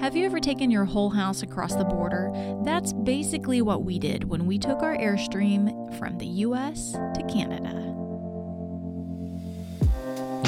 Have 0.00 0.16
you 0.16 0.26
ever 0.26 0.40
taken 0.40 0.70
your 0.70 0.84
whole 0.84 1.10
house 1.10 1.42
across 1.42 1.74
the 1.74 1.84
border? 1.84 2.30
That's 2.64 2.92
basically 2.92 3.62
what 3.62 3.84
we 3.84 3.98
did 3.98 4.24
when 4.24 4.46
we 4.46 4.58
took 4.58 4.82
our 4.82 4.96
Airstream 4.96 5.98
from 5.98 6.18
the 6.18 6.26
US 6.26 6.92
to 6.92 7.24
Canada. 7.28 7.78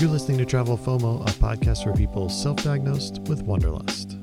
You're 0.00 0.10
listening 0.10 0.38
to 0.38 0.44
Travel 0.44 0.76
FOMO, 0.76 1.22
a 1.22 1.32
podcast 1.32 1.84
for 1.84 1.92
people 1.92 2.28
self 2.28 2.62
diagnosed 2.62 3.20
with 3.28 3.42
Wanderlust. 3.42 4.18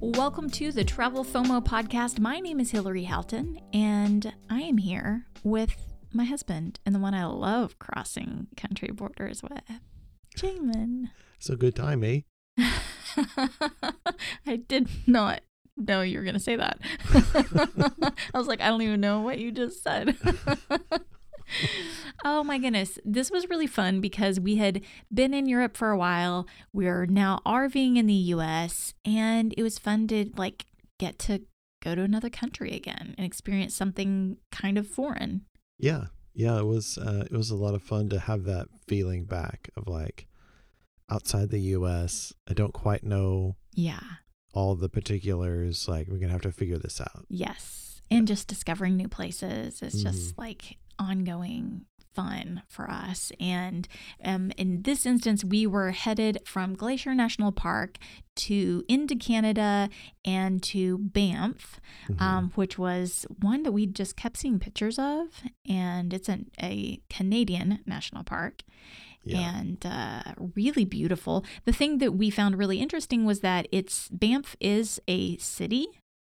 Welcome 0.00 0.50
to 0.50 0.72
the 0.72 0.84
Travel 0.84 1.24
FOMO 1.24 1.64
podcast. 1.64 2.18
My 2.18 2.40
name 2.40 2.60
is 2.60 2.72
Hilarie 2.72 3.06
Houghton, 3.06 3.60
and 3.72 4.32
I 4.50 4.62
am 4.62 4.78
here 4.78 5.26
with 5.44 5.76
my 6.12 6.24
husband 6.24 6.80
and 6.84 6.94
the 6.94 6.98
one 6.98 7.14
I 7.14 7.26
love 7.26 7.78
crossing 7.78 8.48
country 8.56 8.90
borders 8.92 9.42
with, 9.42 9.80
Jamin. 10.38 11.10
So 11.40 11.56
good 11.56 11.74
time, 11.74 12.04
eh? 12.04 12.20
I 14.46 14.56
did 14.68 14.88
not 15.06 15.40
know 15.76 16.02
you 16.02 16.18
were 16.18 16.24
going 16.24 16.34
to 16.34 16.40
say 16.40 16.54
that. 16.54 16.78
I 18.34 18.38
was 18.38 18.46
like, 18.46 18.60
I 18.60 18.68
don't 18.68 18.82
even 18.82 19.00
know 19.00 19.20
what 19.20 19.38
you 19.38 19.50
just 19.50 19.82
said. 19.82 20.16
oh 22.24 22.44
my 22.44 22.58
goodness. 22.58 22.98
This 23.04 23.30
was 23.30 23.48
really 23.48 23.66
fun 23.66 24.00
because 24.00 24.38
we 24.38 24.56
had 24.56 24.82
been 25.12 25.34
in 25.34 25.46
Europe 25.46 25.76
for 25.76 25.90
a 25.90 25.98
while. 25.98 26.46
We're 26.72 27.06
now 27.06 27.40
RVing 27.44 27.96
in 27.96 28.06
the 28.06 28.14
US, 28.14 28.94
and 29.04 29.52
it 29.56 29.62
was 29.62 29.78
fun 29.78 30.06
to 30.08 30.30
like 30.36 30.66
get 30.98 31.18
to 31.20 31.42
go 31.82 31.94
to 31.94 32.02
another 32.02 32.30
country 32.30 32.72
again 32.76 33.14
and 33.16 33.26
experience 33.26 33.74
something 33.74 34.36
kind 34.52 34.78
of 34.78 34.86
foreign. 34.86 35.46
Yeah, 35.78 36.06
yeah, 36.38 36.56
it 36.58 36.64
was 36.66 36.96
uh, 36.98 37.24
it 37.30 37.36
was 37.36 37.50
a 37.50 37.56
lot 37.56 37.74
of 37.74 37.82
fun 37.82 38.08
to 38.10 38.18
have 38.20 38.44
that 38.44 38.68
feeling 38.86 39.24
back 39.24 39.68
of 39.76 39.88
like 39.88 40.26
outside 41.10 41.50
the 41.50 41.60
U.S. 41.76 42.32
I 42.48 42.54
don't 42.54 42.72
quite 42.72 43.02
know 43.02 43.56
Yeah. 43.74 44.00
all 44.54 44.74
the 44.76 44.88
particulars. 44.88 45.88
Like 45.88 46.06
we're 46.08 46.18
gonna 46.18 46.32
have 46.32 46.42
to 46.42 46.52
figure 46.52 46.78
this 46.78 47.00
out. 47.00 47.26
Yes. 47.28 48.00
And 48.10 48.26
just 48.28 48.46
discovering 48.48 48.96
new 48.96 49.08
places 49.08 49.82
is 49.82 49.94
Mm-hmm. 49.94 50.08
just 50.08 50.38
like 50.38 50.76
ongoing 50.98 51.86
fun 52.18 52.62
for 52.68 52.90
us. 52.90 53.30
And 53.38 53.86
um, 54.24 54.50
in 54.56 54.82
this 54.82 55.06
instance, 55.06 55.44
we 55.44 55.68
were 55.68 55.92
headed 55.92 56.40
from 56.44 56.74
Glacier 56.74 57.14
National 57.14 57.52
Park 57.52 57.98
to 58.46 58.82
into 58.88 59.14
Canada 59.14 59.88
and 60.24 60.60
to 60.64 60.98
Banff, 60.98 61.80
Mhm. 62.08 62.20
um, 62.20 62.50
which 62.56 62.76
was 62.76 63.24
one 63.40 63.62
that 63.62 63.70
we 63.70 63.86
just 63.86 64.16
kept 64.16 64.36
seeing 64.36 64.58
pictures 64.58 64.98
of. 64.98 65.42
And 65.68 66.12
it's 66.12 66.28
an, 66.28 66.50
a 66.60 67.00
Canadian 67.08 67.78
national 67.86 68.24
park 68.24 68.62
yeah, 69.22 69.58
and 69.58 69.86
uh, 69.86 70.22
really 70.56 70.84
beautiful. 70.84 71.44
The 71.66 71.72
thing 71.72 71.98
that 71.98 72.14
we 72.14 72.30
found 72.30 72.58
really 72.58 72.80
interesting 72.80 73.24
was 73.24 73.40
that 73.40 73.68
it's 73.70 74.08
Banff 74.08 74.56
is 74.60 75.00
a 75.06 75.36
city 75.36 75.86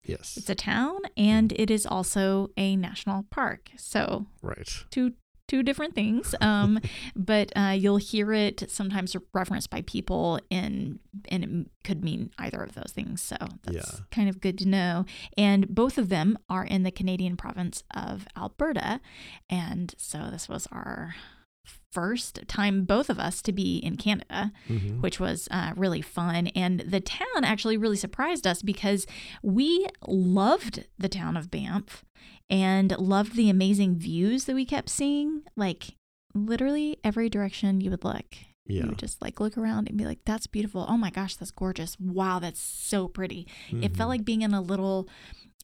yes, 0.04 0.36
it's 0.36 0.50
a 0.50 0.54
town 0.54 0.98
and 1.16 1.52
it 1.52 1.70
is 1.70 1.86
also 1.86 2.50
a 2.56 2.74
national 2.76 3.24
park. 3.30 3.70
So 3.76 4.26
right. 4.42 4.68
two 4.90 5.12
two 5.48 5.62
different 5.62 5.94
things. 5.94 6.34
Um, 6.40 6.80
but 7.16 7.52
uh, 7.56 7.74
you'll 7.76 7.96
hear 7.98 8.32
it 8.32 8.70
sometimes 8.70 9.14
referenced 9.32 9.70
by 9.70 9.82
people 9.82 10.40
in 10.50 10.98
and 11.28 11.44
it 11.44 11.70
could 11.84 12.04
mean 12.04 12.30
either 12.38 12.62
of 12.62 12.74
those 12.74 12.92
things. 12.92 13.22
So 13.22 13.36
that's 13.62 13.74
Yeah. 13.76 14.04
kind 14.10 14.28
of 14.28 14.40
good 14.40 14.58
to 14.58 14.68
know. 14.68 15.04
And 15.36 15.68
both 15.68 15.98
of 15.98 16.08
them 16.08 16.36
are 16.48 16.64
in 16.64 16.82
the 16.82 16.90
Canadian 16.90 17.36
province 17.36 17.82
of 17.94 18.26
Alberta. 18.36 19.00
And 19.48 19.94
so 19.96 20.28
this 20.30 20.48
was 20.48 20.66
our 20.72 21.14
first 21.92 22.46
time 22.48 22.84
both 22.84 23.08
of 23.10 23.18
us 23.18 23.40
to 23.42 23.52
be 23.52 23.76
in 23.78 23.96
Canada 23.96 24.52
hmm 24.66 25.00
which 25.00 25.20
was 25.20 25.46
uh, 25.50 25.72
really 25.76 26.00
fun. 26.02 26.46
And 26.48 26.80
the 26.80 27.00
town 27.00 27.44
actually 27.44 27.76
really 27.76 27.96
surprised 27.96 28.46
us 28.46 28.62
because 28.62 29.06
we 29.42 29.86
loved 30.08 30.86
the 30.98 31.08
town 31.08 31.36
of 31.36 31.50
Banff 31.50 32.04
and 32.48 32.96
loved 32.98 33.36
the 33.36 33.50
amazing 33.50 33.96
views 33.98 34.44
that 34.46 34.54
we 34.54 34.64
kept 34.64 34.88
seeing. 34.88 35.42
Like 35.54 35.94
literally 36.34 36.98
every 37.04 37.28
direction 37.28 37.80
you 37.82 37.90
would 37.90 38.04
look, 38.04 38.24
you 38.66 38.80
Yeah, 38.80 38.86
would 38.86 38.98
just 38.98 39.20
like 39.22 39.38
look 39.38 39.56
around 39.58 39.88
and 39.88 39.98
be 39.98 40.06
like, 40.06 40.20
that's 40.24 40.46
beautiful. 40.46 40.86
Oh 40.88 40.96
my 40.96 41.10
gosh, 41.10 41.36
that's 41.36 41.50
gorgeous. 41.52 41.98
Wow, 42.00 42.38
that's 42.38 42.60
so 42.60 43.06
pretty. 43.06 43.46
It 43.70 43.92
Mhm. 43.92 43.96
felt 43.96 44.08
like 44.08 44.24
being 44.24 44.42
in 44.42 44.54
a 44.54 44.60
little, 44.62 45.08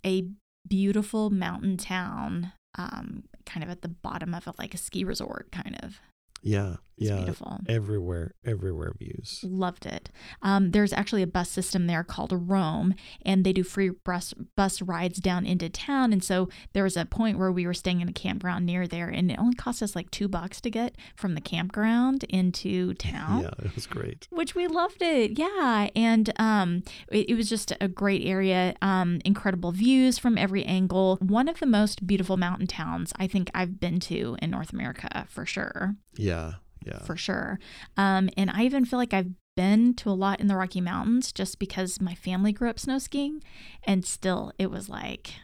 a 0.04 0.28
beautiful 0.68 1.30
mountain 1.30 1.76
town. 1.78 2.52
Um, 2.76 3.24
kind 3.44 3.64
of 3.64 3.70
at 3.70 3.82
the 3.82 3.88
bottom 3.88 4.34
of 4.34 4.46
a, 4.46 4.54
like 4.58 4.74
a 4.74 4.78
ski 4.78 5.04
resort, 5.04 5.50
kind 5.52 5.78
of. 5.82 6.00
yeah, 6.42 6.76
It's 7.02 7.10
yeah. 7.10 7.16
beautiful. 7.16 7.58
Everywhere, 7.68 8.34
everywhere 8.44 8.94
views. 8.98 9.40
Loved 9.42 9.86
it. 9.86 10.10
Um, 10.40 10.70
there's 10.70 10.92
actually 10.92 11.22
a 11.22 11.26
bus 11.26 11.50
system 11.50 11.86
there 11.86 12.04
called 12.04 12.32
Roam, 12.32 12.94
and 13.24 13.44
they 13.44 13.52
do 13.52 13.64
free 13.64 13.90
bus 13.90 14.32
bus 14.56 14.80
rides 14.80 15.18
down 15.18 15.44
into 15.44 15.68
town. 15.68 16.12
And 16.12 16.22
so 16.22 16.48
there 16.72 16.84
was 16.84 16.96
a 16.96 17.04
point 17.04 17.38
where 17.38 17.50
we 17.50 17.66
were 17.66 17.74
staying 17.74 18.00
in 18.00 18.08
a 18.08 18.12
campground 18.12 18.66
near 18.66 18.86
there, 18.86 19.08
and 19.08 19.30
it 19.30 19.38
only 19.38 19.54
cost 19.54 19.82
us 19.82 19.96
like 19.96 20.10
two 20.10 20.28
bucks 20.28 20.60
to 20.60 20.70
get 20.70 20.96
from 21.16 21.34
the 21.34 21.40
campground 21.40 22.24
into 22.24 22.94
town. 22.94 23.42
Yeah, 23.42 23.66
it 23.66 23.74
was 23.74 23.86
great. 23.86 24.28
Which 24.30 24.54
we 24.54 24.68
loved 24.68 25.02
it, 25.02 25.38
yeah, 25.38 25.88
and 25.96 26.32
um, 26.36 26.82
it, 27.10 27.30
it 27.30 27.34
was 27.34 27.48
just 27.48 27.72
a 27.80 27.88
great 27.88 28.24
area. 28.24 28.74
Um, 28.80 29.20
incredible 29.24 29.72
views 29.72 30.18
from 30.18 30.38
every 30.38 30.64
angle. 30.64 31.18
One 31.20 31.48
of 31.48 31.58
the 31.58 31.66
most 31.66 32.06
beautiful 32.06 32.36
mountain 32.36 32.66
towns 32.66 33.12
I 33.16 33.26
think 33.26 33.50
I've 33.54 33.80
been 33.80 33.98
to 34.00 34.36
in 34.40 34.50
North 34.50 34.72
America 34.72 35.26
for 35.28 35.44
sure 35.46 35.96
Yeah, 36.16 36.54
yeah. 36.86 36.98
for 37.00 37.16
sure. 37.16 37.58
Um, 37.96 38.28
and 38.36 38.50
I 38.50 38.62
even 38.64 38.84
feel 38.84 38.98
like 38.98 39.14
I've 39.14 39.30
been 39.56 39.94
to 39.94 40.08
a 40.08 40.12
lot 40.12 40.40
in 40.40 40.46
the 40.46 40.56
Rocky 40.56 40.80
Mountains 40.80 41.30
just 41.32 41.58
because 41.58 42.00
my 42.00 42.14
family 42.14 42.52
grew 42.52 42.70
up 42.70 42.78
snow 42.78 42.98
skiing, 42.98 43.42
and 43.84 44.04
still 44.04 44.52
it 44.58 44.70
was 44.70 44.88
like 44.88 45.34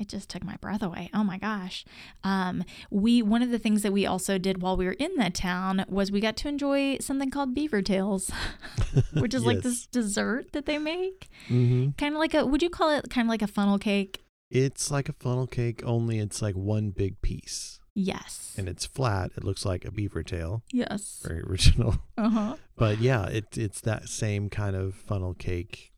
it 0.00 0.08
just 0.08 0.28
took 0.30 0.44
my 0.44 0.56
breath 0.60 0.80
away. 0.82 1.10
Oh 1.12 1.24
my 1.24 1.38
gosh. 1.38 1.84
Um, 2.22 2.62
we 2.88 3.20
one 3.20 3.42
of 3.42 3.50
the 3.50 3.58
things 3.58 3.82
that 3.82 3.92
we 3.92 4.06
also 4.06 4.38
did 4.38 4.62
while 4.62 4.76
we 4.76 4.86
were 4.86 4.92
in 4.92 5.16
that 5.16 5.34
town 5.34 5.84
was 5.88 6.12
we 6.12 6.20
got 6.20 6.36
to 6.36 6.48
enjoy 6.48 6.98
something 6.98 7.30
called 7.30 7.52
beaver 7.54 7.82
tails, 7.82 8.30
which 9.14 9.34
is 9.34 9.44
like 9.44 9.62
this 9.62 9.86
dessert 9.86 10.52
that 10.52 10.66
they 10.66 10.78
make, 10.78 11.28
Mm-hmm. 11.48 11.90
kind 11.98 12.14
of 12.14 12.18
like 12.20 12.32
a. 12.34 12.46
Would 12.46 12.62
you 12.62 12.70
call 12.70 12.90
it 12.90 13.10
kind 13.10 13.26
of 13.26 13.30
like 13.30 13.42
a 13.42 13.46
funnel 13.48 13.78
cake? 13.78 14.22
It's 14.50 14.90
like 14.90 15.08
a 15.10 15.12
funnel 15.14 15.46
cake, 15.46 15.82
only 15.84 16.20
it's 16.20 16.40
like 16.40 16.54
one 16.54 16.90
big 16.90 17.20
piece, 17.20 17.80
Yes. 18.00 18.54
and 18.56 18.68
it's 18.68 18.86
flat. 18.86 19.32
It 19.36 19.42
looks 19.42 19.64
like 19.64 19.84
a 19.84 19.90
beaver 19.90 20.22
tail. 20.22 20.62
yes. 20.72 21.20
Very 21.26 21.40
original. 21.40 21.96
Uh 22.18 22.30
huh. 22.30 22.56
But 22.76 22.98
yeah, 22.98 23.26
it 23.26 23.56
it's 23.56 23.80
that 23.82 24.08
same 24.08 24.50
kind 24.50 24.74
of 24.74 24.94
funnel 24.96 25.34
cake 25.34 25.92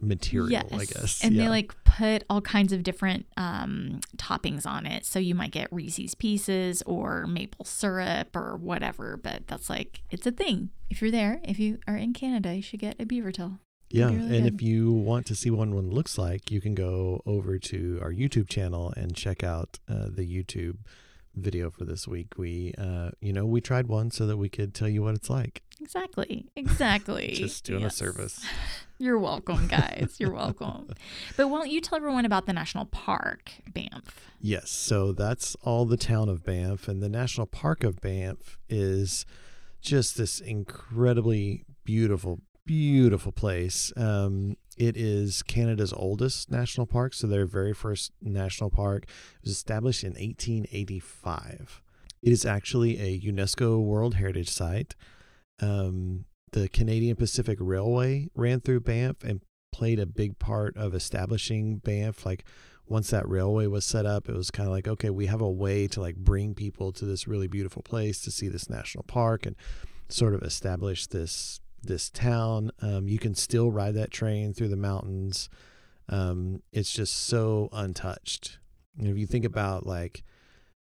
material, 0.00 0.68
I 0.72 0.84
guess. 0.84 1.22
And 1.22 1.34
yeah. 1.34 1.44
they 1.44 1.48
like 1.48 1.74
put 1.84 2.24
all 2.30 2.40
kinds 2.40 2.72
of 2.72 2.82
different 2.82 3.26
um, 3.36 4.00
toppings 4.16 4.66
on 4.66 4.86
it. 4.86 5.04
So 5.04 5.18
you 5.18 5.34
might 5.34 5.50
get 5.50 5.72
Reese's 5.72 6.14
Pieces 6.14 6.82
or 6.86 7.26
maple 7.26 7.64
syrup 7.64 8.34
or 8.34 8.56
whatever. 8.56 9.16
But 9.16 9.46
that's 9.48 9.68
like, 9.68 10.02
it's 10.10 10.26
a 10.26 10.32
thing. 10.32 10.70
If 10.88 11.02
you're 11.02 11.10
there, 11.10 11.40
if 11.44 11.58
you 11.58 11.78
are 11.86 11.96
in 11.96 12.12
Canada, 12.12 12.54
you 12.54 12.62
should 12.62 12.80
get 12.80 12.96
a 12.98 13.04
beaver 13.04 13.32
tail. 13.32 13.58
Yeah, 13.90 14.06
really 14.06 14.36
and 14.36 14.44
good. 14.44 14.54
if 14.54 14.62
you 14.62 14.92
want 14.92 15.26
to 15.26 15.34
see 15.34 15.50
what 15.50 15.68
one 15.68 15.90
looks 15.90 16.18
like, 16.18 16.50
you 16.50 16.60
can 16.60 16.74
go 16.74 17.22
over 17.26 17.58
to 17.58 17.98
our 18.02 18.12
YouTube 18.12 18.48
channel 18.48 18.92
and 18.96 19.14
check 19.14 19.42
out 19.42 19.78
uh, 19.88 20.06
the 20.08 20.24
YouTube 20.24 20.78
video 21.34 21.70
for 21.70 21.84
this 21.84 22.06
week. 22.06 22.34
We, 22.36 22.74
uh, 22.76 23.10
you 23.20 23.32
know, 23.32 23.46
we 23.46 23.60
tried 23.60 23.86
one 23.86 24.10
so 24.10 24.26
that 24.26 24.36
we 24.36 24.48
could 24.48 24.74
tell 24.74 24.88
you 24.88 25.02
what 25.02 25.14
it's 25.14 25.30
like. 25.30 25.62
Exactly. 25.80 26.46
Exactly. 26.56 27.28
Just 27.34 27.64
doing 27.64 27.84
a 27.84 27.90
service. 27.90 28.44
You're 28.98 29.18
welcome, 29.18 29.68
guys. 29.68 30.16
You're 30.18 30.32
welcome. 30.32 30.88
But 31.36 31.48
why 31.48 31.58
don't 31.58 31.70
you 31.70 31.80
tell 31.80 31.96
everyone 31.96 32.24
about 32.24 32.46
the 32.46 32.52
national 32.52 32.86
park, 32.86 33.52
Banff? 33.72 34.28
Yes, 34.40 34.70
so 34.70 35.12
that's 35.12 35.54
all 35.62 35.84
the 35.84 35.96
town 35.96 36.28
of 36.28 36.42
Banff, 36.42 36.88
and 36.88 37.00
the 37.00 37.08
national 37.08 37.46
park 37.46 37.84
of 37.84 38.00
Banff 38.00 38.58
is 38.68 39.24
just 39.80 40.16
this 40.16 40.40
incredibly 40.40 41.64
beautiful, 41.84 42.40
beautiful 42.68 43.32
place. 43.32 43.94
Um, 43.96 44.58
it 44.76 44.94
is 44.94 45.42
Canada's 45.42 45.94
oldest 45.94 46.50
national 46.50 46.86
park, 46.86 47.14
so 47.14 47.26
their 47.26 47.46
very 47.46 47.72
first 47.72 48.12
national 48.20 48.68
park 48.68 49.06
was 49.42 49.50
established 49.50 50.04
in 50.04 50.10
1885. 50.10 51.80
It 52.22 52.30
is 52.30 52.44
actually 52.44 53.00
a 53.00 53.18
UNESCO 53.20 53.82
World 53.82 54.16
Heritage 54.16 54.50
Site. 54.50 54.94
Um, 55.62 56.26
the 56.52 56.68
Canadian 56.68 57.16
Pacific 57.16 57.56
Railway 57.58 58.28
ran 58.34 58.60
through 58.60 58.80
Banff 58.80 59.24
and 59.24 59.40
played 59.72 59.98
a 59.98 60.04
big 60.04 60.38
part 60.38 60.76
of 60.76 60.94
establishing 60.94 61.78
Banff. 61.78 62.26
Like 62.26 62.44
once 62.86 63.08
that 63.08 63.26
railway 63.26 63.66
was 63.66 63.86
set 63.86 64.04
up, 64.04 64.28
it 64.28 64.36
was 64.36 64.50
kind 64.50 64.66
of 64.66 64.74
like, 64.74 64.86
okay, 64.86 65.08
we 65.08 65.24
have 65.24 65.40
a 65.40 65.50
way 65.50 65.86
to 65.88 66.02
like 66.02 66.16
bring 66.16 66.54
people 66.54 66.92
to 66.92 67.06
this 67.06 67.26
really 67.26 67.46
beautiful 67.48 67.82
place 67.82 68.20
to 68.22 68.30
see 68.30 68.48
this 68.48 68.68
national 68.68 69.04
park 69.04 69.46
and 69.46 69.56
sort 70.10 70.34
of 70.34 70.42
establish 70.42 71.06
this 71.06 71.60
this 71.82 72.10
town. 72.10 72.70
Um, 72.80 73.08
you 73.08 73.18
can 73.18 73.34
still 73.34 73.70
ride 73.70 73.94
that 73.94 74.10
train 74.10 74.52
through 74.52 74.68
the 74.68 74.76
mountains. 74.76 75.48
Um, 76.08 76.62
it's 76.72 76.92
just 76.92 77.14
so 77.14 77.68
untouched. 77.72 78.58
And 78.98 79.08
if 79.08 79.16
you 79.16 79.26
think 79.26 79.44
about 79.44 79.86
like 79.86 80.24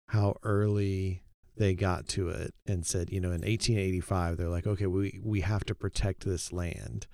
how 0.08 0.36
early 0.42 1.22
they 1.56 1.75
got 1.75 2.08
to 2.08 2.28
it 2.28 2.54
and 2.66 2.84
said, 2.84 3.10
you 3.10 3.20
know, 3.20 3.28
in 3.28 3.42
1885, 3.42 4.36
they're 4.36 4.48
like, 4.48 4.66
okay, 4.66 4.86
we, 4.86 5.20
we 5.22 5.40
have 5.42 5.64
to 5.66 5.75
protect 5.75 6.25
this 6.25 6.52
land. 6.52 7.06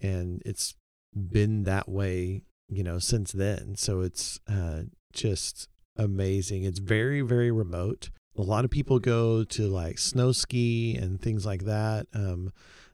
And 0.00 0.42
it's 0.44 0.74
been 1.14 1.64
that 1.64 1.88
way, 1.88 2.42
you 2.68 2.82
know, 2.82 2.98
since 2.98 3.32
then. 3.32 3.76
So 3.76 4.00
it's 4.00 4.40
uh, 4.48 4.82
just 5.12 5.68
amazing. 5.96 6.64
It's 6.64 6.78
very, 6.78 7.22
very 7.22 7.50
remote. 7.50 8.10
A 8.36 8.42
lot 8.42 8.64
of 8.64 8.70
people 8.70 8.98
go 8.98 9.44
to 9.44 9.66
like 9.68 9.98
snow 9.98 10.32
ski 10.32 10.96
and 10.96 11.20
things 11.20 11.44
like 11.44 11.64
that. 11.64 12.06
Um, 12.14 12.52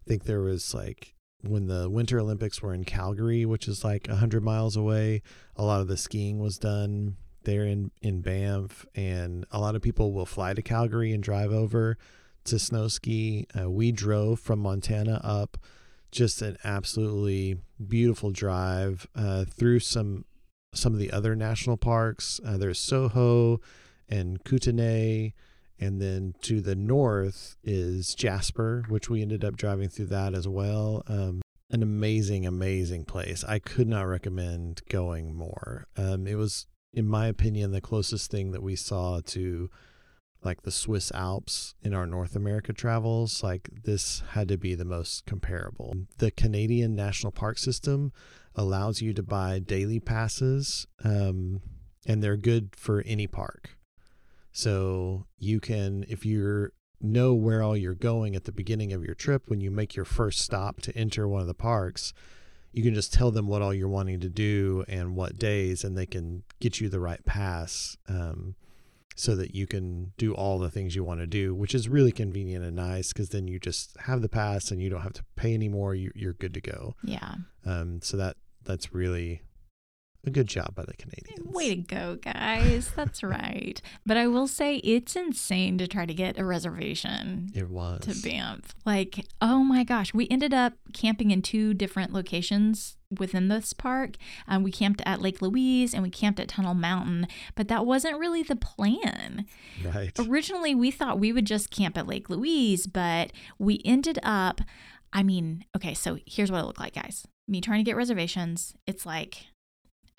think 0.08 0.24
there 0.24 0.40
was 0.40 0.74
like 0.74 1.14
when 1.42 1.66
the 1.66 1.88
Winter 1.88 2.18
Olympics 2.18 2.60
were 2.60 2.74
in 2.74 2.84
Calgary, 2.84 3.44
which 3.44 3.68
is 3.68 3.84
like 3.84 4.08
100 4.08 4.42
miles 4.42 4.76
away, 4.76 5.22
a 5.54 5.64
lot 5.64 5.80
of 5.80 5.88
the 5.88 5.96
skiing 5.96 6.40
was 6.40 6.58
done 6.58 7.16
there 7.44 7.64
in, 7.64 7.90
in 8.02 8.20
Banff. 8.20 8.84
And 8.94 9.46
a 9.52 9.60
lot 9.60 9.76
of 9.76 9.82
people 9.82 10.12
will 10.12 10.26
fly 10.26 10.54
to 10.54 10.62
Calgary 10.62 11.12
and 11.12 11.22
drive 11.22 11.52
over 11.52 11.96
to 12.44 12.58
snow 12.58 12.88
ski. 12.88 13.46
Uh, 13.58 13.70
we 13.70 13.92
drove 13.92 14.40
from 14.40 14.58
Montana 14.58 15.20
up, 15.22 15.58
just 16.10 16.42
an 16.42 16.56
absolutely 16.64 17.58
beautiful 17.86 18.30
drive 18.30 19.06
uh, 19.14 19.44
through 19.44 19.80
some 19.80 20.24
some 20.74 20.92
of 20.92 20.98
the 20.98 21.10
other 21.10 21.34
national 21.34 21.76
parks. 21.76 22.40
Uh, 22.44 22.58
there's 22.58 22.90
Yoho 22.90 23.60
and 24.08 24.44
Kootenay. 24.44 25.32
And 25.80 26.00
then 26.00 26.34
to 26.42 26.60
the 26.60 26.74
north 26.74 27.56
is 27.62 28.14
Jasper, 28.14 28.84
which 28.88 29.08
we 29.08 29.22
ended 29.22 29.44
up 29.44 29.56
driving 29.56 29.88
through 29.88 30.06
that 30.06 30.34
as 30.34 30.48
well. 30.48 31.02
Um, 31.06 31.40
an 31.70 31.82
amazing, 31.82 32.46
amazing 32.46 33.04
place. 33.04 33.44
I 33.44 33.58
could 33.58 33.88
not 33.88 34.02
recommend 34.02 34.80
going 34.88 35.34
more. 35.34 35.86
Um, 35.96 36.26
it 36.26 36.36
was, 36.36 36.66
in 36.92 37.06
my 37.06 37.26
opinion, 37.26 37.72
the 37.72 37.80
closest 37.80 38.30
thing 38.30 38.52
that 38.52 38.62
we 38.62 38.74
saw 38.74 39.20
to 39.26 39.70
like 40.42 40.62
the 40.62 40.70
Swiss 40.70 41.10
Alps 41.12 41.74
in 41.82 41.94
our 41.94 42.06
North 42.06 42.36
America 42.36 42.72
travels. 42.72 43.42
Like 43.42 43.70
this 43.84 44.22
had 44.30 44.48
to 44.48 44.56
be 44.56 44.74
the 44.74 44.84
most 44.84 45.26
comparable. 45.26 45.94
The 46.18 46.30
Canadian 46.30 46.94
National 46.94 47.32
Park 47.32 47.58
System 47.58 48.12
allows 48.54 49.02
you 49.02 49.12
to 49.14 49.22
buy 49.22 49.58
daily 49.58 50.00
passes, 50.00 50.86
um, 51.04 51.60
and 52.06 52.22
they're 52.22 52.36
good 52.36 52.70
for 52.76 53.02
any 53.02 53.26
park. 53.26 53.77
So 54.52 55.26
you 55.38 55.60
can, 55.60 56.04
if 56.08 56.24
you 56.24 56.70
know 57.00 57.34
where 57.34 57.62
all 57.62 57.76
you're 57.76 57.94
going 57.94 58.34
at 58.34 58.44
the 58.44 58.52
beginning 58.52 58.92
of 58.92 59.04
your 59.04 59.14
trip, 59.14 59.44
when 59.46 59.60
you 59.60 59.70
make 59.70 59.94
your 59.94 60.04
first 60.04 60.40
stop 60.40 60.80
to 60.82 60.96
enter 60.96 61.28
one 61.28 61.40
of 61.40 61.46
the 61.46 61.54
parks, 61.54 62.12
you 62.72 62.82
can 62.82 62.94
just 62.94 63.12
tell 63.12 63.30
them 63.30 63.46
what 63.46 63.62
all 63.62 63.72
you're 63.72 63.88
wanting 63.88 64.20
to 64.20 64.28
do 64.28 64.84
and 64.88 65.16
what 65.16 65.38
days, 65.38 65.84
and 65.84 65.96
they 65.96 66.06
can 66.06 66.42
get 66.60 66.80
you 66.80 66.88
the 66.88 67.00
right 67.00 67.24
pass 67.24 67.96
um, 68.08 68.54
so 69.16 69.34
that 69.34 69.54
you 69.54 69.66
can 69.66 70.12
do 70.16 70.34
all 70.34 70.58
the 70.58 70.70
things 70.70 70.94
you 70.94 71.02
want 71.02 71.20
to 71.20 71.26
do, 71.26 71.54
which 71.54 71.74
is 71.74 71.88
really 71.88 72.12
convenient 72.12 72.64
and 72.64 72.76
nice 72.76 73.12
because 73.12 73.30
then 73.30 73.48
you 73.48 73.58
just 73.58 73.96
have 74.00 74.22
the 74.22 74.28
pass 74.28 74.70
and 74.70 74.82
you 74.82 74.90
don't 74.90 75.02
have 75.02 75.14
to 75.14 75.24
pay 75.34 75.54
anymore. 75.54 75.94
You, 75.94 76.12
you're 76.14 76.34
good 76.34 76.54
to 76.54 76.60
go. 76.60 76.94
Yeah. 77.02 77.34
Um, 77.64 78.00
so 78.02 78.16
that 78.16 78.36
that's 78.64 78.94
really 78.94 79.42
a 80.26 80.30
good 80.30 80.46
job 80.48 80.74
by 80.74 80.82
the 80.84 80.94
Canadians. 80.94 81.46
Way 81.54 81.68
to 81.70 81.76
go, 81.76 82.16
guys. 82.16 82.90
That's 82.94 83.22
right. 83.22 83.80
But 84.06 84.16
I 84.16 84.26
will 84.26 84.46
say 84.48 84.76
it's 84.76 85.16
insane 85.16 85.76
to 85.78 85.86
try 85.86 86.06
to 86.06 86.14
get 86.14 86.38
a 86.38 86.44
reservation 86.44 87.50
It 87.54 87.68
was. 87.70 88.00
to 88.00 88.14
Banff. 88.28 88.74
Like, 88.86 89.26
oh 89.42 89.62
my 89.62 89.84
gosh, 89.84 90.14
we 90.14 90.26
ended 90.30 90.54
up 90.54 90.74
camping 90.94 91.30
in 91.30 91.42
two 91.42 91.74
different 91.74 92.12
locations 92.12 92.96
within 93.18 93.48
this 93.48 93.72
park. 93.74 94.16
Um, 94.46 94.62
we 94.62 94.72
camped 94.72 95.02
at 95.06 95.20
Lake 95.20 95.40
Louise 95.42 95.92
and 95.94 96.02
we 96.02 96.10
camped 96.10 96.40
at 96.40 96.48
Tunnel 96.48 96.74
Mountain, 96.74 97.26
but 97.54 97.68
that 97.68 97.84
wasn't 97.86 98.18
really 98.18 98.42
the 98.42 98.56
plan. 98.56 99.46
Right. 99.84 100.12
Originally, 100.18 100.74
we 100.74 100.90
thought 100.90 101.18
we 101.20 101.32
would 101.32 101.46
just 101.46 101.70
camp 101.70 101.96
at 101.98 102.06
Lake 102.06 102.28
Louise, 102.30 102.86
but 102.86 103.30
we 103.58 103.80
ended 103.84 104.18
up. 104.22 104.60
I 105.12 105.22
mean, 105.22 105.64
okay, 105.76 105.94
so 105.94 106.18
here's 106.26 106.50
what 106.50 106.60
it 106.60 106.64
looked 106.66 106.80
like, 106.80 106.94
guys. 106.94 107.26
Me 107.46 107.60
trying 107.60 107.80
to 107.80 107.84
get 107.84 107.96
reservations. 107.96 108.74
It's 108.86 109.04
like 109.06 109.46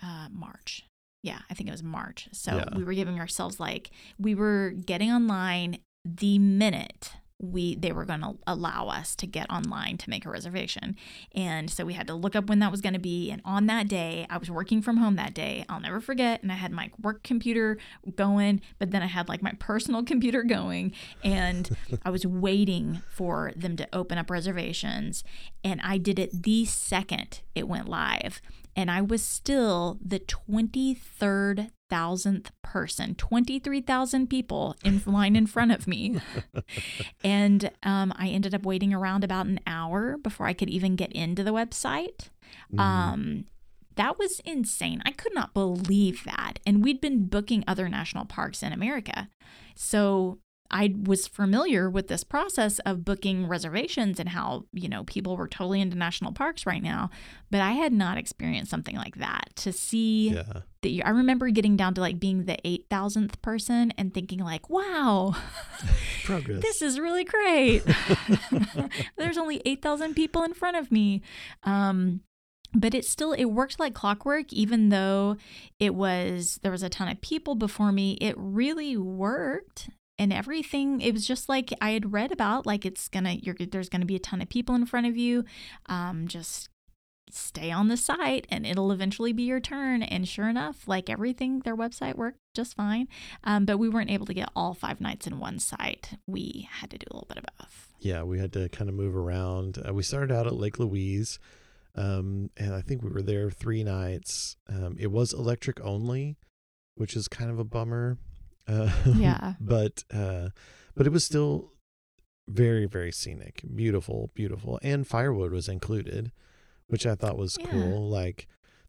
uh, 0.01 0.27
March. 0.31 0.85
Yeah, 1.23 1.39
I 1.49 1.53
think 1.53 1.67
it 1.67 1.73
was 1.73 1.83
March. 1.83 2.29
So 2.31 2.55
Yeah. 2.57 2.77
we 2.77 2.83
were 2.83 2.93
giving 2.93 3.19
ourselves 3.19 3.59
like 3.59 3.91
we 4.17 4.35
were 4.35 4.71
getting 4.71 5.11
online 5.11 5.79
the 6.05 6.39
minute 6.39 7.11
we 7.41 7.73
they 7.75 7.93
were 7.93 8.03
going 8.03 8.19
to 8.19 8.35
allow 8.47 8.87
us 8.89 9.15
to 9.15 9.25
get 9.25 9.49
online 9.49 9.97
to 9.97 10.09
make 10.09 10.25
a 10.25 10.29
reservation. 10.29 10.97
And 11.33 11.69
so 11.69 11.85
we 11.85 11.93
had 11.93 12.05
to 12.07 12.13
look 12.13 12.35
up 12.35 12.47
when 12.49 12.59
that 12.59 12.69
was 12.69 12.81
going 12.81 12.95
to 12.95 12.99
be 12.99 13.31
and 13.31 13.41
on 13.45 13.65
that 13.67 13.87
day, 13.87 14.27
I 14.29 14.37
was 14.37 14.51
working 14.51 14.81
from 14.81 14.97
home 14.97 15.15
that 15.15 15.33
day. 15.33 15.63
I'll 15.69 15.79
never 15.79 16.01
forget 16.01 16.41
and 16.43 16.51
I 16.51 16.55
had 16.55 16.73
my 16.73 16.91
work 17.01 17.23
computer 17.23 17.77
going, 18.15 18.59
but 18.77 18.91
then 18.91 19.01
I 19.01 19.05
had 19.07 19.29
like 19.29 19.41
my 19.41 19.53
personal 19.57 20.03
computer 20.11 20.43
going 20.43 20.91
and 21.23 21.69
I 22.05 22.09
was 22.09 22.25
waiting 22.25 23.01
for 23.09 23.53
them 23.55 23.77
to 23.77 23.87
open 23.93 24.17
up 24.17 24.29
reservations 24.29 25.23
and 25.63 25.79
I 25.81 25.97
did 25.97 26.19
it 26.19 26.43
the 26.43 26.65
second 26.65 27.39
it 27.55 27.69
went 27.69 27.87
live 27.87 28.41
and 28.79 28.89
I 28.89 29.01
was 29.01 29.21
still 29.21 29.99
the 30.03 30.19
23rd 30.19 31.69
thousandth 31.89 32.51
person 32.61 33.15
23,000 33.15 34.27
people 34.29 34.75
in 34.85 35.01
line 35.07 35.35
in 35.35 35.47
front 35.47 35.71
of 35.71 35.87
me 35.87 36.19
and 37.23 37.71
um, 37.83 38.13
I 38.15 38.27
ended 38.29 38.53
up 38.53 38.63
waiting 38.63 38.93
around 38.93 39.23
about 39.23 39.47
an 39.47 39.59
hour 39.67 40.17
before 40.17 40.45
I 40.45 40.53
could 40.53 40.69
even 40.69 40.95
get 40.95 41.11
into 41.11 41.43
the 41.43 41.51
website 41.51 42.29
Mhm. 42.73 42.79
um, 42.79 43.45
that 43.95 44.17
was 44.17 44.39
insane. 44.45 45.01
I 45.05 45.11
could 45.11 45.33
not 45.35 45.53
believe 45.53 46.23
that. 46.23 46.59
And 46.65 46.81
we'd 46.81 47.01
been 47.01 47.25
booking 47.25 47.65
other 47.67 47.89
national 47.89 48.23
parks 48.25 48.63
in 48.63 48.71
America. 48.71 49.27
So 49.75 50.39
I 50.71 50.93
was 51.03 51.27
familiar 51.27 51.89
with 51.89 52.07
this 52.07 52.23
process 52.23 52.79
of 52.79 53.03
booking 53.03 53.47
reservations 53.47 54.19
and 54.19 54.29
how, 54.29 54.65
you 54.71 54.87
know, 54.87 55.03
people 55.03 55.35
were 55.35 55.47
totally 55.47 55.81
into 55.81 55.97
national 55.97 56.31
parks 56.31 56.65
right 56.65 56.83
now. 56.83 57.09
But 57.49 57.61
I 57.61 57.71
had 57.71 57.91
not 57.91 58.17
experienced 58.17 58.69
something 58.69 58.95
like 58.95 59.15
that. 59.15 59.49
To 59.57 59.71
see 59.71 60.29
yeah. 60.29 60.61
that 60.81 60.89
you, 60.89 61.01
I 61.03 61.09
remember 61.09 61.49
getting 61.49 61.75
down 61.75 61.95
to 61.95 62.01
like 62.01 62.19
being 62.19 62.45
the 62.45 62.57
8,000th 62.63 63.41
person 63.41 63.91
and 63.97 64.13
thinking, 64.13 64.39
like, 64.39 64.69
wow, 64.69 65.35
Progress. 66.23 66.61
this 66.61 66.81
is 66.83 66.99
really 66.99 67.23
great. 67.23 67.83
There's 69.17 69.37
only 69.37 69.61
8,000 69.65 70.13
people 70.13 70.43
in 70.43 70.53
front 70.53 70.77
of 70.77 70.91
me. 70.91 71.23
Um, 71.63 72.21
but 72.73 72.93
it 72.93 73.03
still 73.03 73.33
it 73.33 73.45
worked 73.45 73.79
like 73.79 73.95
clockwork 73.95 74.53
even 74.53 74.89
though 74.89 75.37
it 75.79 75.95
was 75.95 76.59
there 76.61 76.71
was 76.71 76.83
a 76.83 76.89
ton 76.89 77.07
of 77.07 77.19
people 77.19 77.55
before 77.55 77.91
me 77.91 78.11
it 78.21 78.35
really 78.37 78.95
worked 78.95 79.89
and 80.19 80.31
everything 80.31 81.01
it 81.01 81.13
was 81.13 81.25
just 81.25 81.49
like 81.49 81.73
i 81.81 81.91
had 81.91 82.13
read 82.13 82.31
about 82.31 82.65
like 82.65 82.85
it's 82.85 83.07
gonna 83.07 83.33
you're 83.33 83.55
there's 83.71 83.89
gonna 83.89 84.05
be 84.05 84.15
a 84.15 84.19
ton 84.19 84.41
of 84.41 84.49
people 84.49 84.75
in 84.75 84.85
front 84.85 85.07
of 85.07 85.17
you 85.17 85.43
um 85.87 86.27
just 86.27 86.69
stay 87.31 87.71
on 87.71 87.89
the 87.89 87.97
site 87.97 88.47
and 88.49 88.65
it'll 88.65 88.91
eventually 88.91 89.31
be 89.31 89.43
your 89.43 89.59
turn 89.59 90.01
and 90.01 90.27
sure 90.27 90.49
enough 90.49 90.87
like 90.87 91.09
everything 91.09 91.59
their 91.59 91.75
website 91.75 92.15
worked 92.15 92.39
just 92.55 92.75
fine 92.75 93.07
um, 93.43 93.65
but 93.65 93.77
we 93.77 93.87
weren't 93.87 94.09
able 94.09 94.25
to 94.25 94.33
get 94.33 94.49
all 94.55 94.73
five 94.73 94.99
nights 94.99 95.27
in 95.27 95.39
one 95.39 95.59
site 95.59 96.17
we 96.27 96.67
had 96.71 96.89
to 96.89 96.97
do 96.97 97.05
a 97.09 97.13
little 97.13 97.27
bit 97.27 97.37
of 97.37 97.45
both 97.59 97.89
yeah, 97.99 98.23
we 98.23 98.39
had 98.39 98.53
to 98.53 98.69
kind 98.69 98.89
of 98.89 98.95
move 98.95 99.15
around. 99.15 99.77
Uh, 99.85 99.93
we 99.93 100.03
started 100.03 100.33
out 100.33 100.47
at 100.47 100.55
Lake 100.55 100.79
Louise, 100.79 101.37
um, 101.95 102.49
and 102.57 102.73
I 102.73 102.81
think 102.81 103.03
we 103.03 103.09
were 103.09 103.21
there 103.21 103.49
three 103.51 103.83
nights. 103.83 104.55
Um, 104.69 104.95
it 104.97 105.11
was 105.11 105.33
electric 105.33 105.81
only, 105.81 106.37
which 106.95 107.15
is 107.15 107.27
kind 107.27 107.51
of 107.51 107.59
a 107.59 107.65
bummer. 107.65 108.17
Uh, 108.69 108.91
Yeah. 109.15 109.53
but 109.59 110.03
uh, 110.13 110.49
but 110.95 111.07
it 111.07 111.11
was 111.11 111.25
still 111.25 111.73
very 112.47 112.85
very 112.85 113.11
scenic, 113.11 113.63
beautiful, 113.75 114.31
beautiful, 114.35 114.79
and 114.83 115.05
firewood 115.07 115.51
was 115.51 115.67
included, 115.67 116.31
which 116.87 117.05
I 117.05 117.15
thought 117.15 117.37
was 117.37 117.57
Yeah. 117.59 117.67
cool. 117.71 118.09
Like 118.09 118.47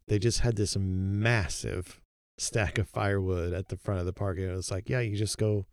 they 0.09 0.19
just 0.19 0.41
had 0.41 0.57
this 0.57 0.77
massive 0.77 2.01
stack 2.39 2.79
of 2.79 2.89
firewood 2.89 3.53
at 3.53 3.69
the 3.69 3.77
front 3.77 4.01
of 4.01 4.07
the 4.07 4.13
park, 4.13 4.39
and 4.39 4.49
it 4.51 4.55
was 4.55 4.71
like, 4.71 4.89
yeah, 4.89 5.01
you 5.01 5.17
just 5.17 5.39
go 5.39 5.67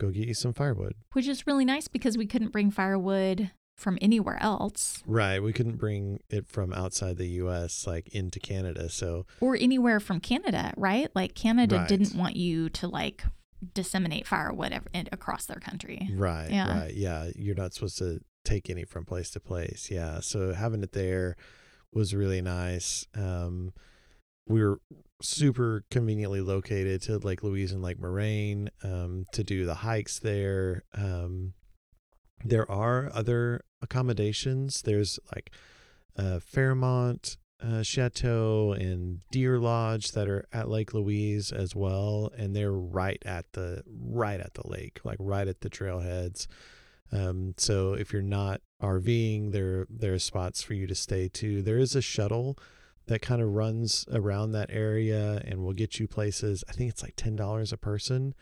go 0.00 0.10
get 0.10 0.26
you 0.28 0.34
some 0.34 0.52
firewood. 0.52 0.94
which 1.12 1.28
is 1.28 1.46
really 1.46 1.64
nice 1.64 1.86
because 1.88 2.18
we 2.18 2.26
couldn't 2.26 2.50
bring 2.52 2.70
firewood 2.70 3.50
from 3.76 3.98
anywhere 4.00 4.38
else 4.40 5.02
Right. 5.06 5.40
We 5.42 5.52
couldn't 5.52 5.76
bring 5.76 6.20
it 6.30 6.46
from 6.46 6.72
outside 6.72 7.16
the 7.16 7.26
US 7.42 7.86
like 7.86 8.08
into 8.08 8.38
Canada. 8.38 8.88
So 8.88 9.26
or 9.40 9.56
anywhere 9.56 10.00
from 10.00 10.20
Canada, 10.20 10.72
right? 10.76 11.08
Like 11.14 11.34
Canada 11.34 11.78
Right. 11.78 11.88
didn't 11.88 12.14
want 12.14 12.36
you 12.36 12.68
to 12.70 12.88
like 12.88 13.24
disseminate 13.74 14.26
firewood 14.26 14.72
ev- 14.72 15.08
across 15.12 15.46
their 15.46 15.58
country. 15.60 16.08
right, 16.12 16.50
Yeah. 16.50 16.78
right. 16.80 16.94
Yeah. 16.94 17.30
You're 17.34 17.54
not 17.56 17.74
supposed 17.74 17.98
to 17.98 18.20
take 18.44 18.68
any 18.70 18.84
from 18.84 19.04
place 19.04 19.30
to 19.30 19.40
place. 19.40 19.88
Yeah. 19.90 20.20
So 20.20 20.52
having 20.52 20.82
it 20.82 20.92
there 20.92 21.36
was 21.92 22.14
really 22.14 22.42
nice. 22.42 23.06
Um 23.14 23.72
we 24.46 24.62
were 24.62 24.78
super 25.22 25.84
conveniently 25.90 26.42
located 26.42 27.00
to 27.02 27.16
Lake 27.18 27.42
Louise 27.42 27.72
and 27.72 27.82
Lake 27.82 27.98
Moraine 27.98 28.68
um, 28.82 29.24
to 29.32 29.42
do 29.42 29.64
the 29.64 29.76
hikes 29.76 30.18
there. 30.18 30.82
Um, 30.92 31.54
there 32.44 32.70
are 32.70 33.10
other 33.14 33.64
accommodations. 33.80 34.82
There's 34.82 35.18
like 35.34 35.50
uh, 36.16 36.38
Fairmont 36.40 37.36
uh, 37.62 37.82
Chateau 37.82 38.72
and 38.72 39.20
Deer 39.30 39.58
Lodge 39.58 40.12
that 40.12 40.28
are 40.28 40.46
at 40.52 40.68
Lake 40.68 40.92
Louise 40.92 41.50
as 41.50 41.74
well, 41.74 42.30
and 42.36 42.54
they're 42.54 42.72
right 42.72 43.22
at 43.24 43.52
the 43.52 43.82
right 43.86 44.40
at 44.40 44.54
the 44.54 44.68
lake, 44.68 45.00
like 45.04 45.16
right 45.18 45.48
at 45.48 45.60
the 45.60 45.70
trailheads. 45.70 46.46
Um, 47.12 47.54
so 47.56 47.94
if 47.94 48.12
you're 48.12 48.22
not 48.22 48.60
RVing, 48.82 49.52
there 49.52 49.86
there 49.88 50.14
are 50.14 50.18
spots 50.18 50.62
for 50.62 50.74
you 50.74 50.86
to 50.86 50.94
stay 50.94 51.28
too. 51.28 51.62
There 51.62 51.78
is 51.78 51.94
a 51.94 52.02
shuttle 52.02 52.58
that 53.06 53.22
kind 53.22 53.40
of 53.40 53.50
runs 53.50 54.06
around 54.12 54.52
that 54.52 54.70
area 54.70 55.42
and 55.44 55.62
will 55.62 55.74
get 55.74 56.00
you 56.00 56.08
places. 56.08 56.64
I 56.68 56.72
think 56.72 56.90
it's 56.90 57.02
like 57.02 57.16
ten 57.16 57.36
dollars 57.36 57.72
a 57.72 57.76
person. 57.76 58.34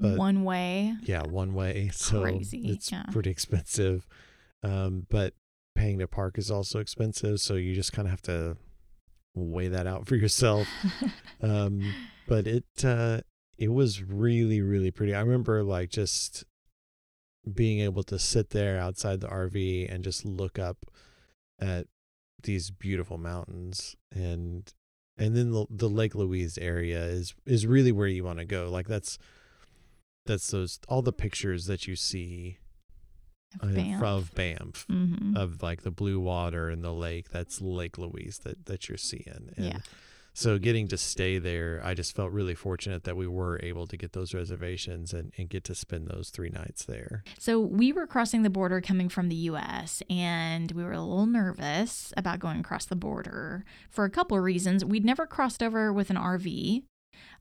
But 0.00 0.16
One 0.16 0.44
way. 0.44 0.94
yeah, 1.02 1.22
one 1.22 1.52
way. 1.52 1.90
So 1.92 2.22
Crazy, 2.22 2.70
it's 2.70 2.90
yeah. 2.90 3.04
pretty 3.12 3.30
expensive. 3.30 4.06
Um, 4.62 5.06
but 5.10 5.34
paying 5.74 5.98
to 5.98 6.08
park 6.08 6.38
is 6.38 6.50
also 6.50 6.78
expensive, 6.78 7.40
so 7.40 7.54
you 7.54 7.74
just 7.74 7.92
kind 7.92 8.08
of 8.08 8.10
have 8.10 8.22
to 8.22 8.56
weigh 9.34 9.68
that 9.68 9.86
out 9.86 10.06
for 10.06 10.16
yourself. 10.16 10.66
um, 11.42 11.82
but 12.26 12.46
it 12.46 12.64
uh, 12.82 13.20
it 13.58 13.68
was 13.68 14.02
really 14.02 14.62
really 14.62 14.90
pretty. 14.90 15.14
I 15.14 15.20
remember 15.20 15.62
like 15.62 15.90
just 15.90 16.44
being 17.52 17.80
able 17.80 18.02
to 18.04 18.18
sit 18.18 18.50
there 18.50 18.78
outside 18.78 19.20
the 19.20 19.28
RV 19.28 19.92
and 19.92 20.04
just 20.04 20.24
look 20.24 20.58
up 20.58 20.78
at 21.58 21.86
these 22.42 22.70
beautiful 22.70 23.18
mountains 23.18 23.96
and 24.12 24.72
and 25.18 25.36
then 25.36 25.50
the, 25.52 25.66
the 25.68 25.88
Lake 25.88 26.14
Louise 26.14 26.56
area 26.58 27.02
is 27.04 27.34
is 27.44 27.66
really 27.66 27.92
where 27.92 28.06
you 28.06 28.24
want 28.24 28.38
to 28.38 28.44
go. 28.46 28.70
Like 28.70 28.88
that's 28.88 29.18
that's 30.30 30.50
those 30.50 30.78
all 30.88 31.02
the 31.02 31.12
pictures 31.12 31.66
that 31.66 31.86
you 31.88 31.96
see 31.96 32.58
uh, 33.62 33.66
from 33.98 34.28
Banff 34.34 34.86
hmm 34.88 35.36
of 35.36 35.62
like 35.62 35.82
the 35.82 35.90
blue 35.90 36.18
water 36.20 36.68
and 36.68 36.82
the 36.82 36.92
lake. 36.92 37.30
That's 37.30 37.60
Lake 37.60 37.98
Louise 37.98 38.38
that 38.44 38.66
that 38.66 38.88
you're 38.88 38.98
seeing. 38.98 39.50
And 39.56 39.66
Yeah. 39.66 39.78
so 40.32 40.58
getting 40.58 40.88
to 40.88 40.96
stay 40.96 41.38
there, 41.38 41.80
I 41.84 41.94
just 41.94 42.14
felt 42.14 42.30
really 42.32 42.54
fortunate 42.54 43.04
that 43.04 43.16
we 43.16 43.26
were 43.26 43.60
able 43.62 43.86
to 43.88 43.96
get 43.96 44.12
those 44.12 44.32
reservations 44.34 45.12
and, 45.12 45.32
and 45.36 45.48
get 45.48 45.64
to 45.64 45.74
spend 45.74 46.06
those 46.08 46.30
three 46.30 46.48
nights 46.50 46.84
there. 46.84 47.22
So 47.38 47.60
we 47.60 47.92
were 47.92 48.06
crossing 48.06 48.42
the 48.42 48.50
border 48.50 48.80
coming 48.80 49.08
from 49.08 49.28
the 49.28 49.36
US 49.50 50.02
and 50.08 50.70
we 50.72 50.82
were 50.84 50.92
a 50.92 51.00
little 51.00 51.26
nervous 51.26 52.12
about 52.16 52.38
going 52.38 52.60
across 52.60 52.86
the 52.86 52.96
border 52.96 53.64
for 53.90 54.04
a 54.04 54.10
couple 54.10 54.36
of 54.36 54.44
reasons. 54.44 54.84
We'd 54.84 55.04
never 55.04 55.26
crossed 55.26 55.62
over 55.62 55.92
with 55.92 56.10
an 56.10 56.16
RV. 56.16 56.84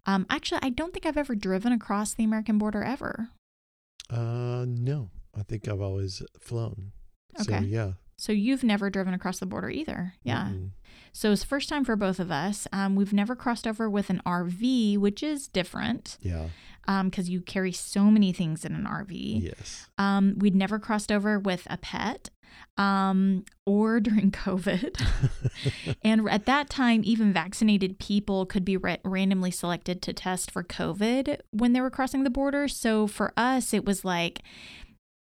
Um, 0.09 0.25
actually, 0.29 0.59
I 0.63 0.69
don't 0.69 0.93
think 0.93 1.05
I've 1.05 1.17
ever 1.17 1.35
driven 1.35 1.71
across 1.71 2.13
the 2.13 2.23
American 2.23 2.57
border 2.57 2.83
ever. 2.83 3.29
Uh 4.09 4.65
no. 4.67 5.09
I 5.37 5.43
think 5.43 5.67
I've 5.67 5.81
always 5.81 6.21
flown. 6.39 6.91
So 7.37 7.53
Okay. 7.53 7.65
yeah. 7.65 7.91
So 8.17 8.31
you've 8.33 8.63
never 8.63 8.89
driven 8.89 9.13
across 9.13 9.39
the 9.39 9.45
border 9.45 9.69
either. 9.69 10.13
Yeah. 10.23 10.47
Mm-mm. 10.49 10.71
So 11.13 11.31
it's 11.31 11.43
first 11.43 11.69
time 11.69 11.85
for 11.85 11.95
both 11.95 12.19
of 12.19 12.31
us. 12.31 12.67
Um, 12.73 12.95
we've 12.95 13.13
never 13.13 13.35
crossed 13.35 13.65
over 13.67 13.89
with 13.89 14.09
an 14.09 14.21
RV, 14.25 14.97
which 14.97 15.23
is 15.23 15.47
different 15.47 16.17
Yeah. 16.21 16.49
because 17.03 17.29
you 17.29 17.39
carry 17.41 17.71
so 17.71 18.05
many 18.05 18.33
things 18.33 18.65
in 18.65 18.73
an 18.73 18.85
RV. 18.85 19.43
Yes. 19.43 19.87
Um, 19.97 20.35
we'd 20.37 20.55
never 20.55 20.79
crossed 20.79 21.11
over 21.11 21.39
with 21.39 21.65
a 21.69 21.77
pet 21.77 22.29
um, 22.77 23.45
or 23.65 23.99
during 23.99 24.31
COVID. 24.31 25.01
and 26.01 26.29
at 26.29 26.45
that 26.45 26.69
time, 26.69 27.01
even 27.03 27.33
vaccinated 27.33 27.99
people 27.99 28.45
could 28.45 28.65
be 28.65 28.77
ra- 28.77 28.97
randomly 29.03 29.51
selected 29.51 30.01
to 30.03 30.13
test 30.13 30.51
for 30.51 30.63
COVID 30.63 31.39
when 31.51 31.73
they 31.73 31.81
were 31.81 31.89
crossing 31.89 32.23
the 32.23 32.29
border. 32.29 32.67
So 32.67 33.07
for 33.07 33.33
us, 33.37 33.73
it 33.73 33.85
was 33.85 34.05
like 34.05 34.41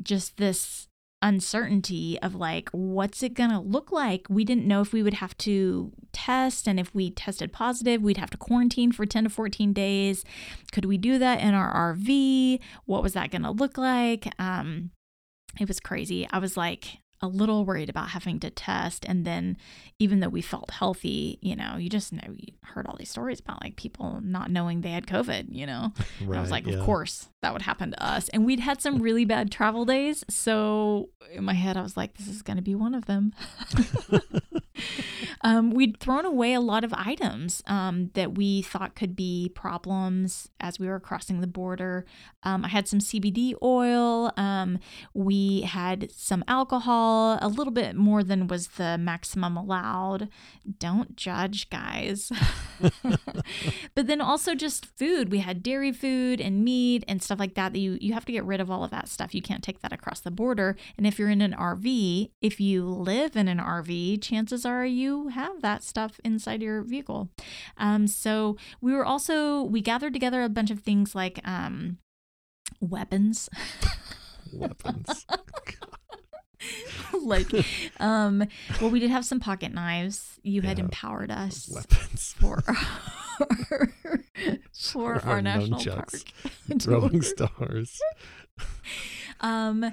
just 0.04 0.38
this 0.38 0.88
uncertainty 1.22 2.20
of 2.22 2.36
like, 2.36 2.70
what's 2.72 3.24
it 3.24 3.34
going 3.34 3.50
to 3.50 3.60
look 3.60 3.92
like? 3.92 4.28
We 4.30 4.44
didn't 4.44 4.68
know 4.68 4.82
if 4.82 4.94
we 4.94 5.02
would 5.02 5.16
have 5.16 5.36
to 5.40 5.92
test, 6.14 6.68
and 6.68 6.80
if 6.80 6.94
we 6.94 7.10
tested 7.10 7.52
positive, 7.52 8.02
we'd 8.02 8.18
have 8.18 8.30
to 8.30 8.38
quarantine 8.38 8.92
for 8.92 9.06
10 9.06 9.24
to 9.24 9.30
14 9.30 9.74
days. 9.74 10.24
Could 10.72 10.86
we 10.86 10.98
do 10.98 11.18
that 11.18 11.42
in 11.42 11.54
our 11.54 11.96
RV? 11.96 12.60
What 12.86 13.02
was 13.02 13.14
that 13.14 13.32
going 13.32 13.42
to 13.42 13.52
look 13.52 13.78
like? 13.78 14.28
Um, 14.38 14.92
it 15.60 15.68
was 15.68 15.80
crazy. 15.80 16.28
I 16.32 16.38
was 16.40 16.56
like 16.56 17.00
a 17.22 17.28
little 17.28 17.66
worried 17.66 17.90
about 17.90 18.10
having 18.10 18.40
to 18.42 18.50
test. 18.50 19.06
And 19.08 19.26
then, 19.26 19.58
even 20.00 20.20
though 20.20 20.30
we 20.30 20.42
felt 20.42 20.72
healthy, 20.72 21.40
you 21.42 21.56
know, 21.56 21.78
you 21.78 21.90
just 21.90 22.14
know, 22.14 22.34
you 22.36 22.54
heard 22.64 22.86
all 22.88 22.96
these 22.98 23.10
stories 23.10 23.40
about 23.40 23.62
like 23.64 23.76
people 23.76 24.20
not 24.24 24.52
knowing 24.52 24.82
they 24.82 24.92
had 24.92 25.08
COVID, 25.08 25.48
you 25.50 25.66
know? 25.66 25.94
And 26.20 26.36
I 26.36 26.42
was 26.42 26.52
like, 26.52 26.68
yeah. 26.68 26.76
of 26.76 26.86
course 26.86 27.30
that 27.42 27.54
would 27.54 27.62
happen 27.62 27.92
to 27.92 28.04
us. 28.04 28.30
And 28.30 28.46
we'd 28.46 28.60
had 28.60 28.82
some 28.82 29.02
really 29.02 29.26
bad 29.26 29.52
travel 29.52 29.86
days. 29.86 30.24
So 30.30 31.10
in 31.32 31.44
my 31.44 31.54
head, 31.54 31.78
I 31.78 31.82
was 31.82 31.96
like, 31.96 32.18
this 32.18 32.28
is 32.28 32.42
going 32.42 32.58
to 32.58 32.64
be 32.64 32.76
one 32.76 32.96
of 32.96 33.06
them. 33.06 33.34
um, 35.42 35.72
we'd 35.72 36.00
thrown 36.00 36.26
away 36.26 36.54
a 36.54 36.60
lot 36.60 36.84
of 36.84 36.94
items 36.94 37.62
um, 37.68 38.12
that 38.14 38.36
we 38.36 38.62
thought 38.62 38.96
could 38.96 39.16
be 39.16 39.52
problems 39.54 40.50
as 40.60 40.80
we 40.80 40.88
were 40.88 41.00
crossing 41.00 41.42
the 41.42 41.48
border. 41.48 42.06
Um, 42.44 42.66
I 42.66 42.70
had 42.70 42.88
some 42.88 43.00
CBD 43.00 43.54
oil. 43.62 44.32
Um, 44.38 44.80
we 45.14 45.62
had 45.62 46.12
some 46.12 46.44
alcohol, 46.48 47.38
a 47.42 47.48
little 47.48 47.74
bit 47.74 47.96
more 47.96 48.24
than 48.24 48.48
was 48.48 48.70
the 48.70 48.98
maximum 48.98 49.58
allowed. 49.58 50.30
Don't 50.80 51.16
judge, 51.16 51.70
guys. 51.70 52.32
but 53.96 54.08
then 54.08 54.22
also 54.22 54.56
just 54.56 54.86
food. 54.86 55.32
We 55.32 55.40
had 55.40 55.64
dairy 55.64 55.92
food 55.92 56.42
and 56.42 56.64
meat 56.64 57.04
and 57.08 57.22
stuff 57.22 57.40
like 57.40 57.56
that. 57.56 57.74
That 57.74 57.80
you 57.80 57.98
you 58.00 58.14
have 58.14 58.26
to 58.26 58.32
get 58.32 58.46
rid 58.46 58.62
of 58.62 58.70
all 58.70 58.84
of 58.84 58.92
that 58.92 59.08
stuff. 59.08 59.34
You 59.34 59.42
can't 59.42 59.64
take 59.64 59.82
that 59.82 59.94
across 59.94 60.20
the 60.20 60.32
border. 60.32 60.76
And 60.98 61.08
if 61.08 61.18
you're 61.18 61.30
in 61.30 61.42
an 61.42 61.54
RV, 61.54 62.32
if 62.42 62.60
you 62.60 62.86
live 62.86 63.36
in 63.36 63.48
an 63.48 63.60
RV, 63.60 64.22
chances 64.22 64.65
are 64.66 64.86
you 64.86 65.30
have 65.30 65.62
that 65.62 65.84
stuff 65.84 66.20
inside 66.24 66.62
your 66.62 66.82
vehicle. 66.82 67.30
Um, 67.78 68.08
so 68.08 68.58
we 68.82 68.94
were 68.94 69.06
also 69.06 69.64
we 69.64 69.82
gathered 69.82 70.14
together 70.14 70.44
a 70.44 70.50
bunch 70.50 70.72
of 70.72 70.80
things 70.80 71.16
like 71.16 71.40
um, 71.48 71.98
weapons. 72.80 73.50
Weapons. 74.54 75.26
like 77.22 77.52
um 78.00 78.44
well 78.82 78.90
we 78.90 79.00
did 79.00 79.10
have 79.12 79.24
some 79.24 79.40
pocket 79.40 79.72
knives 79.72 80.40
you 80.42 80.62
had 80.62 80.80
empowered 80.80 81.30
us 81.30 81.70
Weapons. 81.72 82.34
for 82.40 82.64
our, 82.68 83.94
for 84.74 85.14
Our 85.16 85.36
our 85.36 85.42
national 85.42 85.84
park 85.84 86.12
Throwing 86.80 87.22
stars. 87.22 88.00
Um 89.42 89.84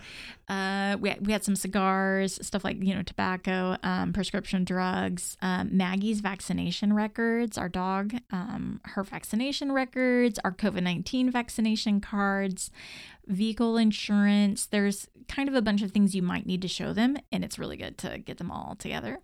uh 0.48 0.96
we, 1.00 1.14
we 1.20 1.32
had 1.32 1.44
some 1.44 1.56
cigars 1.56 2.38
stuff 2.46 2.64
like 2.64 2.82
you 2.82 2.94
know 2.94 3.02
tobacco 3.02 3.76
um 3.82 4.12
prescription 4.12 4.64
drugs 4.64 5.36
um 5.42 5.76
maggie's 5.76 6.20
vaccination 6.20 6.92
records 6.92 7.58
our 7.58 7.68
dog 7.68 8.14
um 8.30 8.80
her 8.84 9.02
vaccination 9.02 9.72
records 9.72 10.38
our 10.44 10.52
covid-19 10.52 11.30
vaccination 11.30 12.00
cards 12.00 12.70
vehicle 13.26 13.76
insurance 13.76 14.66
there's 14.66 15.08
kind 15.28 15.48
of 15.48 15.54
a 15.54 15.62
bunch 15.62 15.82
of 15.82 15.90
things 15.92 16.14
you 16.14 16.22
might 16.22 16.46
need 16.46 16.62
to 16.62 16.68
show 16.68 16.92
them 16.92 17.16
and 17.30 17.44
it's 17.44 17.58
really 17.58 17.76
good 17.76 17.96
to 17.98 18.18
get 18.18 18.38
them 18.38 18.50
all 18.50 18.74
together 18.78 19.18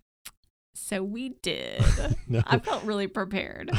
so 0.73 1.03
we 1.03 1.29
did 1.41 1.83
No. 2.27 2.41
i 2.45 2.59
felt 2.59 2.83
really 2.83 3.07
prepared 3.07 3.71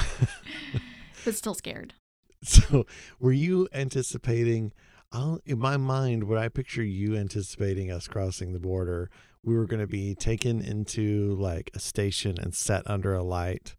but 1.24 1.34
still 1.34 1.54
scared 1.54 1.94
So, 2.42 2.86
were 3.18 3.32
you 3.32 3.68
anticipating? 3.70 4.72
I'll, 5.12 5.40
in 5.44 5.58
my 5.58 5.76
mind, 5.76 6.24
what 6.24 6.38
I 6.38 6.48
picture 6.48 6.84
you 6.84 7.16
anticipating 7.16 7.90
us 7.90 8.06
crossing 8.06 8.52
the 8.52 8.60
border, 8.60 9.10
we 9.44 9.56
were 9.56 9.66
going 9.66 9.80
to 9.80 9.86
be 9.86 10.14
taken 10.14 10.60
into 10.60 11.34
like 11.36 11.70
a 11.74 11.80
station 11.80 12.38
and 12.38 12.54
set 12.54 12.88
under 12.88 13.14
a 13.14 13.22
light 13.22 13.74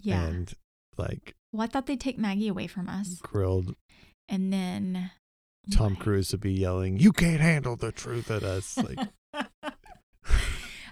yeah 0.00 0.24
and 0.26 0.54
like 0.96 1.34
well 1.52 1.62
i 1.62 1.66
thought 1.66 1.86
they'd 1.86 2.00
take 2.00 2.18
maggie 2.18 2.48
away 2.48 2.66
from 2.66 2.88
us 2.88 3.18
grilled. 3.22 3.74
and 4.28 4.52
then 4.52 5.10
Tom? 5.72 5.96
Cruise 5.96 6.30
would 6.32 6.42
be 6.42 6.52
yelling, 6.52 6.98
"You 6.98 7.10
can't 7.10 7.40
handle 7.40 7.74
the 7.74 7.90
truth 7.90 8.30
at 8.30 8.42
us!" 8.42 8.76
Like, 8.76 8.98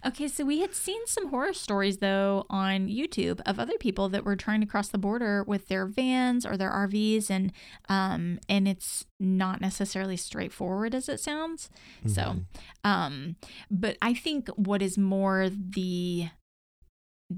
okay, 0.04 0.28
so 0.28 0.44
we 0.44 0.61
had 0.61 0.75
seen 0.75 1.06
some 1.06 1.28
horror 1.28 1.52
stories 1.52 1.99
though 1.99 2.47
on 2.50 2.88
YouTube 2.88 3.40
of 3.47 3.59
other 3.59 3.76
people 3.78 4.09
that 4.11 4.25
were 4.25 4.37
trying 4.37 4.61
to 4.61 4.66
cross 4.66 4.88
the 4.88 4.99
border 4.99 5.44
with 5.44 5.68
their 5.68 5.87
vans 5.87 6.44
or 6.44 6.56
their 6.56 6.71
RVs, 6.71 7.30
and 7.30 7.52
um, 7.88 8.38
and 8.49 8.66
it's 8.66 9.06
not 9.21 9.61
necessarily 9.61 10.16
straightforward 10.16 10.94
as 10.94 11.09
it 11.09 11.21
sounds. 11.21 11.71
So, 12.06 12.23
mhm. 12.23 12.44
um, 12.85 13.37
but 13.71 13.97
I 14.02 14.14
think 14.14 14.49
what 14.56 14.82
is 14.82 14.99
more 14.99 15.49
the 15.50 16.28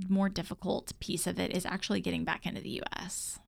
more 0.09 0.29
difficult 0.29 0.93
piece 1.01 1.27
of 1.27 1.39
it 1.39 1.55
is 1.55 1.65
actually 1.67 2.01
getting 2.01 2.25
back 2.25 2.47
into 2.47 2.61
the 2.61 2.71
U.S. 2.71 3.39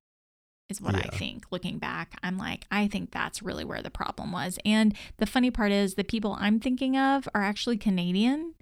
Is 0.69 0.81
what 0.81 0.95
I 0.95 1.07
think. 1.17 1.45
Looking 1.49 1.79
back, 1.79 2.19
I'm 2.23 2.37
like, 2.37 2.65
I 2.69 2.87
think 2.87 3.11
that's 3.11 3.41
really 3.41 3.63
where 3.63 3.81
the 3.81 3.89
problem 3.89 4.33
was. 4.33 4.59
And 4.65 4.93
the 5.15 5.25
funny 5.25 5.49
part 5.49 5.71
is, 5.71 5.93
the 5.93 6.03
people 6.03 6.35
I'm 6.37 6.59
thinking 6.59 6.97
of 6.97 7.29
are 7.33 7.41
actually 7.41 7.77
Canadian. 7.77 8.53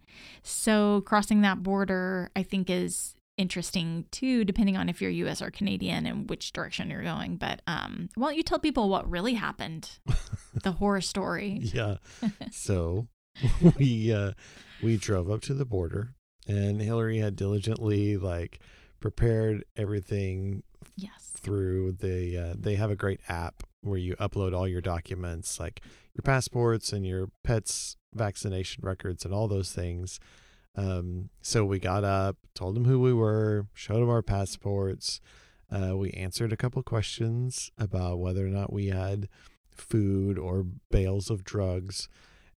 So 0.43 1.01
crossing 1.01 1.41
that 1.41 1.63
border, 1.63 2.29
I 2.35 2.43
think, 2.43 2.69
is 2.69 3.15
interesting 3.37 4.05
too, 4.11 4.45
depending 4.45 4.77
on 4.77 4.87
if 4.87 5.01
you're 5.01 5.11
U.S. 5.11 5.41
or 5.41 5.51
Canadian 5.51 6.05
and 6.05 6.29
which 6.29 6.53
direction 6.53 6.89
you're 6.89 7.03
going. 7.03 7.35
But 7.37 7.61
um, 7.67 8.09
why 8.15 8.27
don't 8.29 8.37
you 8.37 8.43
tell 8.43 8.59
people 8.59 8.87
what 8.89 9.09
really 9.09 9.33
happened? 9.33 9.89
the 10.63 10.71
horror 10.73 11.01
story. 11.01 11.59
yeah. 11.61 11.97
So 12.51 13.07
we 13.77 14.13
uh, 14.13 14.31
we 14.81 14.97
drove 14.97 15.29
up 15.29 15.41
to 15.41 15.53
the 15.53 15.65
border 15.65 16.13
and 16.47 16.79
Hilarie 16.79 17.21
had 17.21 17.35
diligently 17.35 18.15
like 18.17 18.59
prepared 19.01 19.65
everything 19.75 20.63
Yes. 20.95 21.33
through 21.35 21.93
the 21.99 22.37
uh, 22.37 22.55
they 22.57 22.75
have 22.75 22.89
a 22.91 22.95
great 22.95 23.19
app 23.27 23.63
where 23.85 23.99
you 23.99 24.15
upload 24.15 24.55
all 24.55 24.67
your 24.67 24.81
documents 24.81 25.59
like 25.59 25.81
your 26.13 26.23
passports 26.23 26.91
and 26.91 27.05
your 27.05 27.29
pets 27.43 27.97
vaccination 28.13 28.83
records 28.85 29.25
and 29.25 29.33
all 29.33 29.47
those 29.47 29.71
things. 29.71 30.19
Um, 30.75 31.29
so 31.41 31.63
we 31.65 31.79
got 31.79 32.03
up 32.03 32.37
told 32.53 32.75
them 32.75 32.85
who 32.85 32.99
we 32.99 33.13
were 33.13 33.67
showed 33.73 34.01
them 34.01 34.09
our 34.09 34.21
passports. 34.21 35.21
Uh, 35.71 35.95
we 35.97 36.11
answered 36.11 36.53
a 36.53 36.57
couple 36.57 36.81
questions 36.83 37.71
about 37.77 38.19
whether 38.19 38.45
or 38.45 38.49
not 38.49 38.71
we 38.71 38.87
had 38.87 39.27
food 39.75 40.37
or 40.37 40.65
bales 40.91 41.29
of 41.29 41.43
drugs. 41.43 42.07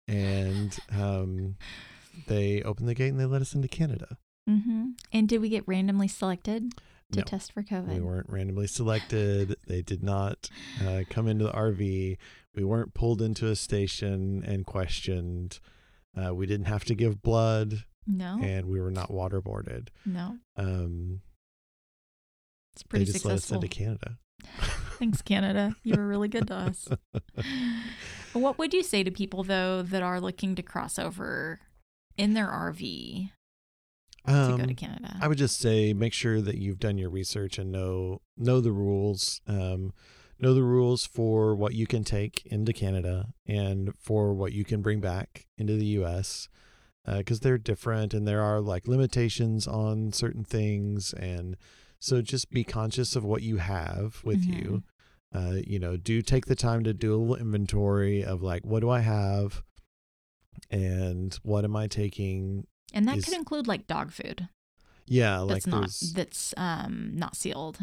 And 0.07 0.77
um, 0.91 1.55
they 2.27 2.61
opened 2.63 2.87
the 2.87 2.95
gate 2.95 3.09
and 3.09 3.19
they 3.19 3.25
let 3.25 3.41
us 3.41 3.53
into 3.53 3.67
canada. 3.67 4.17
Mm-hmm. 4.49 4.91
And 5.13 5.29
did 5.29 5.41
we 5.41 5.49
get 5.49 5.67
randomly 5.67 6.07
selected 6.07 6.73
to 7.11 7.19
No. 7.19 7.23
test 7.23 7.51
for 7.51 7.63
COVID? 7.63 7.93
We 7.93 7.99
weren't 8.01 8.29
randomly 8.29 8.67
selected. 8.67 9.55
They 9.67 9.81
did 9.81 10.03
not 10.03 10.49
uh, 10.85 11.03
come 11.09 11.27
into 11.27 11.45
the 11.45 11.51
RV. 11.51 12.17
We 12.55 12.63
weren't 12.63 12.93
pulled 12.93 13.21
into 13.21 13.47
a 13.47 13.55
station 13.55 14.43
and 14.45 14.65
questioned. 14.65 15.59
Uh, 16.15 16.33
we 16.33 16.45
didn't 16.47 16.65
have 16.67 16.83
to 16.85 16.95
give 16.95 17.21
blood, 17.21 17.85
no. 18.07 18.39
and 18.41 18.65
we 18.67 18.81
were 18.81 18.91
not 18.91 19.09
waterboarded. 19.11 19.89
no. 20.05 20.37
Um, 20.57 21.21
It's 22.73 22.83
they 22.83 22.87
pretty 22.89 23.05
just 23.05 23.19
successful. 23.21 23.57
let 23.57 23.59
us 23.59 23.63
into 23.63 23.67
Canada. 23.67 24.17
Thanks, 24.99 25.21
Canada. 25.21 25.75
You 25.83 25.95
were 25.97 26.07
really 26.07 26.27
good 26.27 26.47
to 26.47 26.55
us. 26.55 26.87
what 28.33 28.57
would 28.57 28.73
you 28.73 28.83
say 28.83 29.03
to 29.03 29.11
people 29.11 29.43
though 29.43 29.81
that 29.81 30.01
are 30.01 30.19
looking 30.19 30.55
to 30.55 30.61
cross 30.63 30.97
over 30.99 31.59
in 32.17 32.33
their 32.33 32.47
RV 32.47 33.29
to 34.25 34.31
go 34.31 34.57
to 34.57 34.63
Um, 34.63 34.75
Canada? 34.75 35.17
I 35.21 35.27
would 35.27 35.37
just 35.37 35.59
say 35.59 35.93
make 35.93 36.13
sure 36.13 36.41
that 36.41 36.57
you've 36.57 36.79
done 36.79 36.97
your 36.97 37.09
research 37.09 37.57
and 37.57 37.71
know 37.71 38.21
know 38.37 38.59
the 38.61 38.71
rules. 38.71 39.41
Um, 39.47 39.93
know 40.41 40.53
the 40.53 40.63
rules 40.63 41.05
for 41.05 41.53
what 41.53 41.73
you 41.73 41.85
can 41.85 42.03
take 42.05 42.45
into 42.45 42.71
Canada 42.71 43.33
and 43.45 43.93
for 43.99 44.33
what 44.33 44.53
you 44.53 44.63
can 44.63 44.81
bring 44.81 45.01
back 45.01 45.47
into 45.57 45.75
the 45.75 45.85
U.S. 45.99 46.47
because 47.05 47.41
they're 47.41 47.57
different 47.57 48.13
and 48.13 48.25
there 48.27 48.41
are 48.41 48.61
like 48.61 48.87
limitations 48.87 49.67
on 49.67 50.13
certain 50.13 50.45
things 50.45 51.11
and 51.13 51.57
so 51.99 52.21
just 52.21 52.51
be 52.51 52.63
conscious 52.63 53.17
of 53.17 53.25
what 53.25 53.41
you 53.41 53.57
have 53.57 54.21
with 54.23 54.45
you 54.45 54.83
uh, 55.35 55.55
you 55.67 55.77
know 55.79 55.97
do 55.97 56.21
take 56.21 56.45
the 56.45 56.55
time 56.55 56.83
to 56.85 56.93
do 56.93 57.13
a 57.13 57.17
little 57.17 57.35
inventory 57.35 58.23
of 58.23 58.41
like 58.41 58.63
what 58.63 58.79
do 58.79 58.89
i 58.89 58.99
have 59.01 59.61
and 60.69 61.39
what 61.43 61.63
am 61.63 61.75
i 61.75 61.87
taking 61.87 62.65
and 62.93 63.07
that 63.07 63.17
is- 63.17 63.25
could 63.25 63.33
include 63.35 63.67
like 63.67 63.87
dog 63.87 64.11
food 64.11 64.47
yeah 65.05 65.39
like 65.39 65.63
that's 65.63 65.67
not 65.67 66.15
that's 66.15 66.53
um 66.57 67.11
not 67.13 67.35
sealed. 67.35 67.79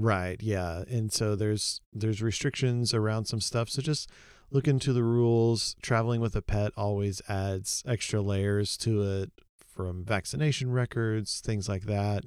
Right, 0.00 0.40
yeah. 0.40 0.84
And 0.88 1.12
so 1.12 1.34
there's 1.34 1.80
there's 1.92 2.22
restrictions 2.22 2.94
around 2.94 3.24
some 3.26 3.40
stuff. 3.40 3.68
So 3.68 3.82
just 3.82 4.08
look 4.50 4.68
into 4.68 4.92
the 4.92 5.02
rules. 5.02 5.74
Traveling 5.82 6.20
with 6.20 6.36
a 6.36 6.40
pet 6.40 6.72
always 6.76 7.20
adds 7.28 7.82
extra 7.84 8.22
layers 8.22 8.76
to 8.78 9.02
it 9.02 9.32
from 9.66 10.04
vaccination 10.04 10.70
records, 10.70 11.40
things 11.40 11.68
like 11.68 11.82
that. 11.86 12.24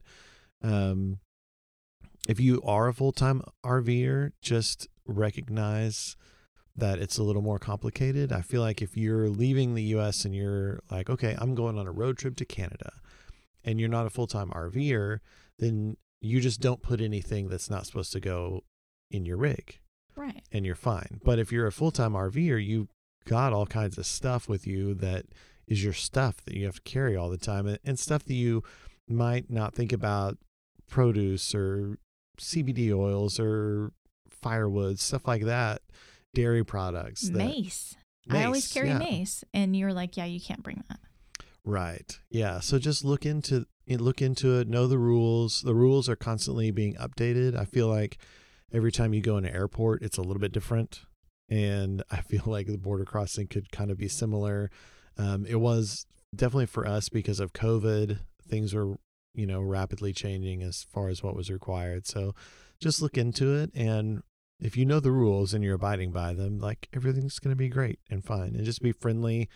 Um 0.62 1.20
if 2.28 2.40
you 2.40 2.62
are 2.64 2.90
a 2.90 2.94
full-time 2.94 3.42
RVer, 3.66 4.34
just 4.42 4.88
recognize 5.08 6.16
that 6.76 7.00
it's 7.00 7.18
a 7.18 7.24
little 7.24 7.42
more 7.42 7.60
complicated. 7.60 8.32
I 8.32 8.42
feel 8.42 8.62
like 8.62 8.82
if 8.82 8.96
you're 8.96 9.30
leaving 9.30 9.76
the 9.76 9.84
US 9.96 10.26
and 10.26 10.36
you're 10.36 10.80
like, 10.90 11.10
okay, 11.10 11.36
I'm 11.38 11.56
going 11.56 11.78
on 11.78 11.88
a 11.88 11.92
road 11.92 12.18
trip 12.18 12.36
to 12.38 12.46
Canada 12.46 12.94
and 13.64 13.80
you're 13.80 13.90
not 13.90 14.06
a 14.06 14.10
full-time 14.10 14.50
RVer, 14.52 15.20
then 15.60 15.98
you 16.22 16.40
just 16.40 16.62
don't 16.62 16.82
put 16.82 17.02
anything 17.02 17.50
that's 17.50 17.70
not 17.70 17.86
supposed 17.86 18.12
to 18.14 18.20
go 18.20 18.64
in 19.10 19.26
your 19.26 19.38
rig 19.38 19.80
Right. 20.16 20.44
and 20.52 20.66
you're 20.66 20.76
fine. 20.76 21.20
But 21.24 21.40
if 21.40 21.52
you're 21.52 21.68
a 21.68 21.72
full 21.72 21.92
time 21.92 22.14
RVer, 22.14 22.64
you've 22.66 22.90
got 23.26 23.54
all 23.54 23.66
kinds 23.66 23.98
of 23.98 24.06
stuff 24.06 24.48
with 24.48 24.66
you 24.66 24.94
that 24.96 25.26
is 25.68 25.84
your 25.84 25.94
stuff 25.94 26.38
that 26.46 26.56
you 26.56 26.66
have 26.66 26.76
to 26.76 26.82
carry 26.82 27.16
all 27.16 27.30
the 27.30 27.38
time 27.38 27.78
and 27.84 28.00
stuff 28.00 28.24
that 28.26 28.34
you 28.34 28.64
might 29.08 29.50
not 29.50 29.76
think 29.76 29.92
about 29.94 30.38
produce 30.90 31.54
or 31.54 31.98
CBD 32.40 32.92
oils 32.94 33.40
or 33.40 33.92
firewood, 34.30 35.00
stuff 35.00 35.28
like 35.28 35.44
that, 35.46 35.82
dairy 36.34 36.64
products. 36.64 37.30
That, 37.30 37.38
Mace. 37.38 37.96
I 38.30 38.46
always 38.46 38.72
carry 38.72 38.90
yeah. 38.90 39.00
mace, 39.00 39.44
and 39.54 39.76
you're 39.76 39.94
like, 39.94 40.16
yeah, 40.16 40.26
you 40.26 40.40
can't 40.40 40.64
bring 40.64 40.84
that. 40.90 41.00
Right. 41.64 42.18
Yeah. 42.30 42.60
So 42.60 42.80
just 42.80 43.04
look 43.04 43.26
into 43.26 43.66
it, 43.86 44.02
look 44.02 44.22
into 44.22 44.60
it, 44.60 44.68
know 44.68 44.88
the 44.88 44.98
rules. 44.98 45.62
The 45.62 45.76
rules 45.76 46.10
are 46.10 46.16
constantly 46.16 46.72
being 46.72 46.96
updated. 46.96 47.58
I 47.58 47.66
feel 47.66 47.88
like 47.88 48.18
every 48.74 48.92
time 48.92 49.14
you 49.14 49.22
go 49.22 49.38
in 49.38 49.46
an 49.46 49.54
airport, 49.54 50.02
it's 50.02 50.18
a 50.18 50.22
little 50.22 50.40
bit 50.40 50.52
different. 50.52 51.02
And 51.50 52.04
I 52.12 52.22
feel 52.22 52.44
like 52.46 52.68
the 52.68 52.78
border 52.78 53.06
crossing 53.06 53.48
could 53.48 53.72
kind 53.72 53.92
of 53.92 53.98
be 53.98 54.08
similar. 54.08 54.72
Um, 55.18 55.46
it 55.46 55.60
was 55.60 56.06
definitely 56.36 56.68
for 56.68 56.88
us 56.88 57.10
because 57.10 57.40
of 57.40 57.54
COVID, 57.54 58.20
things 58.48 58.74
were, 58.74 58.96
you 59.34 59.46
know, 59.46 59.62
rapidly 59.62 60.14
changing 60.14 60.64
as 60.64 60.84
far 60.84 61.10
as 61.10 61.22
what 61.22 61.36
was 61.36 61.52
required. 61.52 62.08
So 62.08 62.34
just 62.80 63.02
look 63.02 63.18
into 63.18 63.56
it. 63.56 63.72
And 63.76 64.24
if 64.62 64.78
you 64.78 64.86
know 64.86 65.00
the 65.00 65.12
rules 65.12 65.54
and 65.54 65.64
you're 65.64 65.76
abiding 65.76 66.12
by 66.12 66.34
them, 66.34 66.60
like 66.60 66.88
everything's 66.94 67.40
going 67.40 67.52
to 67.52 67.58
be 67.58 67.70
great 67.70 68.00
and 68.10 68.24
fine. 68.24 68.56
And 68.56 68.64
just 68.64 68.82
be 68.82 68.92
friendly 68.92 69.50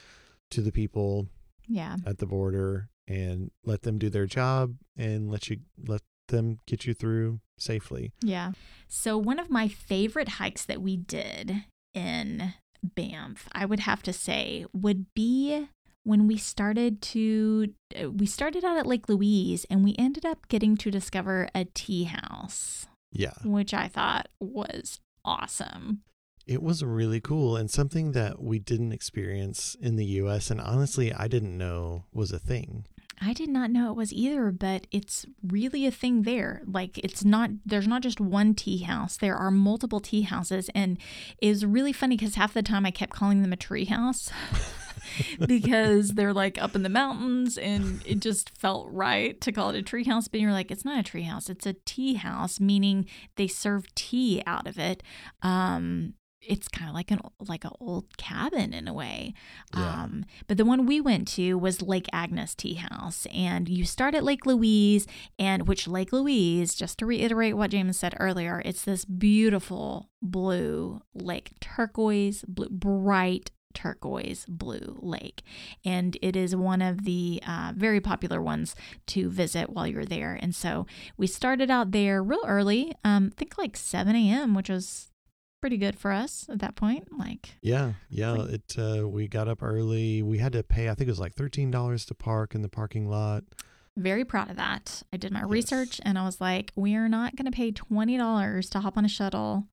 to 0.51 0.61
the 0.61 0.71
people 0.71 1.27
Yeah. 1.67 1.97
at 2.05 2.17
the 2.17 2.25
border 2.25 2.89
and 3.07 3.51
let 3.63 3.83
them 3.83 3.97
do 3.99 4.09
their 4.09 4.25
job 4.25 4.75
and 4.97 5.29
let 5.29 5.49
you 5.49 5.57
let 5.87 6.01
them 6.27 6.57
get 6.65 6.85
you 6.87 6.93
through 6.95 7.39
safely. 7.57 8.11
Yeah. 8.21 8.53
So, 8.87 9.15
one 9.17 9.37
of 9.39 9.51
my 9.51 9.67
favorite 9.67 10.27
hikes 10.29 10.65
that 10.65 10.81
we 10.81 10.97
did 10.97 11.65
in 11.93 12.53
Banff, 12.83 13.47
I 13.51 13.65
would 13.65 13.81
have 13.81 14.01
to 14.03 14.13
say, 14.13 14.65
would 14.73 15.05
be 15.13 15.67
when 16.03 16.27
we 16.27 16.37
started 16.37 17.01
to, 17.01 17.73
we 18.11 18.25
started 18.25 18.63
out 18.63 18.77
at 18.77 18.85
Lake 18.87 19.07
Louise 19.09 19.65
and 19.69 19.83
we 19.83 19.95
ended 19.97 20.25
up 20.25 20.47
getting 20.47 20.75
to 20.77 20.91
discover 20.91 21.47
a 21.55 21.65
tea 21.65 22.03
house, 22.05 22.85
Yeah. 23.15 23.33
which 23.43 23.73
I 23.73 23.87
thought 23.87 24.27
was 24.39 24.99
awesome. 25.23 26.01
It 26.45 26.61
was 26.61 26.83
really 26.83 27.19
cool 27.19 27.55
and 27.55 27.71
something 27.71 28.11
that 28.11 28.41
we 28.41 28.59
didn't 28.59 28.91
experience 28.91 29.75
in 29.81 29.95
the 29.95 30.05
US 30.21 30.51
and 30.51 30.61
honestly 30.61 31.11
I 31.13 31.27
didn't 31.27 31.57
know 31.57 32.05
was 32.13 32.31
a 32.31 32.39
thing. 32.39 32.85
I 33.21 33.31
did 33.31 33.49
not 33.49 33.71
know 33.71 33.89
it 33.91 33.95
was 33.95 34.11
either, 34.11 34.51
but 34.51 34.87
it's 34.91 35.25
really 35.41 35.85
a 35.85 35.91
thing 35.91 36.23
there. 36.23 36.61
Like 36.67 36.97
it's 36.97 37.23
not 37.23 37.49
there's 37.65 37.87
not 37.87 38.01
just 38.03 38.19
one 38.19 38.53
tea 38.53 38.83
house. 38.83 39.17
There 39.17 39.37
are 39.37 39.49
multiple 39.51 40.01
tea 40.01 40.23
houses 40.23 40.69
and 40.75 40.97
it 41.41 41.49
was 41.49 41.65
really 41.65 41.93
funny 41.93 42.17
because 42.17 42.35
half 42.35 42.53
the 42.53 42.61
time 42.61 42.85
I 42.85 42.91
kept 42.91 43.13
calling 43.13 43.41
them 43.41 43.53
a 43.53 43.57
tree 43.57 43.85
house. 43.85 44.29
because 45.47 46.09
they're 46.11 46.33
like 46.33 46.61
up 46.61 46.75
in 46.75 46.83
the 46.83 46.89
mountains 46.89 47.57
and 47.57 48.01
it 48.05 48.19
just 48.19 48.49
felt 48.57 48.87
right 48.91 49.39
to 49.41 49.51
call 49.51 49.69
it 49.69 49.75
a 49.77 49.81
tree 49.81 50.03
house 50.03 50.27
but 50.27 50.39
you're 50.39 50.51
like 50.51 50.71
it's 50.71 50.85
not 50.85 50.99
a 50.99 51.03
tree 51.03 51.23
house 51.23 51.49
it's 51.49 51.65
a 51.65 51.73
tea 51.85 52.15
house 52.15 52.59
meaning 52.59 53.05
they 53.35 53.47
serve 53.47 53.93
tea 53.95 54.41
out 54.45 54.67
of 54.67 54.77
it 54.79 55.01
um 55.41 56.13
it's 56.47 56.67
kind 56.67 56.87
of 56.87 56.93
like 56.93 57.09
an 57.09 57.19
like 57.47 57.63
an 57.65 57.71
old 57.79 58.17
cabin 58.17 58.71
in 58.71 58.87
a 58.87 58.93
way 58.93 59.33
Yeah. 59.75 60.03
um, 60.03 60.25
but 60.47 60.57
the 60.57 60.65
one 60.65 60.85
we 60.85 61.01
went 61.01 61.27
to 61.29 61.55
was 61.57 61.81
Lake 61.81 62.05
Agnes 62.13 62.53
Tea 62.53 62.75
House, 62.75 63.25
and 63.33 63.67
you 63.67 63.83
start 63.83 64.13
at 64.13 64.23
Lake 64.23 64.45
Louise, 64.45 65.07
and 65.39 65.67
which 65.67 65.87
Lake 65.87 66.13
Louise, 66.13 66.75
just 66.75 66.99
to 66.99 67.07
reiterate 67.07 67.57
what 67.57 67.71
Jamin 67.71 67.95
said 67.95 68.13
earlier, 68.19 68.61
it's 68.63 68.83
this 68.83 69.05
beautiful 69.05 70.11
blue 70.21 71.01
lake, 71.15 71.53
turquoise, 71.59 72.43
blue, 72.47 72.69
bright 72.69 73.49
turquoise 73.75 74.45
blue 74.47 74.97
lake, 75.01 75.43
and 75.83 76.17
it 76.23 76.35
is 76.35 76.55
one 76.55 76.81
of 76.81 77.05
the 77.05 77.41
uh, 77.47 77.73
very 77.75 78.01
popular 78.01 78.41
ones 78.41 78.75
to 79.07 79.29
visit 79.29 79.69
while 79.69 79.85
you're 79.85 80.05
there. 80.05 80.39
And 80.41 80.55
so 80.55 80.87
we 81.17 81.27
started 81.27 81.69
out 81.69 81.91
there 81.91 82.23
real 82.23 82.43
early, 82.47 82.93
um, 83.03 83.29
I 83.33 83.35
think 83.37 83.57
like 83.59 83.77
7 83.77 84.15
a.m., 84.15 84.55
which 84.55 84.69
was 84.69 85.11
pretty 85.61 85.77
good 85.77 85.97
for 85.97 86.11
us 86.11 86.45
at 86.49 86.59
that 86.59 86.75
point. 86.75 87.07
Like 87.17 87.55
Yeah, 87.61 87.93
yeah. 88.09 88.31
Like- 88.31 88.49
It 88.51 88.75
uh, 88.77 89.07
we 89.07 89.27
got 89.27 89.47
up 89.47 89.61
early. 89.63 90.21
We 90.23 90.37
had 90.39 90.53
to 90.53 90.63
pay. 90.63 90.89
I 90.89 90.93
think 90.95 91.07
it 91.07 91.11
was 91.11 91.19
like 91.19 91.33
thirteen 91.35 91.69
dollars 91.71 92.05
to 92.05 92.13
park 92.15 92.55
in 92.55 92.61
the 92.61 92.69
parking 92.69 93.07
lot. 93.09 93.43
very 93.97 94.25
proud 94.25 94.49
of 94.51 94.57
that. 94.57 95.01
I 95.13 95.17
did 95.17 95.31
my 95.31 95.39
Yes. 95.39 95.49
research 95.49 96.01
and 96.03 96.19
I 96.19 96.25
was 96.25 96.39
like, 96.41 96.71
we 96.75 96.95
are 96.95 97.07
not 97.09 97.35
going 97.37 97.45
to 97.49 97.51
pay 97.55 97.71
$20 97.71 98.69
to 98.71 98.79
hop 98.81 98.97
on 98.97 99.05
a 99.05 99.07
shuttle 99.07 99.67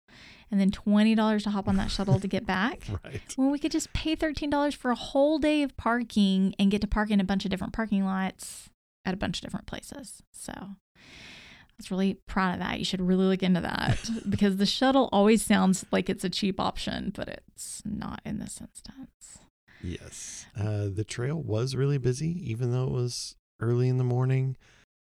and 0.50 0.60
then 0.60 0.70
$20 0.70 1.42
to 1.44 1.50
hop 1.50 1.68
on 1.68 1.76
that 1.76 1.90
shuttle 1.90 2.18
to 2.20 2.28
get 2.28 2.46
back. 2.46 2.82
Right. 3.04 3.20
When 3.36 3.50
we 3.50 3.58
could 3.58 3.72
just 3.72 3.92
pay 3.92 4.14
$13 4.16 4.74
for 4.74 4.90
a 4.90 4.94
whole 4.96 5.38
day 5.38 5.62
of 5.62 5.76
parking 5.76 6.54
and 6.58 6.70
get 6.70 6.80
to 6.82 6.86
park 6.86 7.10
in 7.10 7.20
a 7.20 7.24
bunch 7.24 7.44
of 7.44 7.50
different 7.50 7.72
parking 7.72 8.04
lots 8.04 8.68
at 9.04 9.14
a 9.14 9.16
bunch 9.16 9.38
of 9.38 9.42
different 9.42 9.66
places. 9.66 10.22
So 10.32 10.52
I 10.52 10.72
was 11.78 11.90
really 11.90 12.18
proud 12.26 12.54
of 12.54 12.60
that. 12.60 12.78
You 12.78 12.84
should 12.84 13.00
really 13.00 13.24
look 13.26 13.42
into 13.42 13.60
that 13.60 13.98
because 14.28 14.56
the 14.56 14.66
shuttle 14.66 15.08
always 15.12 15.42
sounds 15.42 15.84
like 15.92 16.10
it's 16.10 16.24
a 16.24 16.30
cheap 16.30 16.60
option, 16.60 17.12
but 17.14 17.28
it's 17.28 17.82
not 17.84 18.20
in 18.24 18.38
this 18.38 18.60
instance. 18.60 19.38
Yes. 19.82 20.46
Uh, 20.58 20.88
the 20.92 21.04
trail 21.04 21.40
was 21.40 21.74
really 21.74 21.98
busy, 21.98 22.50
even 22.50 22.72
though 22.72 22.84
it 22.84 22.92
was 22.92 23.36
early 23.60 23.88
in 23.88 23.98
the 23.98 24.04
morning. 24.04 24.56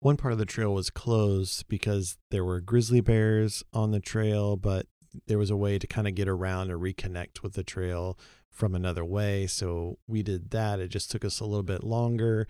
One 0.02 0.16
part 0.16 0.34
of 0.34 0.38
the 0.38 0.46
trail 0.46 0.74
was 0.74 0.90
closed 0.90 1.68
because 1.68 2.18
there 2.30 2.46
were 2.46 2.62
grizzly 2.62 3.02
bears 3.02 3.64
on 3.74 3.92
the 3.92 4.00
trail, 4.00 4.56
but 4.56 4.86
there 5.28 5.38
was 5.38 5.50
a 5.50 5.56
way 5.56 5.80
to 5.80 5.88
kind 5.88 6.08
of 6.08 6.16
get 6.16 6.28
around 6.28 6.72
or 6.72 6.78
reconnect 6.78 7.42
with 7.42 7.54
the 7.54 7.64
trail 7.64 8.18
from 8.50 8.76
another 8.76 9.06
way. 9.06 9.48
So 9.48 9.98
we 10.08 10.24
did 10.24 10.52
that. 10.52 10.80
It 10.80 10.90
just 10.90 11.12
took 11.12 11.24
us 11.24 11.40
a 11.40 11.46
little 11.46 11.64
bit 11.64 11.84
longer. 11.84 12.48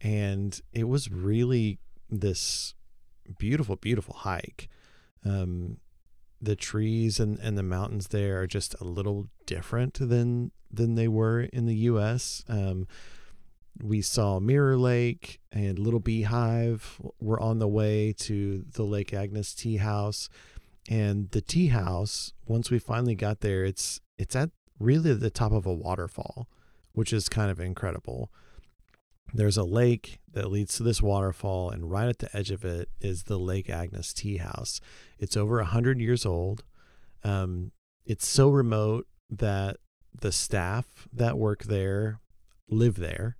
And 0.00 0.60
it 0.72 0.88
was 0.88 1.10
really 1.10 1.78
this 2.08 2.74
beautiful, 3.38 3.76
beautiful 3.76 4.14
hike. 4.14 4.68
Um, 5.24 5.78
the 6.40 6.56
trees 6.56 7.18
and, 7.18 7.38
and 7.40 7.58
the 7.58 7.62
mountains 7.62 8.08
there 8.08 8.40
are 8.40 8.46
just 8.46 8.74
a 8.80 8.84
little 8.84 9.26
different 9.46 9.94
than 9.94 10.52
than 10.70 10.94
they 10.94 11.08
were 11.08 11.40
in 11.40 11.66
the 11.66 11.74
U.S. 11.74 12.44
Um, 12.48 12.86
we 13.82 14.02
saw 14.02 14.38
Mirror 14.38 14.76
Lake 14.76 15.40
and 15.50 15.78
Little 15.78 16.00
Beehive. 16.00 17.00
We're 17.20 17.40
on 17.40 17.58
the 17.58 17.68
way 17.68 18.12
to 18.18 18.64
the 18.72 18.82
Lake 18.82 19.14
Agnes 19.14 19.54
Tea 19.54 19.76
House, 19.76 20.28
and 20.88 21.30
the 21.30 21.40
tea 21.40 21.68
house. 21.68 22.32
Once 22.46 22.70
we 22.70 22.78
finally 22.78 23.14
got 23.14 23.40
there, 23.40 23.64
it's 23.64 24.00
it's 24.16 24.34
at 24.34 24.50
really 24.78 25.12
the 25.14 25.30
top 25.30 25.52
of 25.52 25.66
a 25.66 25.74
waterfall, 25.74 26.48
which 26.92 27.12
is 27.12 27.28
kind 27.28 27.50
of 27.50 27.60
incredible. 27.60 28.30
There's 29.34 29.58
a 29.58 29.64
lake 29.64 30.20
that 30.32 30.50
leads 30.50 30.76
to 30.78 30.82
this 30.82 31.02
waterfall, 31.02 31.70
and 31.70 31.90
right 31.90 32.08
at 32.08 32.18
the 32.18 32.34
edge 32.34 32.50
of 32.50 32.64
it 32.64 32.88
is 33.00 33.24
the 33.24 33.38
Lake 33.38 33.68
Agnes 33.68 34.14
Tea 34.14 34.38
House. 34.38 34.80
It's 35.18 35.36
over 35.36 35.60
a 35.60 35.66
hundred 35.66 36.00
years 36.00 36.24
old. 36.24 36.64
Um, 37.22 37.72
it's 38.06 38.26
so 38.26 38.48
remote 38.48 39.06
that 39.28 39.76
the 40.18 40.32
staff 40.32 41.06
that 41.12 41.36
work 41.36 41.64
there 41.64 42.20
live 42.70 42.96
there, 42.96 43.36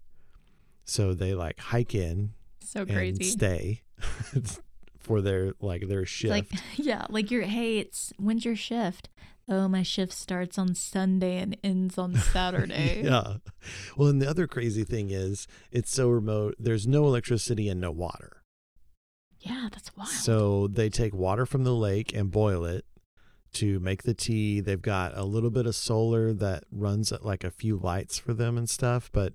so 0.84 1.14
they 1.14 1.32
like 1.34 1.58
hike 1.58 1.94
in 1.94 2.32
So 2.61 2.80
and 2.82 2.90
crazy. 2.90 3.24
stay 3.24 3.82
for 5.08 5.20
their 5.22 5.54
like 5.60 5.88
their 5.88 6.04
shift. 6.06 6.30
like 6.30 6.46
yeah, 6.76 7.06
like 7.08 7.30
your 7.30 7.42
hey, 7.42 7.78
it's 7.78 8.12
when's 8.18 8.44
your 8.44 8.56
shift? 8.56 9.08
Oh, 9.50 9.66
my 9.66 9.82
shift 9.82 10.12
starts 10.12 10.58
on 10.58 10.74
Sunday 10.74 11.38
and 11.38 11.56
ends 11.64 11.96
on 11.96 12.14
Saturday. 12.32 13.00
yeah. 13.02 13.36
Well, 13.96 14.08
and 14.08 14.20
the 14.20 14.28
other 14.28 14.46
crazy 14.46 14.84
thing 14.84 15.10
is 15.10 15.48
it's 15.72 15.90
so 15.90 16.10
remote. 16.10 16.54
There's 16.58 16.86
no 16.86 17.06
electricity 17.06 17.70
and 17.70 17.80
no 17.80 17.90
water. 17.90 18.42
Yeah, 19.40 19.68
that's 19.72 19.96
wild. 19.96 20.10
So 20.10 20.66
they 20.66 20.90
take 20.90 21.14
water 21.14 21.46
from 21.46 21.64
the 21.64 21.74
lake 21.74 22.14
and 22.14 22.30
boil 22.30 22.64
it 22.66 22.84
to 23.54 23.80
make 23.80 24.02
the 24.02 24.12
tea. 24.12 24.60
They've 24.60 24.82
got 24.82 25.16
a 25.16 25.24
little 25.24 25.50
bit 25.50 25.64
of 25.66 25.74
solar 25.74 26.34
that 26.34 26.64
runs 26.70 27.10
at 27.12 27.24
like 27.24 27.42
a 27.44 27.50
few 27.50 27.76
lights 27.78 28.18
for 28.18 28.34
them 28.34 28.58
and 28.58 28.68
stuff, 28.68 29.08
but 29.12 29.32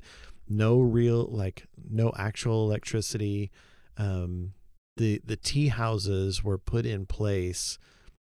no 0.47 0.79
real 0.79 1.25
like 1.31 1.65
no 1.89 2.11
actual 2.15 2.65
electricity. 2.65 3.49
Um, 3.97 4.53
the 4.97 5.21
the 5.25 5.35
tea 5.35 5.67
houses 5.69 6.43
were 6.43 6.57
put 6.57 6.85
in 6.85 7.05
place 7.05 7.77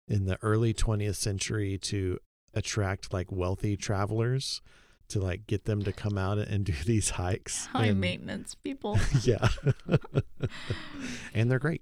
in 0.07 0.25
the 0.25 0.37
early 0.41 0.73
20th 0.73 1.15
century 1.15 1.77
to 1.77 2.19
attract 2.53 3.13
like 3.13 3.31
wealthy 3.31 3.75
travelers 3.77 4.61
to 5.09 5.19
like 5.19 5.47
get 5.47 5.65
them 5.65 5.83
to 5.83 5.93
come 5.93 6.17
out 6.17 6.37
and 6.37 6.65
do 6.65 6.73
these 6.85 7.11
hikes. 7.11 7.67
High 7.67 7.87
And- 7.87 8.01
maintenance 8.01 8.55
people. 8.55 8.99
yeah. 9.23 9.47
and 11.33 11.49
they're 11.51 11.59
great 11.59 11.81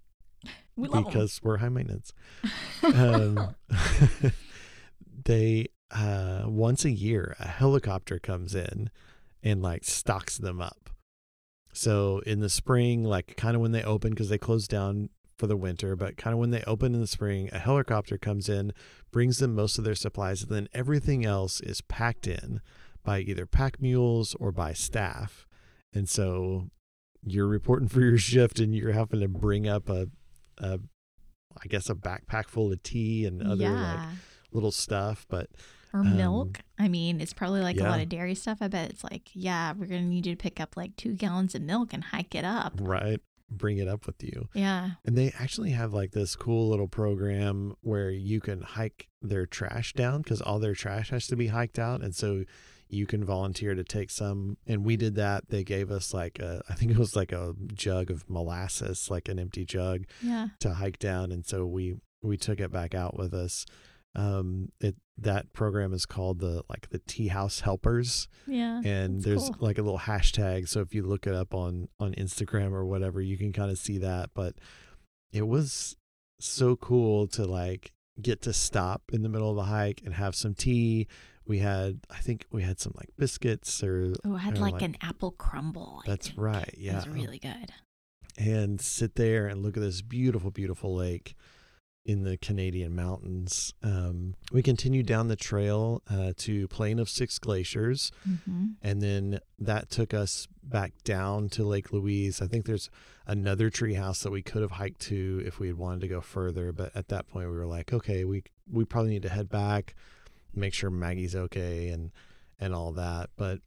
We 0.76 0.88
because 0.90 1.40
we're 1.44 1.58
high 1.58 1.70
maintenance. 1.70 2.14
Um, 2.84 3.56
they 5.26 5.68
uh, 5.92 6.44
once 6.48 6.86
a 6.86 6.92
year 6.92 7.36
a 7.40 7.48
helicopter 7.48 8.20
comes 8.20 8.54
in 8.56 8.90
and 9.44 9.62
like 9.62 9.84
stocks 9.84 10.38
them 10.38 10.62
up. 10.62 10.85
So 11.76 12.20
in 12.26 12.40
the 12.40 12.50
spring, 12.50 13.04
like 13.04 13.36
kind 13.36 13.56
of 13.56 13.62
when 13.62 13.72
they 13.72 13.84
open 13.84 14.12
because 14.12 14.30
they 14.30 14.38
close 14.38 14.68
down 14.68 15.10
for 15.38 15.48
the 15.48 15.58
winter, 15.58 15.96
but 15.96 16.16
kind 16.16 16.34
of 16.34 16.40
when 16.40 16.52
they 16.52 16.64
open 16.66 16.96
in 16.96 17.02
the 17.02 17.08
spring, 17.08 17.50
a 17.52 17.60
helicopter 17.60 18.18
comes 18.18 18.48
in, 18.48 18.74
brings 19.12 19.40
them 19.40 19.54
most 19.54 19.78
of 19.78 19.84
their 19.84 19.96
supplies, 19.96 20.42
and 20.44 20.52
then 20.52 20.70
everything 20.74 21.26
else 21.26 21.60
is 21.60 21.82
packed 21.82 22.28
in 22.28 22.62
by 23.04 23.20
either 23.20 23.46
pack 23.46 23.82
mules 23.82 24.36
or 24.40 24.52
by 24.52 24.72
staff. 24.72 25.46
And 25.94 26.08
so 26.08 26.70
you're 27.22 27.48
reporting 27.48 27.88
for 27.90 28.00
your 28.00 28.18
shift 28.18 28.60
and 28.60 28.74
you're 28.74 28.94
having 28.94 29.20
to 29.20 29.28
bring 29.28 29.68
up 29.68 29.90
a, 29.90 30.08
a 30.58 30.80
I 31.62 31.68
guess 31.68 31.90
a 31.90 31.96
backpack 31.96 32.48
full 32.48 32.72
of 32.72 32.84
tea 32.84 33.26
and 33.26 33.42
other 33.42 33.64
yeah. 33.64 33.96
like 33.96 34.18
little 34.52 34.72
stuff, 34.72 35.26
but 35.30 35.50
or 35.96 36.02
um, 36.02 36.18
milk. 36.18 36.60
I 36.78 36.88
mean, 36.88 37.22
it's 37.22 37.34
probably 37.34 37.62
like 37.62 37.78
a 37.80 37.84
lot 37.84 38.02
of 38.02 38.10
dairy 38.10 38.36
stuff. 38.36 38.58
I 38.62 38.68
bet 38.68 38.90
it's 38.92 39.04
like, 39.04 39.30
yeah, 39.34 39.74
we're 39.74 39.86
gonna 39.86 40.02
need 40.02 40.26
you 40.26 40.36
to 40.36 40.42
pick 40.42 40.60
up 40.60 40.76
like 40.76 40.96
two 40.98 41.14
gallons 41.14 41.56
of 41.56 41.62
milk 41.62 41.94
and 41.94 42.04
hike 42.04 42.36
it 42.36 42.44
up. 42.46 42.74
right, 42.82 43.22
bring 43.50 43.78
it 43.78 43.88
up 43.88 44.06
with 44.06 44.22
you. 44.24 44.50
Yeah. 44.54 44.92
And 45.06 45.18
they 45.18 45.32
actually 45.40 45.72
have 45.72 45.94
like 45.94 46.12
this 46.12 46.36
cool 46.36 46.70
little 46.70 46.88
program 46.88 47.76
where 47.82 48.10
you 48.10 48.42
can 48.42 48.62
hike 48.62 49.08
their 49.22 49.46
trash 49.46 49.94
down 49.94 50.22
because 50.22 50.42
all 50.42 50.60
their 50.60 50.76
trash 50.76 51.10
has 51.12 51.28
to 51.28 51.36
be 51.36 51.48
hiked 51.48 51.80
out. 51.80 52.02
And 52.02 52.14
so 52.16 52.44
you 52.90 53.06
can 53.08 53.24
volunteer 53.24 53.74
to 53.74 53.84
take 53.84 54.10
some. 54.12 54.58
And 54.68 54.84
we 54.86 54.96
did 54.98 55.16
that. 55.16 55.50
They 55.50 55.64
gave 55.64 55.90
us 55.92 56.14
like 56.14 56.38
a, 56.40 56.62
I 56.70 56.74
think 56.76 56.92
it 56.92 56.98
was 56.98 57.16
like 57.16 57.32
a 57.32 57.54
jug 57.74 58.12
of 58.12 58.30
molasses, 58.30 59.10
like 59.10 59.28
an 59.30 59.40
empty 59.40 59.66
jug 59.66 60.06
Yeah. 60.22 60.50
to 60.60 60.74
hike 60.76 61.00
down. 61.00 61.32
And 61.32 61.46
so 61.46 61.66
we, 61.66 61.96
we 62.22 62.38
took 62.38 62.60
it 62.60 62.72
back 62.72 62.94
out 62.94 63.18
with 63.18 63.34
us. 63.34 63.66
Um, 64.16 64.70
it, 64.80 64.96
that 65.18 65.52
program 65.54 65.94
is 65.94 66.06
called 66.06 66.40
the, 66.40 66.64
like 66.70 66.90
the 66.90 67.00
Tea 67.00 67.28
House 67.30 67.62
Helpers 67.62 68.28
Yeah. 68.48 68.82
and 68.84 69.22
there's 69.24 69.50
cool. 69.50 69.56
like 69.60 69.78
a 69.78 69.82
little 69.82 70.00
hashtag 70.00 70.68
so 70.68 70.82
if 70.82 70.94
you 70.94 71.04
look 71.04 71.26
it 71.28 71.34
up 71.34 71.54
on 71.54 71.88
on 72.00 72.14
instagram 72.16 72.72
or 72.72 72.86
whatever 72.86 73.22
you 73.22 73.38
can 73.38 73.54
kind 73.54 73.72
of 73.72 73.78
see 73.78 73.98
that 74.00 74.32
but 74.34 74.56
it 75.32 75.48
was 75.48 75.96
so 76.42 76.76
cool 76.76 77.28
to 77.28 77.46
like 77.46 77.94
get 78.22 78.42
to 78.42 78.52
stop 78.54 79.04
in 79.14 79.22
the 79.24 79.30
middle 79.30 79.50
of 79.50 79.56
the 79.56 79.64
hike 79.64 80.02
and 80.06 80.14
have 80.16 80.36
some 80.36 80.54
tea 80.54 81.08
we 81.46 81.60
had 81.60 82.00
i 82.10 82.18
think 82.18 82.46
we 82.52 82.62
had 82.64 82.80
some 82.80 82.92
like 82.96 83.10
biscuits 83.18 83.82
or 83.84 84.14
Oh, 84.26 84.36
I 84.36 84.40
had 84.40 84.58
or, 84.58 84.62
like, 84.62 84.82
an 84.82 84.96
apple 85.02 85.32
crumble. 85.32 86.02
I 86.06 86.10
that's 86.10 86.28
think. 86.28 86.40
right 86.40 86.68
It 86.74 86.80
yeah 86.80 86.96
was 86.96 87.08
really 87.08 87.40
good. 87.40 87.72
and 88.38 88.82
sit 88.82 89.16
there 89.16 89.48
and 89.48 89.64
look 89.64 89.78
at 89.78 89.84
this 89.84 90.02
beautiful 90.02 90.52
beautiful 90.52 90.94
lake 90.96 91.36
in 92.06 92.24
the 92.24 92.38
Canadian 92.38 92.96
mountains. 92.96 93.74
Um, 93.82 94.36
we 94.52 94.62
continued 94.62 95.08
down 95.08 95.28
the 95.28 95.36
trail 95.36 96.04
uh, 96.10 96.34
to 96.38 96.68
Plain 96.68 97.00
of 97.00 97.10
Six 97.10 97.40
Glaciers, 97.40 98.12
hmm 98.24 98.66
and 98.82 99.02
then 99.02 99.40
that 99.58 99.90
took 99.90 100.14
us 100.14 100.48
back 100.62 100.94
down 101.04 101.50
to 101.50 101.64
Lake 101.64 101.92
Louise. 101.92 102.42
I 102.42 102.48
think 102.48 102.66
there's 102.66 102.90
another 103.26 103.70
tree 103.72 103.96
house 103.96 104.22
that 104.22 104.32
we 104.32 104.44
could 104.44 104.62
have 104.62 104.72
hiked 104.72 105.02
to 105.02 105.42
if 105.46 105.60
we 105.60 105.68
had 105.68 105.78
wanted 105.78 106.02
to 106.02 106.08
go 106.08 106.22
further, 106.22 106.72
but 106.72 106.96
at 106.96 107.08
that 107.08 107.28
point 107.28 107.50
we 107.50 107.56
were 107.56 107.66
like, 107.66 107.92
okay, 107.92 108.24
we 108.24 108.44
we 108.72 108.86
probably 108.86 109.12
need 109.12 109.24
to 109.24 109.30
head 109.30 109.50
back, 109.50 109.96
make 110.54 110.74
sure 110.74 110.92
Maggie's 110.92 111.36
okay 111.36 111.88
and 111.90 112.12
and 112.60 112.76
all 112.76 112.92
that. 112.92 113.32
But 113.36 113.62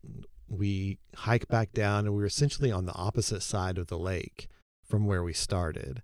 we 0.48 0.98
hike 1.16 1.48
back 1.48 1.72
down 1.72 2.07
and 2.07 2.14
we 2.14 2.20
were 2.20 2.27
essentially 2.27 2.70
on 2.70 2.87
the 2.87 2.94
opposite 2.94 3.42
side 3.42 3.79
of 3.79 3.88
the 3.88 3.98
lake 3.98 4.48
from 4.85 5.07
where 5.07 5.22
we 5.22 5.33
started. 5.33 6.03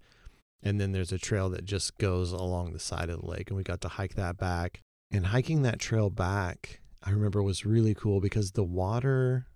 And 0.65 0.81
then 0.81 0.93
there's 0.93 1.13
a 1.13 1.19
trail 1.19 1.51
that 1.51 1.67
just 1.67 1.99
goes 1.99 2.33
along 2.33 2.73
the 2.73 2.79
side 2.79 3.11
of 3.11 3.21
the 3.21 3.27
lake 3.27 3.51
and 3.51 3.57
we 3.57 3.63
got 3.63 3.83
to 3.83 3.89
hike 3.89 4.15
that 4.15 4.39
back. 4.39 4.81
And 5.11 5.27
hiking 5.27 5.63
that 5.63 5.79
trail 5.79 6.09
back, 6.11 6.81
I 7.03 7.11
remember 7.11 7.43
was 7.43 7.67
really 7.67 7.95
cool 7.95 8.21
because 8.21 8.53
the 8.53 8.65
water 8.65 9.47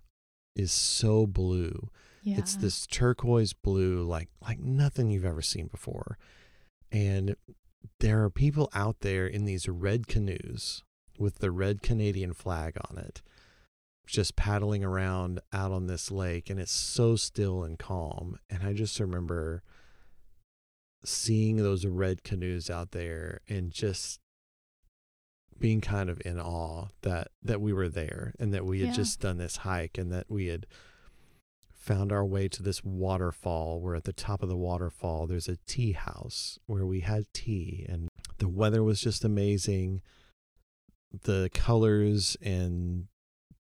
is 0.55 0.71
so 0.71 1.25
blue. 1.25 1.89
Yeah. 2.21 2.37
It's 2.37 2.55
this 2.55 2.85
turquoise 2.85 3.53
blue 3.53 4.03
like 4.03 4.29
like 4.41 4.59
nothing 4.59 5.09
you've 5.09 5.25
ever 5.25 5.41
seen 5.41 5.67
before. 5.67 6.17
And 6.91 7.35
there 7.99 8.23
are 8.23 8.29
people 8.29 8.69
out 8.73 8.99
there 9.01 9.25
in 9.25 9.45
these 9.45 9.67
red 9.67 10.07
canoes 10.07 10.83
with 11.17 11.39
the 11.39 11.51
red 11.51 11.81
Canadian 11.81 12.33
flag 12.33 12.77
on 12.89 12.97
it 12.97 13.21
just 14.05 14.35
paddling 14.35 14.83
around 14.83 15.39
out 15.53 15.71
on 15.71 15.85
this 15.85 16.09
lake 16.09 16.49
and 16.49 16.59
it's 16.59 16.71
so 16.71 17.15
still 17.15 17.63
and 17.63 17.77
calm 17.77 18.39
and 18.49 18.63
I 18.63 18.73
just 18.73 18.99
remember 18.99 19.61
seeing 21.03 21.57
those 21.57 21.85
red 21.85 22.23
canoes 22.23 22.69
out 22.69 22.91
there 22.91 23.41
and 23.47 23.71
just 23.71 24.19
being 25.57 25.81
kind 25.81 26.09
of 26.09 26.21
in 26.25 26.39
awe 26.39 26.87
that 27.01 27.29
that 27.43 27.59
we 27.61 27.73
were 27.73 27.89
there 27.89 28.33
and 28.39 28.53
that 28.53 28.65
we 28.65 28.79
had 28.79 28.89
Yeah. 28.89 28.95
just 28.95 29.19
done 29.19 29.37
this 29.37 29.57
hike 29.57 29.97
and 29.97 30.11
that 30.11 30.29
we 30.29 30.45
had 30.47 30.65
found 31.73 32.11
our 32.11 32.25
way 32.25 32.47
to 32.47 32.61
this 32.61 32.83
waterfall 32.83 33.79
where 33.81 33.95
at 33.95 34.03
the 34.03 34.13
top 34.13 34.41
of 34.43 34.49
the 34.49 34.57
waterfall 34.57 35.25
there's 35.27 35.47
a 35.49 35.57
tea 35.65 35.93
house 35.93 36.59
where 36.65 36.85
we 36.85 36.99
had 37.01 37.25
tea 37.33 37.85
and 37.89 38.09
the 38.37 38.47
weather 38.47 38.83
was 38.83 39.01
just 39.01 39.23
amazing 39.25 40.01
the 41.23 41.49
colors 41.53 42.37
and 42.41 43.07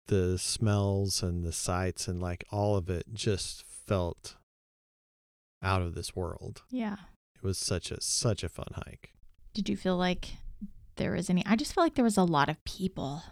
the 0.08 0.38
smells 0.38 1.24
and 1.24 1.44
the 1.44 1.52
sights 1.52 2.08
and 2.08 2.22
like 2.22 2.44
all 2.52 2.76
of 2.76 2.90
it 2.90 3.06
just 3.14 3.64
felt 3.64 4.36
out 5.62 5.82
of 5.82 5.96
this 5.96 6.16
world 6.16 6.62
yeah. 6.70 6.98
It 7.38 7.44
was 7.44 7.58
such 7.58 7.92
a 7.92 8.02
such 8.02 8.44
a 8.44 8.50
fun 8.50 8.68
hike 8.74 9.14
Did 9.54 9.70
you 9.70 9.78
feel 9.78 9.98
like 9.98 10.38
there 10.98 11.12
was 11.14 11.30
any? 11.30 11.46
I 11.46 11.56
just 11.56 11.74
felt 11.74 11.86
like 11.86 11.96
there 11.96 12.04
was 12.04 12.18
a 12.18 12.24
lot 12.24 12.50
of 12.50 12.64
people. 12.66 13.24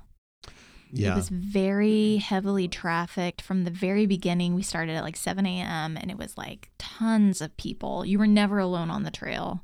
Yeah. 0.92 1.14
It 1.14 1.16
was 1.16 1.30
very 1.30 2.18
heavily 2.18 2.68
trafficked 2.68 3.42
from 3.42 3.64
the 3.64 3.72
very 3.72 4.06
beginning. 4.06 4.56
We 4.56 4.62
started 4.62 4.94
at 4.94 5.04
like 5.04 5.18
7 5.18 5.46
a.m. 5.46 5.98
and 5.98 6.10
it 6.10 6.18
was 6.18 6.38
like 6.38 6.70
tons 6.78 7.42
of 7.42 7.58
people. 7.58 8.06
You 8.06 8.20
were 8.20 8.28
never 8.28 8.60
alone 8.60 8.90
on 8.90 9.04
the 9.04 9.12
trail. 9.12 9.64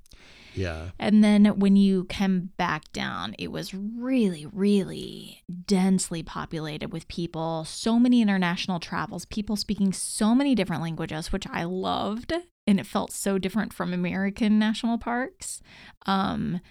Yeah. 0.54 0.90
And 1.00 1.24
then 1.24 1.46
when 1.60 1.76
you 1.76 2.06
come 2.06 2.50
back 2.58 2.92
down, 2.92 3.36
it 3.40 3.52
was 3.52 3.74
really, 3.74 4.46
really 4.46 5.44
densely 5.66 6.24
populated 6.24 6.92
with 6.92 7.08
people. 7.08 7.66
So 7.66 8.00
many 8.00 8.22
international 8.22 8.80
travels, 8.80 9.26
people 9.26 9.56
speaking 9.56 9.94
so 9.94 10.36
many 10.36 10.56
different 10.56 10.82
languages, 10.82 11.32
which 11.32 11.48
I 11.52 11.64
loved. 11.64 12.34
And 12.68 12.80
it 12.80 12.86
felt 12.86 13.12
so 13.12 13.38
different 13.38 13.74
from 13.74 13.94
American 13.94 14.60
national 14.60 14.98
parks. 14.98 15.62
Um, 16.06 16.62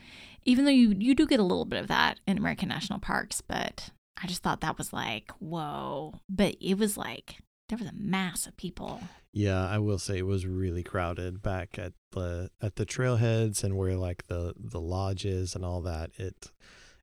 even 0.45 0.65
though 0.65 0.71
you, 0.71 0.95
you 0.99 1.15
do 1.15 1.27
get 1.27 1.41
a 1.41 1.45
little 1.45 1.65
bit 1.65 1.81
of 1.81 1.89
that 1.89 2.21
in 2.27 2.39
American 2.39 2.69
national 2.69 3.01
parks, 3.01 3.41
but 3.41 3.91
I 4.23 4.27
just 4.27 4.43
thought 4.43 4.61
that 4.61 4.79
was 4.79 4.93
like, 4.93 5.31
whoa. 5.39 6.15
But 6.29 6.57
it 6.61 6.79
was 6.79 6.97
like, 6.97 7.37
there 7.69 7.79
was 7.79 7.89
a 7.89 7.95
mass 7.95 8.47
of 8.47 8.57
people. 8.57 9.01
Yeah, 9.33 9.67
I 9.67 9.79
will 9.79 9.99
say 9.99 10.19
it 10.19 10.27
was 10.27 10.47
really 10.47 10.83
crowded 10.83 11.43
back 11.43 11.79
at 11.79 11.93
the 12.13 12.51
at 12.61 12.77
the 12.77 12.87
trailheads 12.87 13.63
and 13.65 13.77
where 13.77 13.97
like 13.97 14.27
the 14.27 14.55
the 14.57 14.81
lodges 14.81 15.55
and 15.55 15.65
all 15.65 15.81
that. 15.83 16.11
It 16.17 16.51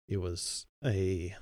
it 0.08 0.18
was 0.18 0.66
a 0.86 1.36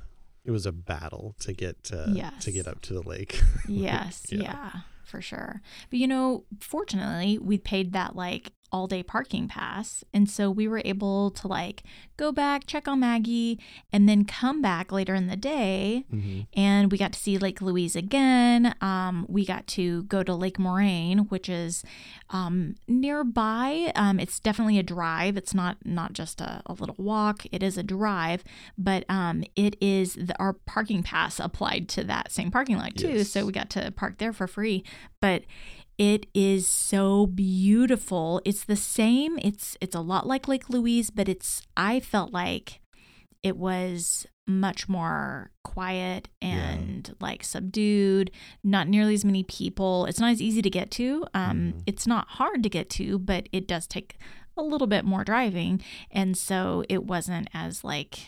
it 0.43 0.51
was 0.51 0.65
a 0.65 0.71
battle 0.71 1.36
to 1.39 1.54
get 1.54 1.84
to 1.86 2.06
Yes. 2.13 2.43
to 2.45 2.51
get 2.51 2.67
up 2.67 2.82
to 2.84 2.93
the 2.93 3.01
lake. 3.01 3.41
Yes, 3.67 4.25
Yeah. 4.30 4.41
yeah. 4.41 4.71
for 5.04 5.21
sure. 5.21 5.62
But 5.89 5.99
you 5.99 6.08
know, 6.08 6.45
fortunately, 6.60 7.38
we 7.39 7.58
paid 7.58 7.93
that 7.93 8.15
like 8.15 8.51
all 8.76 8.88
day 8.88 9.02
parking 9.02 9.48
pass. 9.48 10.04
And 10.14 10.30
so 10.30 10.52
we 10.52 10.68
were 10.68 10.82
able 10.84 11.32
to 11.32 11.48
like 11.48 11.84
go 12.18 12.34
back, 12.34 12.68
check 12.68 12.90
on 12.90 13.00
Maggie, 13.00 13.58
and 13.94 14.10
then 14.10 14.26
come 14.26 14.62
back 14.62 14.92
later 14.92 15.16
in 15.16 15.28
the 15.28 15.38
day. 15.38 16.04
hmm 16.10 16.42
And 16.54 16.92
we 16.92 16.98
got 16.98 17.14
to 17.14 17.20
see 17.20 17.38
Lake 17.38 17.62
Louise 17.62 17.96
again. 17.96 18.76
Um, 18.82 19.26
we 19.30 19.46
got 19.46 19.66
to 19.68 20.04
go 20.04 20.24
to 20.24 20.34
Lake 20.36 20.60
Moraine, 20.60 21.20
which 21.30 21.48
is 21.48 21.84
um, 22.32 22.76
nearby. 22.86 23.94
Um, 23.96 24.20
it's 24.20 24.42
definitely 24.42 24.78
a 24.78 24.84
drive. 24.84 25.38
It's 25.38 25.54
not 25.54 25.78
not 25.86 26.12
just 26.12 26.42
a, 26.42 26.62
a 26.66 26.74
little 26.74 26.96
walk. 26.98 27.46
It 27.54 27.64
is 27.64 27.78
a 27.78 27.84
drive, 27.84 28.44
but 28.78 29.06
um, 29.08 29.46
it 29.56 29.78
is 29.80 30.16
the, 30.16 30.36
our 30.38 30.52
parking 30.52 31.02
pass 31.02 31.40
applied 31.40 31.88
to 31.90 32.04
that 32.04 32.30
same 32.30 32.52
parking 32.52 32.78
lot 32.78 32.96
too. 32.98 33.20
Yes. 33.20 33.30
So 33.30 33.46
we 33.46 33.54
got 33.54 33.70
to 33.70 33.92
park 33.92 34.18
there 34.18 34.34
for 34.34 34.48
free. 34.48 34.84
But 35.22 35.44
it 35.98 36.26
is 36.34 36.68
so 36.68 37.26
beautiful. 37.28 38.42
It's 38.46 38.64
the 38.66 38.76
same. 38.76 39.38
It's 39.42 39.78
it's 39.82 39.96
a 39.96 40.02
lot 40.02 40.28
like 40.28 40.48
Lake 40.48 40.70
Louise, 40.70 41.10
but 41.10 41.28
it's 41.30 41.62
I 41.78 42.00
felt 42.00 42.34
like 42.34 42.82
it 43.44 43.58
was 43.58 44.26
much 44.48 44.88
more 44.88 45.50
quiet 45.64 46.28
and 46.42 47.16
like 47.20 47.44
subdued 47.44 48.30
not 48.64 48.88
nearly 48.88 49.16
as 49.16 49.26
many 49.26 49.42
people 49.44 50.06
it's 50.06 50.20
not 50.20 50.30
as 50.32 50.40
easy 50.40 50.62
to 50.62 50.70
get 50.70 50.92
to 50.92 51.26
um 51.34 51.58
Mhm. 51.74 51.82
it's 51.88 52.06
not 52.06 52.28
hard 52.28 52.62
to 52.62 52.70
get 52.70 52.88
to 52.92 53.18
but 53.18 53.50
it 53.52 53.68
does 53.68 53.88
take 53.88 54.20
a 54.56 54.62
little 54.62 54.86
bit 54.86 55.04
more 55.04 55.24
driving 55.24 55.82
and 56.12 56.38
so 56.38 56.84
it 56.90 57.06
wasn't 57.06 57.50
as 57.56 57.84
like 57.84 58.20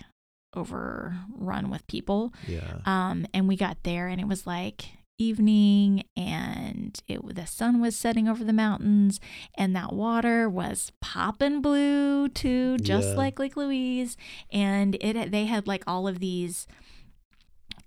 overrun 0.55 1.69
with 1.69 1.85
people 1.87 2.33
Yeah. 2.47 2.79
um, 2.85 3.25
and 3.33 3.47
we 3.47 3.55
got 3.55 3.83
there, 3.83 4.07
and 4.07 4.19
it 4.19 4.27
was 4.27 4.47
like 4.47 4.89
evening, 5.17 6.03
and 6.15 6.99
it 7.07 7.35
the 7.35 7.47
sun 7.47 7.81
was 7.81 7.95
setting 7.95 8.27
over 8.27 8.43
the 8.43 8.53
mountains, 8.53 9.19
and 9.55 9.75
that 9.75 9.93
water 9.93 10.49
was 10.49 10.91
popping 11.01 11.61
blue 11.61 12.27
too, 12.29 12.77
just 12.79 13.09
Yeah. 13.09 13.15
like 13.15 13.39
Lake 13.39 13.57
Louise. 13.57 14.17
And 14.51 14.95
it 15.01 15.31
they 15.31 15.45
had 15.45 15.67
like 15.67 15.83
all 15.87 16.07
of 16.07 16.19
these 16.19 16.67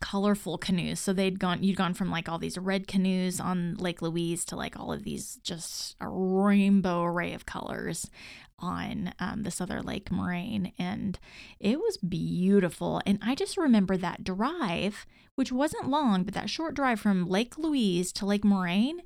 colorful 0.01 0.57
canoes. 0.57 0.99
So 0.99 1.13
they'd 1.13 1.39
gone 1.39 1.63
you'd 1.63 1.77
gone 1.77 1.95
from 1.95 2.11
like 2.11 2.29
all 2.29 2.39
these 2.39 2.57
red 2.57 2.87
canoes 2.87 3.39
on 3.39 3.75
Lake 3.75 4.01
Louise 4.01 4.45
to 4.47 4.57
like 4.57 4.79
all 4.79 4.93
of 4.93 5.05
these 5.05 5.37
just 5.43 5.95
a 6.01 6.09
rainbow 6.09 7.03
array 7.05 7.35
of 7.35 7.45
colors 7.45 8.11
on 8.61 9.13
um, 9.19 9.43
this 9.43 9.61
other 9.61 9.83
lake 9.83 10.11
moraine 10.11 10.73
and 10.79 11.19
it 11.59 11.79
was 11.79 11.97
beautiful. 11.97 13.01
And 13.07 13.19
i 13.23 13.35
just 13.35 13.57
remember 13.57 13.97
that 13.97 14.25
drive 14.25 15.07
which 15.35 15.51
wasn't 15.53 15.89
long 15.89 16.23
but 16.25 16.35
that 16.35 16.51
short 16.51 16.75
drive 16.75 17.01
from 17.01 17.27
lake 17.29 17.57
louise 17.59 18.13
to 18.13 18.27
lake 18.27 18.45
moraine 18.45 19.01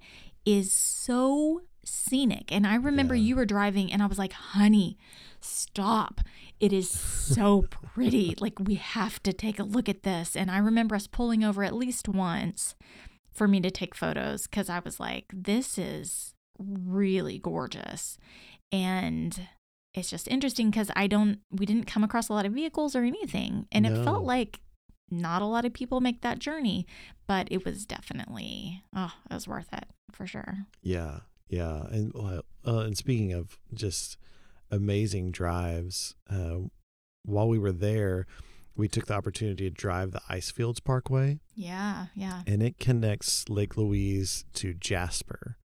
is 0.44 0.72
so 0.72 1.62
scenic. 1.84 2.50
And 2.52 2.66
i 2.66 2.74
remember 2.76 3.14
Yeah. 3.14 3.22
you 3.22 3.36
were 3.36 3.46
driving 3.46 3.92
and 3.92 4.02
i 4.02 4.06
was 4.06 4.18
like 4.18 4.32
honey 4.32 4.98
stop. 5.40 6.20
It 6.58 6.72
is 6.72 6.88
so 6.88 7.62
pretty. 7.70 8.34
Like 8.40 8.58
we 8.58 8.76
have 8.76 9.22
to 9.24 9.32
take 9.34 9.58
a 9.58 9.62
look 9.64 9.88
at 9.90 10.02
this. 10.02 10.34
And 10.36 10.50
i 10.50 10.58
remember 10.58 10.94
us 10.94 11.06
pulling 11.06 11.44
over 11.44 11.62
at 11.62 11.74
least 11.74 12.08
once 12.08 12.74
for 13.32 13.46
me 13.48 13.60
to 13.60 13.70
take 13.70 13.94
photos 13.96 14.46
because 14.46 14.68
i 14.70 14.78
was 14.78 15.00
like 15.00 15.26
this 15.34 15.76
is 15.76 16.34
really 16.58 17.36
gorgeous 17.38 18.16
and 18.72 19.48
it's 19.94 20.10
just 20.10 20.26
interesting 20.28 20.70
because 20.70 20.90
i 20.96 21.06
don't 21.06 21.38
we 21.50 21.66
didn't 21.66 21.86
come 21.86 22.04
across 22.04 22.28
a 22.28 22.32
lot 22.32 22.46
of 22.46 22.52
vehicles 22.52 22.96
or 22.96 23.02
anything. 23.02 23.66
And 23.70 23.86
it 23.86 24.04
felt 24.04 24.24
like 24.24 24.60
not 25.10 25.42
a 25.42 25.46
lot 25.46 25.64
of 25.64 25.72
people 25.72 26.00
make 26.00 26.22
that 26.22 26.38
journey 26.38 26.86
but 27.26 27.48
it 27.50 27.64
was 27.64 27.86
definitely 27.86 28.82
oh 28.94 29.12
it 29.30 29.34
was 29.34 29.48
worth 29.48 29.72
it 29.72 29.86
for 30.12 30.26
sure. 30.26 30.66
Yeah, 30.82 31.20
yeah, 31.48 31.84
and 31.90 32.12
well, 32.14 32.42
uh, 32.66 32.78
and 32.78 32.96
speaking 32.96 33.32
of 33.32 33.58
just 33.72 34.16
amazing 34.70 35.30
drives, 35.32 36.14
uh, 36.30 36.58
while 37.24 37.48
we 37.48 37.58
were 37.58 37.72
there, 37.72 38.26
we 38.76 38.88
took 38.88 39.06
the 39.06 39.14
opportunity 39.14 39.68
to 39.68 39.74
drive 39.74 40.12
the 40.12 40.22
Icefields 40.28 40.80
Parkway, 40.80 41.40
yeah 41.54 42.06
yeah. 42.14 42.42
And 42.46 42.62
it 42.62 42.78
connects 42.78 43.48
Lake 43.48 43.76
Louise 43.76 44.44
to 44.54 44.74
Jasper, 44.74 45.56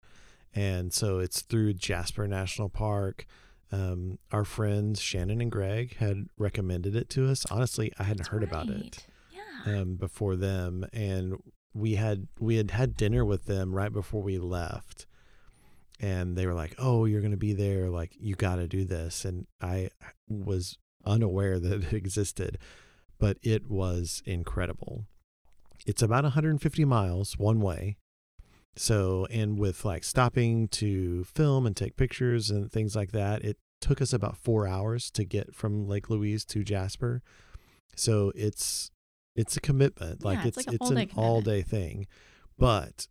and 0.54 0.92
so 0.92 1.18
it's 1.18 1.42
through 1.42 1.74
Jasper 1.74 2.26
National 2.26 2.68
Park. 2.68 3.26
Um, 3.70 4.18
our 4.32 4.44
friends 4.44 5.00
Shannon 5.00 5.42
and 5.42 5.50
Greg 5.52 5.96
had 5.96 6.26
recommended 6.38 6.96
it 6.96 7.10
to 7.10 7.28
us. 7.28 7.44
Honestly, 7.50 7.92
I 7.98 8.04
hadn't 8.04 8.18
That's 8.18 8.28
heard 8.30 8.42
about 8.42 8.68
it 8.68 9.06
yeah 9.30 9.80
um, 9.80 9.96
before 9.96 10.36
them, 10.36 10.86
and 10.92 11.36
we 11.74 11.94
had 11.94 12.28
we 12.38 12.56
had 12.56 12.70
had 12.70 12.96
dinner 12.96 13.24
with 13.24 13.44
them 13.44 13.74
right 13.74 13.92
before 13.92 14.22
we 14.22 14.38
left, 14.38 15.06
and 16.00 16.36
they 16.36 16.46
were 16.46 16.54
like, 16.54 16.74
"Oh, 16.78 17.04
you're 17.04 17.20
going 17.20 17.30
to 17.32 17.36
be 17.36 17.52
there. 17.52 17.88
Like, 17.90 18.16
you 18.18 18.34
got 18.34 18.56
to 18.56 18.66
do 18.66 18.84
this." 18.84 19.24
And 19.24 19.46
I 19.60 19.90
was 20.28 20.78
unaware 21.04 21.58
that 21.58 21.84
it 21.84 21.92
existed, 21.92 22.58
but 23.18 23.38
it 23.42 23.68
was 23.70 24.22
incredible. 24.24 25.06
It's 25.86 26.02
about 26.02 26.24
150 26.24 26.84
miles 26.84 27.38
one 27.38 27.60
way. 27.60 27.96
So, 28.78 29.26
and 29.30 29.58
with 29.58 29.84
like 29.84 30.04
stopping 30.04 30.68
to 30.68 31.24
film 31.24 31.66
and 31.66 31.76
take 31.76 31.96
pictures 31.96 32.48
and 32.50 32.70
things 32.70 32.94
like 32.94 33.12
that, 33.12 33.44
it 33.44 33.58
took 33.80 34.00
us 34.00 34.12
about 34.12 34.36
four 34.36 34.66
hours 34.66 35.10
to 35.12 35.24
get 35.24 35.54
from 35.54 35.88
Lake 35.88 36.08
Louise 36.08 36.44
to 36.46 36.62
Jasper. 36.62 37.22
So 37.96 38.32
it's 38.34 38.90
it's 39.34 39.56
a 39.56 39.60
commitment. 39.60 40.24
Like 40.24 40.38
Yeah, 40.38 40.48
it's 40.48 40.58
it's 40.58 40.72
it's, 40.74 40.90
like 40.90 41.10
all-day 41.14 41.20
an 41.20 41.24
all 41.24 41.40
day 41.40 41.62
thing, 41.62 42.06
but 42.56 43.08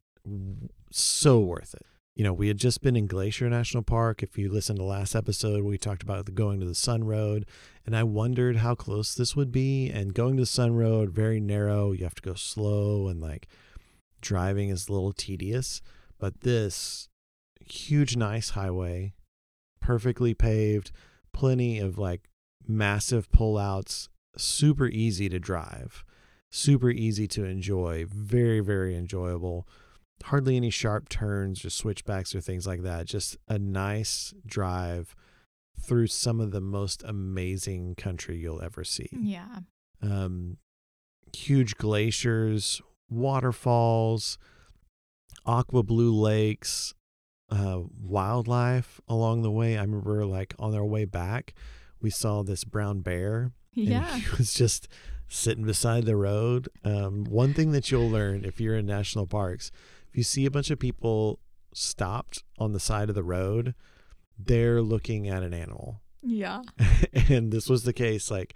so 0.91 1.39
worth 1.39 1.73
it. 1.73 1.85
You 2.15 2.23
know, 2.23 2.33
we 2.33 2.47
had 2.47 2.57
just 2.57 2.81
been 2.81 2.95
in 2.95 3.05
Glacier 3.05 3.49
National 3.49 3.83
Park. 3.83 4.23
If 4.23 4.37
you 4.37 4.51
listen 4.51 4.77
to 4.77 4.81
the 4.81 4.87
last 4.87 5.15
episode, 5.15 5.63
we 5.63 5.77
talked 5.77 6.01
about 6.01 6.25
the 6.25 6.31
going 6.31 6.59
to 6.61 6.65
the 6.65 6.73
Sun 6.73 7.03
Road, 7.03 7.45
and 7.85 7.95
I 7.95 8.03
wondered 8.03 8.57
how 8.57 8.73
close 8.73 9.13
this 9.13 9.35
would 9.35 9.51
be. 9.51 9.89
And 9.89 10.13
going 10.13 10.37
to 10.37 10.41
the 10.41 10.47
Sun 10.47 10.75
Road, 10.75 11.11
very 11.11 11.39
narrow. 11.39 11.91
You 11.91 12.05
have 12.05 12.15
to 12.15 12.21
go 12.21 12.33
slow, 12.33 13.07
and 13.07 13.21
like 13.21 13.47
driving 14.21 14.69
is 14.69 14.87
a 14.87 14.93
little 14.93 15.13
tedious. 15.13 15.81
But 16.19 16.41
this 16.41 17.09
huge, 17.61 18.15
nice 18.15 18.51
highway, 18.51 19.13
perfectly 19.79 20.33
paved, 20.33 20.91
plenty 21.33 21.79
of 21.79 21.97
like 21.97 22.29
massive 22.67 23.29
pullouts, 23.31 24.09
super 24.35 24.87
easy 24.87 25.29
to 25.29 25.39
drive, 25.39 26.03
super 26.51 26.89
easy 26.89 27.27
to 27.27 27.45
enjoy, 27.45 28.05
very, 28.07 28.59
very 28.59 28.95
enjoyable. 28.95 29.67
Hardly 30.23 30.55
any 30.55 30.71
sharp 30.71 31.09
turns 31.09 31.63
or 31.63 31.69
switchbacks 31.69 32.33
or 32.33 32.41
things 32.41 32.65
like 32.65 32.81
that. 32.81 33.05
Just 33.05 33.37
a 33.47 33.59
nice 33.59 34.33
drive 34.45 35.15
through 35.79 36.07
some 36.07 36.39
of 36.39 36.49
the 36.51 36.61
most 36.61 37.03
amazing 37.03 37.93
country 37.95 38.37
you'll 38.37 38.61
ever 38.61 38.83
see. 38.83 39.09
yeah 39.11 39.59
Um, 40.01 40.57
huge 41.35 41.75
glaciers, 41.77 42.81
waterfalls, 43.09 44.37
aqua 45.45 45.83
blue 45.83 46.13
lakes, 46.13 46.93
uh, 47.49 47.81
wildlife 48.01 48.99
along 49.07 49.41
the 49.41 49.51
way. 49.51 49.77
I 49.77 49.81
remember, 49.81 50.25
like, 50.25 50.53
on 50.59 50.75
our 50.75 50.85
way 50.85 51.05
back, 51.05 51.53
we 52.01 52.09
saw 52.09 52.43
this 52.43 52.63
brown 52.63 53.01
bear 53.01 53.51
and 53.75 53.87
yeah 53.87 54.17
he 54.17 54.29
was 54.37 54.53
just 54.53 54.87
sitting 55.27 55.65
beside 55.65 56.05
the 56.05 56.15
road. 56.15 56.69
Um, 56.83 57.25
one 57.25 57.53
thing 57.53 57.71
that 57.71 57.91
you'll 57.91 58.09
learn 58.09 58.45
if 58.45 58.61
you're 58.61 58.77
in 58.77 58.85
national 58.85 59.27
parks, 59.27 59.71
if 60.09 60.15
you 60.15 60.23
see 60.23 60.45
a 60.45 60.51
bunch 60.51 60.71
of 60.71 60.79
people 60.79 61.39
stopped 61.73 62.43
on 62.57 62.71
the 62.71 62.79
side 62.79 63.09
of 63.09 63.15
the 63.15 63.23
road, 63.23 63.75
they're 64.39 64.81
looking 64.81 65.27
at 65.27 65.43
an 65.43 65.53
animal. 65.53 66.01
yeah 66.23 66.61
and 67.29 67.51
this 67.51 67.69
was 67.69 67.83
the 67.83 67.93
case. 67.93 68.31
Like 68.31 68.55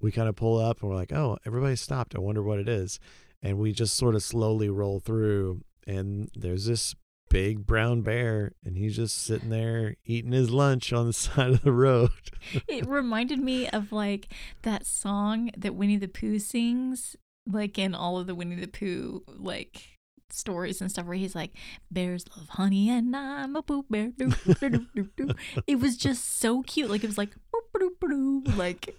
we 0.00 0.12
kind 0.12 0.28
of 0.28 0.36
pull 0.36 0.58
up 0.58 0.80
and 0.80 0.90
we're 0.90 0.96
like, 0.96 1.12
oh, 1.12 1.38
everybody 1.44 1.76
stopped. 1.76 2.14
I 2.14 2.20
wonder 2.20 2.42
what 2.42 2.58
it 2.58 2.68
is. 2.68 3.00
And 3.42 3.58
we 3.58 3.72
just 3.72 3.96
sort 3.96 4.14
of 4.14 4.22
slowly 4.22 4.68
roll 4.68 5.00
through, 5.00 5.62
and 5.86 6.30
there's 6.34 6.66
this 6.66 6.94
big 7.28 7.66
brown 7.66 8.02
bear, 8.02 8.52
and 8.64 8.76
he's 8.76 8.94
just 8.96 9.22
sitting 9.22 9.48
there 9.48 9.96
eating 10.04 10.32
his 10.32 10.50
lunch 10.50 10.92
on 10.92 11.06
the 11.06 11.12
side 11.14 11.50
of 11.50 11.62
the 11.62 11.72
road. 11.72 12.10
it 12.68 12.86
reminded 12.86 13.38
me 13.40 13.68
of 13.68 13.90
like 13.90 14.28
that 14.62 14.86
song 14.86 15.50
that 15.56 15.74
Winnie 15.74 15.96
the 15.96 16.08
Pooh 16.08 16.38
sings, 16.38 17.16
like 17.50 17.78
in 17.78 17.94
all 17.94 18.18
of 18.18 18.26
the 18.26 18.34
Winnie 18.34 18.56
the 18.56 18.68
Pooh 18.68 19.24
like 19.26 19.92
stories 20.30 20.80
and 20.80 20.90
stuff 20.90 21.06
where 21.06 21.16
he's 21.16 21.34
like, 21.34 21.52
Bears 21.90 22.24
love 22.36 22.48
honey 22.50 22.90
and 22.90 23.14
I'm 23.14 23.56
a 23.56 23.62
Pooh 23.62 23.84
bear. 23.88 24.08
Doo, 24.16 24.32
doo, 24.44 24.54
doo, 24.68 24.86
doo, 24.94 25.08
doo." 25.16 25.28
It 25.66 25.80
was 25.80 25.96
just 25.96 26.38
so 26.38 26.62
cute. 26.62 26.90
Like 26.90 27.04
it 27.04 27.08
was 27.08 27.18
like 27.18 27.30
boop, 27.30 27.71
boop, 28.02 28.56
like 28.56 28.94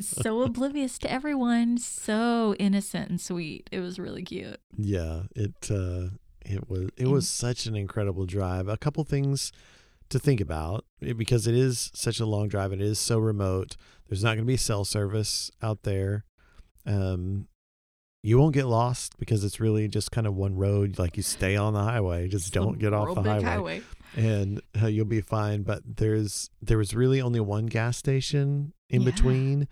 so 0.00 0.42
oblivious 0.42 0.98
to 0.98 1.10
everyone, 1.10 1.78
so 1.78 2.54
innocent 2.58 3.10
and 3.10 3.20
sweet. 3.20 3.68
It 3.70 3.80
was 3.80 3.98
really 3.98 4.22
cute. 4.22 4.60
Yeah, 4.76 5.22
it 5.36 5.70
uh 5.70 6.10
it 6.44 6.68
was 6.68 6.90
it 6.96 7.08
was 7.08 7.28
such 7.28 7.66
an 7.66 7.76
incredible 7.76 8.26
drive. 8.26 8.68
A 8.68 8.76
couple 8.76 9.04
things 9.04 9.52
to 10.08 10.18
think 10.18 10.40
about 10.40 10.84
because 11.00 11.46
it 11.46 11.54
is 11.54 11.90
such 11.94 12.20
a 12.20 12.26
long 12.26 12.48
drive. 12.48 12.72
It 12.72 12.80
is 12.80 12.98
so 12.98 13.18
remote. 13.18 13.76
There's 14.08 14.22
not 14.22 14.30
going 14.30 14.44
to 14.44 14.52
be 14.52 14.58
cell 14.58 14.84
service 14.84 15.50
out 15.62 15.84
there. 15.84 16.24
Um, 16.84 17.48
you 18.22 18.38
won't 18.38 18.54
get 18.54 18.66
lost 18.66 19.18
because 19.18 19.42
it's 19.42 19.58
really 19.58 19.88
just 19.88 20.12
kind 20.12 20.26
of 20.26 20.34
one 20.34 20.54
road. 20.56 20.98
Like 20.98 21.16
you 21.16 21.22
stay 21.22 21.56
on 21.56 21.72
the 21.72 21.82
highway, 21.82 22.28
just 22.28 22.46
It's 22.46 22.50
don't 22.50 22.78
get 22.78 22.92
off 22.92 23.14
the 23.14 23.22
big 23.22 23.42
highway, 23.42 23.82
and 24.16 24.60
uh, 24.80 24.86
you'll 24.86 25.04
be 25.04 25.20
fine. 25.20 25.62
But 25.62 25.82
there's 25.96 26.50
there 26.60 26.78
was 26.78 26.94
really 26.94 27.20
only 27.20 27.40
one 27.40 27.66
gas 27.66 27.96
station 27.96 28.72
in 28.88 29.02
Yeah. 29.02 29.10
between, 29.10 29.68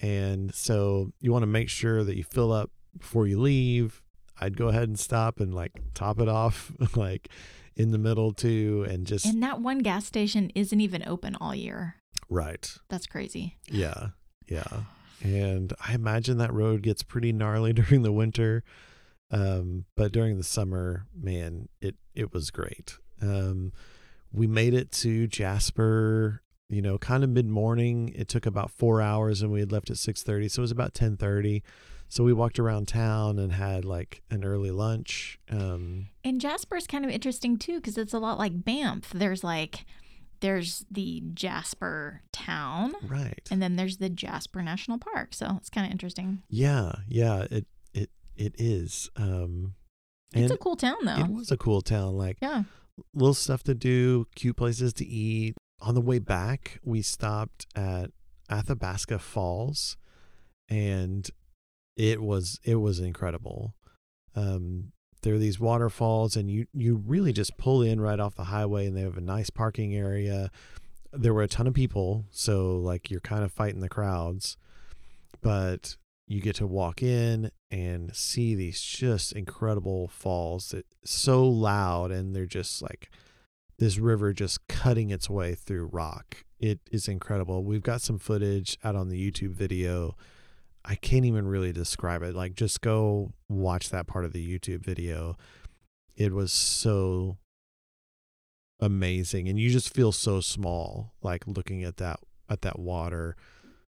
and 0.00 0.54
so 0.54 1.12
you 1.20 1.32
want 1.32 1.42
to 1.42 1.46
make 1.48 1.68
sure 1.68 2.02
that 2.04 2.16
you 2.16 2.24
fill 2.24 2.52
up 2.52 2.70
before 2.98 3.26
you 3.26 3.40
leave. 3.40 4.02
I'd 4.40 4.56
go 4.56 4.68
ahead 4.68 4.84
and 4.88 4.98
stop 4.98 5.38
and 5.40 5.54
like 5.54 5.72
top 5.94 6.18
it 6.20 6.28
off 6.28 6.72
like 6.96 7.28
in 7.76 7.90
the 7.92 7.98
middle 7.98 8.32
too, 8.32 8.84
and 8.88 9.06
just 9.06 9.24
And 9.26 9.42
that 9.42 9.60
one 9.60 9.78
gas 9.78 10.04
station 10.06 10.50
isn't 10.54 10.80
even 10.80 11.02
open 11.06 11.36
all 11.40 11.54
year. 11.54 11.96
right. 12.28 12.70
That's 12.88 13.06
crazy. 13.06 13.56
Yeah, 13.70 14.08
yeah. 14.48 14.82
And 15.22 15.72
I 15.86 15.94
imagine 15.94 16.38
that 16.38 16.52
road 16.52 16.82
gets 16.82 17.02
pretty 17.04 17.32
gnarly 17.32 17.72
during 17.80 18.02
the 18.02 18.10
winter. 18.12 18.64
Um, 19.30 19.84
but 19.96 20.12
during 20.12 20.36
the 20.36 20.42
summer, 20.44 21.06
man, 21.18 21.68
it 21.80 21.94
it 22.14 22.32
was 22.34 22.50
great. 22.50 22.98
Um, 23.22 23.72
we 24.32 24.46
made 24.46 24.74
it 24.74 24.90
to 24.92 25.26
Jasper, 25.26 26.42
you 26.68 26.82
know, 26.82 26.98
kind 26.98 27.22
of 27.24 27.30
mid 27.30 27.46
morning. 27.46 28.12
It 28.16 28.28
took 28.28 28.46
about 28.46 28.70
four 28.70 29.00
hours, 29.00 29.42
and 29.42 29.52
we 29.52 29.60
had 29.60 29.72
left 29.72 29.90
at 29.90 29.96
six 29.98 30.22
thirty, 30.22 30.48
so 30.48 30.60
it 30.60 30.64
was 30.64 30.70
about 30.70 30.94
ten 30.94 31.16
thirty. 31.16 31.62
So 32.08 32.24
we 32.24 32.34
walked 32.34 32.58
around 32.58 32.88
town 32.88 33.38
and 33.38 33.52
had 33.52 33.86
like 33.86 34.22
an 34.30 34.44
early 34.44 34.70
lunch. 34.70 35.38
Um, 35.50 36.08
And 36.24 36.42
Jasper's 36.42 36.86
kind 36.86 37.06
of 37.06 37.10
interesting 37.10 37.56
too 37.56 37.76
because 37.76 37.96
it's 37.96 38.12
a 38.12 38.18
lot 38.18 38.38
like 38.38 38.64
Banff. 38.64 39.10
There's 39.14 39.42
like 39.42 39.86
there's 40.40 40.84
the 40.90 41.22
Jasper 41.32 42.20
town 42.32 42.92
right. 43.06 43.46
and 43.50 43.62
then 43.62 43.76
there's 43.76 43.96
the 43.98 44.10
Jasper 44.10 44.60
National 44.60 44.98
Park. 44.98 45.32
So 45.34 45.54
it's 45.56 45.70
kind 45.70 45.86
of 45.86 45.92
interesting. 45.92 46.42
Yeah, 46.50 46.92
yeah. 47.08 47.46
It 47.50 47.66
it 47.94 48.10
it 48.36 48.54
is. 48.58 49.08
Um, 49.16 49.74
It's 50.34 50.52
a 50.52 50.58
cool 50.58 50.76
town 50.76 50.96
though. 51.04 51.16
it 51.18 51.30
was 51.30 51.50
a 51.50 51.56
cool 51.56 51.80
town. 51.80 52.18
Like 52.18 52.36
yeah. 52.42 52.64
Little 53.14 53.34
stuff 53.34 53.62
to 53.64 53.74
do, 53.74 54.26
cute 54.34 54.56
places 54.56 54.92
to 54.94 55.06
eat. 55.06 55.54
On 55.80 55.94
the 55.94 56.00
way 56.00 56.18
back, 56.18 56.78
we 56.84 57.02
stopped 57.02 57.66
at 57.74 58.10
Athabasca 58.48 59.18
Falls, 59.18 59.96
and 60.68 61.28
it 61.96 62.22
was 62.22 62.60
it 62.64 62.76
was 62.76 63.00
incredible. 63.00 63.74
Um, 64.34 64.92
there 65.22 65.34
are 65.34 65.38
these 65.38 65.60
waterfalls, 65.60 66.36
and 66.36 66.50
you 66.50 66.66
you 66.72 67.02
really 67.06 67.32
just 67.32 67.56
pull 67.56 67.82
in 67.82 68.00
right 68.00 68.20
off 68.20 68.34
the 68.34 68.44
highway, 68.44 68.86
and 68.86 68.96
they 68.96 69.02
have 69.02 69.16
a 69.16 69.22
nice 69.22 69.50
parking 69.50 69.94
area. 69.94 70.50
There 71.12 71.34
were 71.34 71.42
a 71.42 71.48
ton 71.48 71.66
of 71.66 71.74
people, 71.74 72.26
so 72.30 72.76
like 72.76 73.10
you're 73.10 73.20
kind 73.20 73.44
of 73.44 73.52
fighting 73.52 73.80
the 73.80 73.88
crowds, 73.88 74.56
but 75.40 75.96
you 76.32 76.40
get 76.40 76.56
to 76.56 76.66
walk 76.66 77.02
in 77.02 77.50
and 77.70 78.16
see 78.16 78.54
these 78.54 78.80
just 78.80 79.32
incredible 79.32 80.08
falls 80.08 80.70
that 80.70 80.86
so 81.04 81.46
loud 81.46 82.10
and 82.10 82.34
they're 82.34 82.46
just 82.46 82.80
like 82.80 83.10
this 83.78 83.98
river 83.98 84.32
just 84.32 84.66
cutting 84.66 85.10
its 85.10 85.28
way 85.28 85.54
through 85.54 85.90
rock. 85.92 86.44
It 86.58 86.80
is 86.90 87.06
incredible. 87.06 87.64
We've 87.64 87.82
got 87.82 88.00
some 88.00 88.18
footage 88.18 88.78
out 88.82 88.96
on 88.96 89.10
the 89.10 89.30
YouTube 89.30 89.50
video. 89.50 90.16
I 90.82 90.94
can't 90.94 91.26
even 91.26 91.46
really 91.46 91.70
describe 91.70 92.22
it. 92.22 92.34
Like 92.34 92.54
just 92.54 92.80
go 92.80 93.34
watch 93.50 93.90
that 93.90 94.06
part 94.06 94.24
of 94.24 94.32
the 94.32 94.58
YouTube 94.58 94.82
video. 94.82 95.36
It 96.16 96.32
was 96.32 96.50
so 96.50 97.36
amazing 98.80 99.50
and 99.50 99.60
you 99.60 99.68
just 99.68 99.92
feel 99.92 100.12
so 100.12 100.40
small 100.40 101.12
like 101.22 101.46
looking 101.46 101.84
at 101.84 101.98
that 101.98 102.18
at 102.48 102.62
that 102.62 102.78
water 102.78 103.36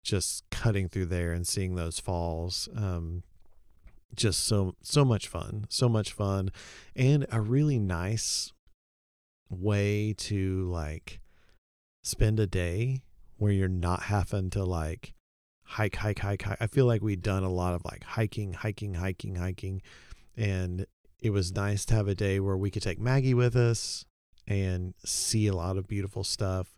just 0.03 0.45
cutting 0.51 0.88
through 0.88 1.07
there 1.07 1.33
and 1.33 1.47
seeing 1.47 1.75
those 1.75 1.99
falls 1.99 2.69
um 2.77 3.23
just 4.15 4.45
so 4.45 4.75
so 4.83 5.05
much 5.05 5.29
fun 5.29 5.65
so 5.69 5.88
much 5.88 6.12
fun 6.12 6.51
and 6.95 7.27
a 7.31 7.41
really 7.41 7.79
nice 7.79 8.53
way 9.49 10.15
to 10.17 10.69
like 10.71 11.21
spend 12.03 12.41
a 12.41 12.47
day 12.47 13.03
where 13.37 13.53
you're 13.53 13.69
not 13.69 14.05
having 14.05 14.51
to 14.51 14.65
like 14.65 15.15
hike 15.65 15.97
hike 15.97 16.19
hike 16.19 16.43
hike. 16.43 16.59
I 16.61 16.67
feel 16.67 16.87
like 16.87 17.03
we'd 17.03 17.23
done 17.23 17.43
a 17.43 17.51
lot 17.51 17.75
of 17.75 17.85
like 17.85 18.05
hiking 18.05 18.53
hiking 18.53 18.95
hiking 18.95 19.37
hiking 19.37 19.83
and 20.37 20.87
it 21.21 21.31
was 21.31 21.53
nice 21.53 21.85
to 21.87 21.95
have 21.95 22.09
a 22.09 22.15
day 22.15 22.41
where 22.41 22.57
we 22.57 22.71
could 22.71 22.83
take 22.83 23.01
maggie 23.01 23.35
with 23.35 23.57
us 23.57 24.05
and 24.47 24.95
see 25.05 25.47
a 25.47 25.55
lot 25.55 25.77
of 25.77 25.87
beautiful 25.87 26.25
stuff 26.25 26.75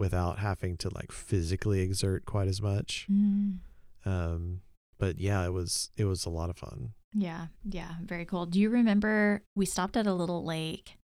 without 0.00 0.38
having 0.38 0.76
to 0.78 0.88
like 0.94 1.12
physically 1.12 1.80
exert 1.80 2.24
quite 2.24 2.48
as 2.48 2.60
much 2.60 3.06
Mm. 3.10 3.58
um 4.04 4.60
but 4.98 5.18
yeah 5.20 5.44
it 5.46 5.52
was 5.52 5.90
it 5.96 6.04
was 6.06 6.26
a 6.26 6.30
lot 6.30 6.50
of 6.50 6.56
fun 6.56 6.94
Yeah. 7.12 7.46
Yeah. 7.64 7.94
Very 8.04 8.24
cool. 8.24 8.46
Do 8.46 8.60
you 8.60 8.70
remember 8.70 9.42
we 9.56 9.66
stopped 9.66 9.96
at 9.96 10.06
a 10.06 10.14
little 10.14 10.44
lake 10.44 10.96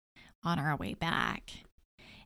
on 0.44 0.60
our 0.60 0.76
way 0.78 0.94
back? 0.94 1.44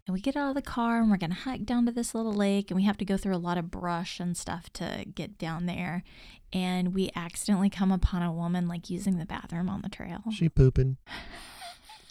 And 0.05 0.13
we 0.13 0.19
get 0.21 0.35
out 0.35 0.49
of 0.49 0.55
the 0.55 0.61
car 0.75 0.99
and 0.99 1.09
we're 1.09 1.15
going 1.25 1.29
to 1.37 1.43
hike 1.47 1.65
down 1.65 1.85
to 1.85 1.91
this 1.93 2.13
little 2.13 2.33
lake 2.33 2.69
and 2.71 2.75
we 2.75 2.83
have 2.83 2.97
to 2.97 3.05
go 3.05 3.15
through 3.15 3.35
a 3.37 3.47
lot 3.47 3.57
of 3.57 3.71
brush 3.71 4.19
and 4.19 4.35
stuff 4.35 4.69
to 4.73 5.05
get 5.15 5.37
down 5.37 5.65
there. 5.65 6.03
And 6.51 6.93
we 6.93 7.09
accidentally 7.15 7.69
come 7.69 7.91
upon 7.93 8.21
a 8.21 8.33
woman 8.33 8.67
like 8.67 8.89
using 8.89 9.17
the 9.17 9.25
bathroom 9.25 9.69
on 9.69 9.81
the 9.81 9.87
trail. 9.89 10.23
she 10.33 10.49
pooping 10.49 10.97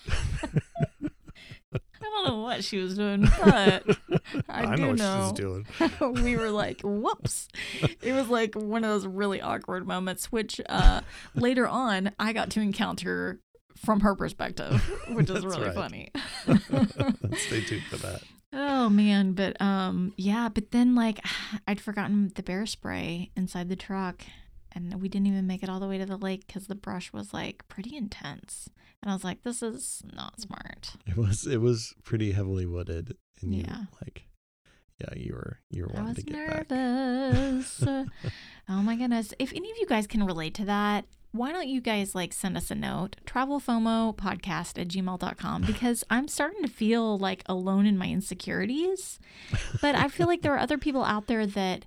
don't 2.22 2.28
know 2.36 2.42
what 2.42 2.64
she 2.64 2.78
was 2.78 2.96
doing, 2.96 3.26
but 3.44 3.84
I, 4.48 4.76
do 4.76 4.82
know 4.82 4.88
what 4.88 4.98
know. 4.98 5.24
she's 5.24 5.32
doing 5.32 5.66
we 6.22 6.36
were 6.36 6.50
like, 6.50 6.80
whoops. 6.82 7.48
It 8.02 8.12
was 8.12 8.28
like 8.28 8.54
one 8.54 8.84
of 8.84 8.90
those 8.90 9.06
really 9.06 9.40
awkward 9.40 9.86
moments, 9.86 10.30
which 10.32 10.60
uh, 10.68 11.00
later 11.34 11.66
on 11.66 12.12
I 12.18 12.32
got 12.32 12.50
to 12.50 12.60
encounter 12.60 13.40
from 13.76 14.00
her 14.00 14.14
perspective, 14.14 14.82
which 15.08 15.30
is 15.30 15.44
really 15.44 15.72
funny. 15.72 16.10
stay 17.36 17.60
tuned 17.60 17.84
for 17.84 17.96
that 17.98 18.22
Oh 18.52 18.88
man, 18.88 19.32
but 19.32 19.60
um 19.60 20.12
yeah, 20.16 20.48
but 20.48 20.70
then 20.70 20.94
like 20.94 21.24
I'd 21.68 21.80
forgotten 21.80 22.32
the 22.34 22.42
bear 22.42 22.66
spray 22.66 23.30
inside 23.36 23.68
the 23.68 23.76
truck 23.76 24.22
and 24.82 25.00
we 25.02 25.08
didn't 25.08 25.26
even 25.26 25.46
make 25.46 25.62
it 25.62 25.68
all 25.68 25.80
the 25.80 25.88
way 25.88 25.98
to 25.98 26.06
the 26.06 26.16
lake 26.16 26.46
cuz 26.48 26.66
the 26.66 26.74
brush 26.74 27.12
was 27.12 27.32
like 27.34 27.66
pretty 27.68 27.96
intense. 27.96 28.68
And 29.02 29.10
I 29.10 29.14
was 29.14 29.24
like 29.24 29.42
this 29.42 29.62
is 29.62 30.02
not 30.12 30.40
smart. 30.40 30.96
it 31.06 31.16
was 31.16 31.46
it 31.46 31.60
was 31.60 31.94
pretty 32.04 32.32
heavily 32.32 32.66
wooded 32.66 33.16
and 33.42 33.54
you 33.54 33.62
Yeah. 33.66 33.84
like 34.02 34.26
yeah 35.00 35.14
you 35.16 35.32
were 35.34 35.60
you 35.70 35.84
were 35.84 35.92
I 35.96 36.02
wanting 36.02 36.08
was 36.08 36.16
to 36.16 36.22
get 36.22 36.46
back 36.48 36.70
nervous. 36.70 37.84
oh 38.68 38.82
my 38.82 38.96
goodness. 38.96 39.32
If 39.38 39.52
any 39.52 39.70
of 39.70 39.76
you 39.78 39.86
guys 39.86 40.06
can 40.06 40.24
relate 40.24 40.54
to 40.54 40.64
that, 40.64 41.04
why 41.30 41.52
don't 41.52 41.68
you 41.68 41.80
guys 41.80 42.14
like 42.14 42.32
send 42.32 42.56
us 42.56 42.70
a 42.70 42.74
note? 42.74 43.16
Travelfomo 43.26 44.16
podcast 44.16 44.80
at 44.80 44.88
gmail.com 44.88 45.62
because 45.62 46.02
I'm 46.10 46.26
starting 46.26 46.62
to 46.62 46.68
feel 46.68 47.18
like 47.18 47.42
alone 47.46 47.86
in 47.86 47.98
my 47.98 48.08
insecurities. 48.08 49.20
But 49.82 49.94
I 49.94 50.08
feel 50.08 50.26
like 50.26 50.40
there 50.42 50.54
are 50.54 50.58
other 50.58 50.78
people 50.78 51.04
out 51.04 51.26
there 51.26 51.46
that 51.46 51.84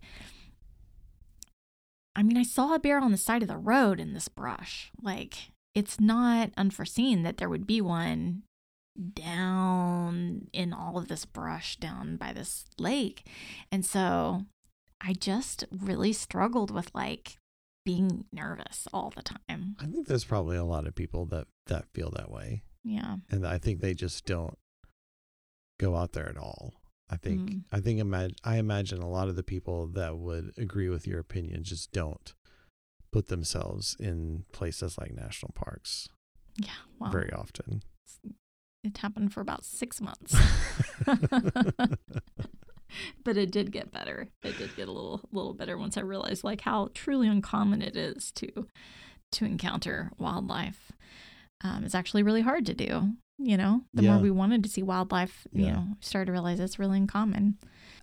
I 2.16 2.24
mean, 2.24 2.38
I 2.38 2.44
saw 2.44 2.74
a 2.76 2.80
bear 2.80 3.00
on 3.00 3.12
the 3.12 3.18
side 3.18 3.42
of 3.42 3.48
the 3.48 3.58
road 3.58 4.00
in 4.00 4.14
this 4.14 4.28
brush. 4.28 4.92
Like, 5.02 5.52
it's 5.74 6.00
not 6.00 6.52
unforeseen 6.58 7.24
that 7.24 7.38
there 7.38 7.50
would 7.50 7.66
be 7.66 7.80
one 7.82 8.44
down 9.14 10.48
in 10.54 10.74
all 10.74 10.98
of 10.98 11.08
this 11.08 11.26
brush 11.26 11.78
down 11.78 12.18
by 12.18 12.34
this 12.34 12.66
lake. 12.78 13.26
And 13.72 13.86
so 13.86 14.46
I 15.00 15.14
just 15.14 15.64
really 15.72 16.14
struggled 16.14 16.72
with 16.72 16.92
like 16.94 17.38
being 17.86 18.26
nervous 18.32 18.88
all 18.94 19.12
the 19.16 19.24
time. 19.24 19.76
i 19.80 19.86
think 19.86 20.06
there's 20.08 20.24
probably 20.26 20.56
a 20.56 20.64
lot 20.64 20.86
of 20.86 20.94
people 20.94 21.26
that 21.26 21.48
that 21.66 21.86
feel 21.96 22.12
that 22.12 22.30
way 22.30 22.62
Yeah. 22.84 23.16
and 23.32 23.44
i 23.48 23.58
think 23.58 23.80
they 23.82 23.96
just 23.96 24.24
don't 24.28 24.56
go 25.80 25.96
out 25.96 26.12
there 26.14 26.30
at 26.30 26.38
all 26.38 26.74
I 27.12 27.18
think 27.18 27.42
Mm. 27.50 27.64
I 27.72 27.80
think 27.82 28.00
imag- 28.00 28.38
I 28.44 28.56
imagine 28.58 29.02
a 29.02 29.10
lot 29.10 29.28
of 29.28 29.36
the 29.36 29.44
people 29.44 29.88
that 29.88 30.18
would 30.18 30.54
agree 30.58 30.88
with 30.90 31.06
your 31.06 31.20
opinion 31.20 31.64
just 31.64 31.92
don't 31.92 32.34
put 33.12 33.28
themselves 33.28 33.98
in 34.00 34.46
places 34.54 34.98
like 34.98 35.14
national 35.14 35.52
parks 35.54 36.08
Yeah. 36.56 36.70
Well, 37.00 37.12
very 37.12 37.32
often. 37.34 37.84
it 38.84 38.98
happened 38.98 39.34
for 39.34 39.42
about 39.42 39.66
six 39.66 40.00
months. 40.02 40.36
but 43.24 43.38
it 43.38 43.52
did 43.52 43.72
get 43.72 43.92
better. 43.92 44.28
It 44.44 44.58
did 44.58 44.76
get 44.76 44.88
a 44.88 44.92
little 44.92 45.22
little 45.32 45.54
better 45.54 45.78
once 45.78 45.98
I 45.98 46.02
realized 46.02 46.44
like 46.44 46.62
how 46.62 46.90
truly 46.94 47.28
uncommon 47.28 47.82
it 47.82 47.96
is 47.96 48.32
to 48.34 48.68
to 49.34 49.46
encounter 49.46 50.12
wildlife. 50.18 50.92
Um, 51.64 51.84
it's 51.84 51.96
actually 51.96 52.24
really 52.24 52.42
hard 52.42 52.66
to 52.66 52.74
do. 52.74 53.14
You 53.44 53.58
know, 53.58 53.82
the 53.94 54.04
Yeah. 54.04 54.14
more 54.14 54.22
we 54.22 54.32
wanted 54.32 54.64
to 54.64 54.70
see 54.70 54.84
wildlife, 54.84 55.48
you 55.52 55.72
know, 55.72 55.88
we 55.90 55.96
started 56.02 56.26
to 56.28 56.32
realize 56.32 56.60
it's 56.60 56.78
really 56.80 56.98
uncommon. 56.98 57.58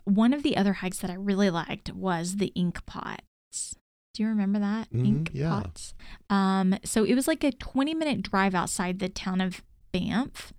One 0.04 0.32
of 0.32 0.42
the 0.42 0.56
other 0.56 0.74
hikes 0.74 0.98
that 0.98 1.10
I 1.10 1.14
really 1.14 1.50
liked 1.50 1.92
was 1.92 2.36
the 2.36 2.52
ink 2.54 2.84
pots. 2.86 3.76
Do 4.14 4.22
you 4.22 4.28
remember 4.28 4.58
that? 4.58 4.90
Mhm, 4.90 5.06
ink 5.06 5.30
yeah. 5.32 5.50
pots. 5.50 5.94
Um, 6.28 6.76
so 6.84 7.04
it 7.04 7.14
was 7.14 7.28
like 7.28 7.44
a 7.44 7.52
20 7.52 7.94
minute 7.94 8.22
drive 8.22 8.54
outside 8.54 8.98
the 8.98 9.08
town 9.08 9.40
of 9.40 9.62
Banff 9.92 10.52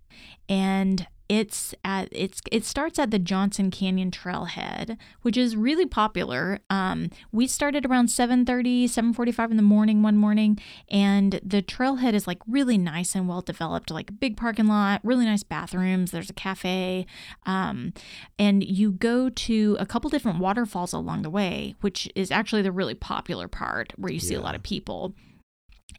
and 0.48 1.08
it's 1.30 1.76
at 1.86 2.10
it's 2.12 2.42
it 2.52 2.66
starts 2.66 2.98
at 2.98 3.12
the 3.12 3.20
Johnston 3.20 3.70
Canyon 3.70 4.10
Trailhead, 4.10 4.98
which 5.22 5.38
is 5.38 5.56
really 5.56 5.86
popular. 5.86 6.60
Um, 6.72 7.12
we 7.32 7.46
started 7.46 7.86
around 7.86 8.08
7:30, 8.08 8.86
7:45 8.86 9.52
in 9.52 9.58
the 9.58 9.64
morning 9.64 10.02
one 10.02 10.18
morning, 10.18 10.60
and 10.90 11.40
the 11.44 11.62
trailhead 11.62 12.14
is 12.14 12.26
like 12.26 12.40
really 12.48 12.80
nice 12.80 13.14
and 13.14 13.28
well 13.28 13.42
developed, 13.42 13.92
like 13.92 14.10
a 14.10 14.14
big 14.14 14.38
parking 14.38 14.66
lot, 14.66 15.02
really 15.04 15.26
nice 15.26 15.44
bathrooms. 15.44 16.10
There's 16.10 16.32
a 16.32 16.34
cafe, 16.34 17.06
um, 17.46 17.94
and 18.40 18.64
you 18.64 18.92
go 18.92 19.30
to 19.30 19.78
a 19.80 19.86
couple 19.86 20.10
different 20.10 20.40
waterfalls 20.40 20.94
along 20.94 21.22
the 21.22 21.30
way, 21.30 21.76
which 21.82 22.10
is 22.16 22.32
actually 22.32 22.64
the 22.64 22.72
really 22.72 22.96
popular 22.96 23.48
part 23.48 23.94
where 23.98 24.12
you 24.12 24.20
see 24.20 24.34
a 24.34 24.42
lot 24.42 24.56
of 24.56 24.64
people. 24.64 25.14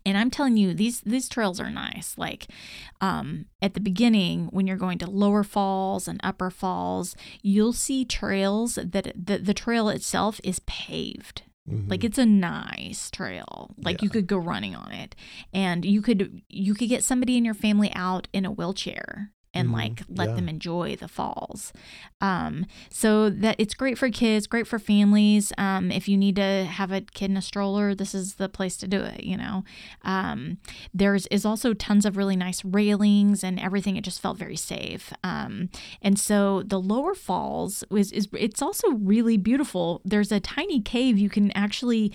And 0.06 0.16
I'm 0.16 0.30
telling 0.30 0.56
you, 0.56 0.72
these 0.74 1.00
these 1.02 1.28
trails 1.28 1.60
are 1.60 1.70
nice. 1.70 2.14
Like 2.16 2.46
um, 3.00 3.46
at 3.60 3.74
the 3.74 3.80
beginning, 3.80 4.46
when 4.50 4.66
you're 4.66 4.76
going 4.76 4.98
to 4.98 5.10
lower 5.10 5.44
falls 5.44 6.08
and 6.08 6.20
upper 6.22 6.50
falls, 6.50 7.14
you'll 7.42 7.72
see 7.72 8.04
trails 8.04 8.76
that 8.76 9.12
the, 9.14 9.38
the 9.38 9.54
trail 9.54 9.88
itself 9.88 10.40
is 10.42 10.58
paved. 10.60 11.42
Like 11.66 12.00
Mhm. 12.00 12.04
it's 12.04 12.18
a 12.18 12.26
nice 12.26 13.10
trail. 13.10 13.74
Like 13.78 14.02
you 14.02 14.08
could 14.10 14.26
go 14.26 14.38
running 14.38 14.74
on 14.74 14.90
it, 14.92 15.14
and 15.52 15.84
you 15.84 16.02
could 16.02 16.42
you 16.48 16.74
could 16.74 16.88
get 16.88 17.04
somebody 17.04 17.36
in 17.36 17.44
your 17.44 17.54
family 17.54 17.92
out 17.94 18.26
in 18.32 18.44
a 18.44 18.50
wheelchair 18.50 19.30
and 19.52 19.68
Mhm. 19.68 19.72
like 19.72 20.02
let 20.08 20.28
Yeah. 20.30 20.34
them 20.36 20.48
enjoy 20.48 20.94
the 20.96 21.08
falls. 21.08 21.72
Um, 22.20 22.66
so 22.88 23.28
that 23.30 23.56
it's 23.58 23.74
great 23.74 23.98
for 23.98 24.08
kids, 24.10 24.46
great 24.46 24.66
for 24.66 24.78
families. 24.78 25.52
Um, 25.58 25.90
if 25.90 26.08
you 26.08 26.16
need 26.16 26.36
to 26.36 26.66
have 26.66 26.92
a 26.92 27.00
kid 27.00 27.30
in 27.30 27.36
a 27.36 27.42
stroller, 27.42 27.94
this 27.94 28.14
is 28.14 28.34
the 28.34 28.48
place 28.48 28.76
to 28.78 28.86
do 28.88 29.00
it. 29.00 29.24
You 29.24 29.36
know, 29.36 29.64
um, 30.02 30.58
there's 30.94 31.26
is 31.28 31.44
also 31.44 31.74
tons 31.74 32.04
of 32.04 32.16
really 32.16 32.36
nice 32.36 32.64
railings 32.64 33.42
and 33.42 33.58
everything. 33.58 33.96
It 33.96 34.04
just 34.04 34.20
felt 34.20 34.38
very 34.38 34.56
safe. 34.56 35.12
Um, 35.24 35.68
and 36.00 36.18
so 36.18 36.62
the 36.62 36.80
lower 36.80 37.14
falls 37.14 37.82
was 37.90 38.12
is 38.12 38.28
it's 38.32 38.62
also 38.62 38.90
really 38.92 39.36
beautiful. 39.36 40.00
There's 40.04 40.30
a 40.30 40.40
tiny 40.40 40.80
cave 40.80 41.18
you 41.18 41.28
can 41.30 41.50
actually 41.52 42.12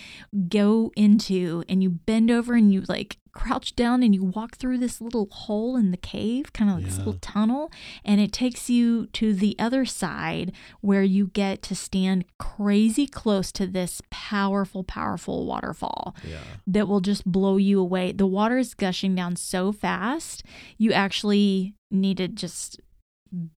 go 0.48 0.92
into, 0.96 1.64
and 1.68 1.84
you 1.84 1.90
bend 1.90 2.32
over 2.32 2.54
and 2.54 2.72
you 2.74 2.84
like 2.88 3.18
crouch 3.36 3.76
down 3.76 4.02
and 4.02 4.16
you 4.16 4.24
walk 4.24 4.56
through 4.56 4.80
this 4.80 5.00
little 5.00 5.28
hole 5.30 5.76
in 5.76 5.92
the 5.92 5.98
cave, 5.98 6.54
kind 6.54 6.70
of 6.70 6.78
like 6.78 6.86
this 6.86 6.98
little 6.98 7.20
tunnel, 7.22 7.72
and 8.04 8.20
it 8.20 8.32
takes 8.32 8.70
you 8.70 9.06
to 9.08 9.34
the 9.34 9.56
other 9.60 9.86
side 9.86 10.54
where 10.82 11.04
you 11.04 11.28
get 11.28 11.62
to 11.62 11.76
stand 11.76 12.26
crazy 12.40 13.06
close 13.06 13.52
to 13.52 13.68
this 13.68 14.02
powerful, 14.10 14.84
powerful 14.84 15.46
waterfall 15.46 16.16
yeah. 16.24 16.40
that 16.66 16.88
will 16.88 17.02
just 17.02 17.30
blow 17.30 17.58
you 17.58 17.80
away. 17.80 18.12
The 18.14 18.26
water 18.26 18.58
is 18.58 18.74
gushing 18.74 19.14
down 19.14 19.36
so 19.36 19.72
fast, 19.72 20.44
you 20.78 20.94
actually 20.94 21.76
need 21.92 22.18
to 22.18 22.28
just 22.28 22.80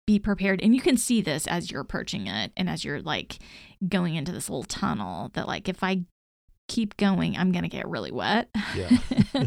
be 0.06 0.18
prepared. 0.18 0.60
And 0.60 0.74
you 0.74 0.80
can 0.80 0.96
see 0.96 1.20
this 1.20 1.46
as 1.46 1.70
you're 1.70 1.80
approaching 1.80 2.26
it 2.26 2.52
and 2.56 2.68
as 2.68 2.84
you're 2.84 3.00
like 3.00 3.38
going 3.88 4.16
into 4.16 4.32
this 4.32 4.50
little 4.50 4.64
tunnel 4.64 5.30
that, 5.34 5.46
like, 5.46 5.68
if 5.68 5.84
I 5.84 6.02
keep 6.68 6.96
going, 6.96 7.36
I'm 7.36 7.50
going 7.50 7.64
to 7.64 7.68
get 7.68 7.88
really 7.88 8.12
wet. 8.12 8.48
Yeah. 8.76 8.90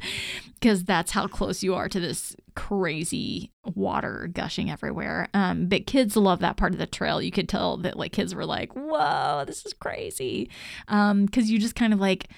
Because 0.59 0.83
that's 0.83 1.09
how 1.09 1.25
close 1.25 1.63
you 1.63 1.73
are 1.73 1.89
to 1.89 1.99
this 1.99 2.35
crazy 2.55 3.51
water 3.73 4.29
gushing 4.31 4.69
everywhere. 4.69 5.27
Um, 5.33 5.65
but 5.65 5.87
kids 5.87 6.15
love 6.15 6.37
that 6.41 6.55
part 6.55 6.73
of 6.73 6.77
the 6.77 6.85
trail. 6.85 7.19
You 7.19 7.31
could 7.31 7.49
tell 7.49 7.77
that 7.77 7.97
like 7.97 8.11
kids 8.11 8.35
were 8.35 8.45
like, 8.45 8.71
"Whoa, 8.73 9.43
this 9.47 9.65
is 9.65 9.73
crazy," 9.73 10.51
because 10.85 11.49
you 11.49 11.57
just 11.57 11.73
kind 11.73 11.93
of 11.93 11.99
like 11.99 12.29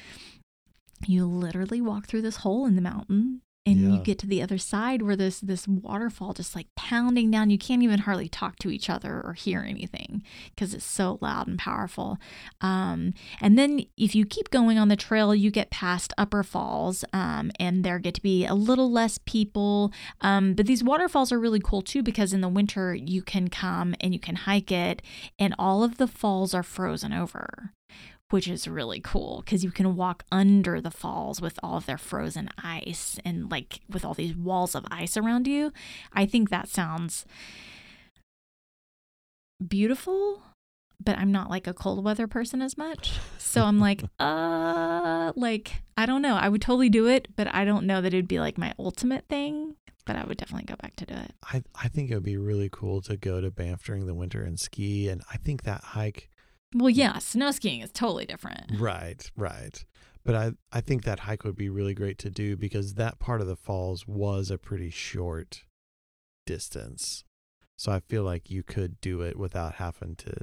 you 1.06 1.26
literally 1.26 1.82
walk 1.82 2.08
through 2.08 2.22
this 2.22 2.38
hole 2.38 2.66
in 2.66 2.78
the 2.78 2.82
mountain 2.82 3.42
and 3.66 3.78
you 3.80 3.98
get 4.00 4.20
to 4.20 4.28
the 4.28 4.42
other 4.42 4.58
side 4.58 5.02
where 5.02 5.16
this 5.16 5.40
this 5.40 5.68
waterfall 5.68 6.34
just 6.34 6.56
like 6.56 6.68
pounding 6.76 7.32
down. 7.32 7.50
You 7.50 7.58
can't 7.58 7.82
even 7.82 8.00
hardly 8.00 8.28
talk 8.28 8.58
to 8.60 8.70
each 8.70 8.90
other 8.90 9.22
or 9.24 9.34
hear 9.34 9.62
anything 9.62 10.24
because 10.50 10.74
it's 10.74 10.86
so 10.86 11.18
loud 11.22 11.48
and 11.48 11.58
powerful. 11.58 12.18
Um, 12.62 13.14
and 13.40 13.58
then 13.58 13.86
if 13.98 14.16
you 14.16 14.26
keep 14.26 14.50
going 14.50 14.78
on 14.78 14.90
the 14.90 14.96
trail 14.96 15.34
you 15.34 15.50
get 15.50 15.70
past 15.70 16.14
upper 16.18 16.44
falls 16.44 17.06
um, 17.14 17.52
and 17.60 17.84
there 17.84 18.00
get 18.00 18.16
to 18.16 18.22
be 18.22 18.46
a 18.46 18.54
little 18.54 18.92
less 18.92 19.18
people. 19.20 19.94
Um, 20.22 20.54
but 20.54 20.66
these 20.66 20.84
waterfalls 20.84 21.32
are 21.32 21.40
really 21.40 21.62
cool 21.64 21.82
too 21.82 22.04
because 22.04 22.34
in 22.34 22.42
the 22.42 22.50
winter 22.50 22.94
you 22.94 23.22
can 23.22 23.48
come 23.48 23.96
and 24.02 24.14
you 24.14 24.20
can 24.20 24.36
hike 24.36 24.72
it 24.72 25.02
and 25.40 25.56
all 25.58 25.84
of 25.84 25.98
the 25.98 26.08
falls 26.08 26.54
are 26.54 26.64
frozen 26.64 27.14
over 27.14 27.72
which 28.34 28.48
is 28.48 28.68
really 28.68 29.00
cool 29.00 29.44
because 29.46 29.64
you 29.64 29.70
can 29.70 29.96
walk 29.96 30.24
under 30.32 30.82
the 30.82 30.90
falls 30.90 31.40
with 31.40 31.60
all 31.62 31.78
of 31.78 31.86
their 31.86 32.00
frozen 32.00 32.50
ice 32.64 33.20
and 33.24 33.52
like 33.52 33.82
with 33.88 34.04
all 34.04 34.16
these 34.16 34.36
walls 34.36 34.74
of 34.74 34.84
ice 34.90 35.16
around 35.16 35.46
you. 35.46 35.72
I 36.14 36.26
think 36.26 36.50
that 36.50 36.68
sounds 36.68 37.28
beautiful, 39.64 40.42
but 41.00 41.16
I'm 41.16 41.32
not 41.32 41.52
like 41.52 41.68
a 41.68 41.76
cold 41.76 42.04
weather 42.04 42.26
person 42.26 42.60
as 42.64 42.76
much. 42.76 43.20
So 43.38 43.66
I'm 43.66 43.80
like, 43.80 44.02
uh, 44.20 45.32
like, 45.36 45.84
I 45.96 46.08
don't 46.08 46.24
know. 46.24 46.34
I 46.34 46.50
would 46.50 46.64
totally 46.64 46.90
do 46.90 47.08
it, 47.08 47.28
but 47.36 47.54
I 47.54 47.66
don't 47.66 47.86
know 47.86 48.02
that 48.02 48.16
it'd 48.16 48.28
be 48.28 48.40
like 48.40 48.58
my 48.58 48.74
ultimate 48.80 49.28
thing. 49.30 49.76
But 50.06 50.16
I 50.16 50.26
would 50.26 50.38
definitely 50.38 50.66
go 50.66 50.76
back 50.82 50.96
to 50.98 51.06
do 51.06 51.14
it. 51.14 51.34
I, 51.44 51.62
I 51.76 51.88
think 51.88 52.10
it 52.10 52.16
would 52.16 52.26
be 52.26 52.36
really 52.36 52.68
cool 52.70 53.00
to 53.04 53.16
go 53.16 53.40
to 53.40 53.52
Banff 53.52 53.86
during 53.86 54.08
the 54.08 54.16
winter 54.16 54.44
and 54.44 54.60
ski. 54.60 55.08
And 55.08 55.22
I 55.32 55.38
think 55.38 55.64
that 55.64 55.82
hike, 55.82 56.30
Well, 56.76 56.90
yeah, 56.90 57.18
snow 57.20 57.52
skiing 57.52 57.82
is 57.82 57.92
totally 57.92 58.26
different. 58.26 58.80
right, 58.80 59.30
right. 59.36 59.84
But 60.26 60.36
I, 60.36 60.52
I 60.72 60.80
think 60.80 61.04
that 61.04 61.22
hike 61.22 61.44
would 61.44 61.58
be 61.58 61.70
really 61.70 61.94
great 61.94 62.18
to 62.20 62.30
do 62.30 62.56
because 62.56 62.94
that 62.94 63.20
part 63.20 63.42
of 63.42 63.48
the 63.48 63.58
falls 63.58 64.08
was 64.08 64.50
a 64.50 64.58
pretty 64.58 64.90
short 64.90 65.64
distance. 66.46 67.26
So 67.76 67.92
I 67.92 68.00
feel 68.00 68.24
like 68.24 68.50
you 68.50 68.64
could 68.64 69.02
do 69.02 69.22
it 69.22 69.38
without 69.38 69.76
having 69.76 70.16
to 70.18 70.34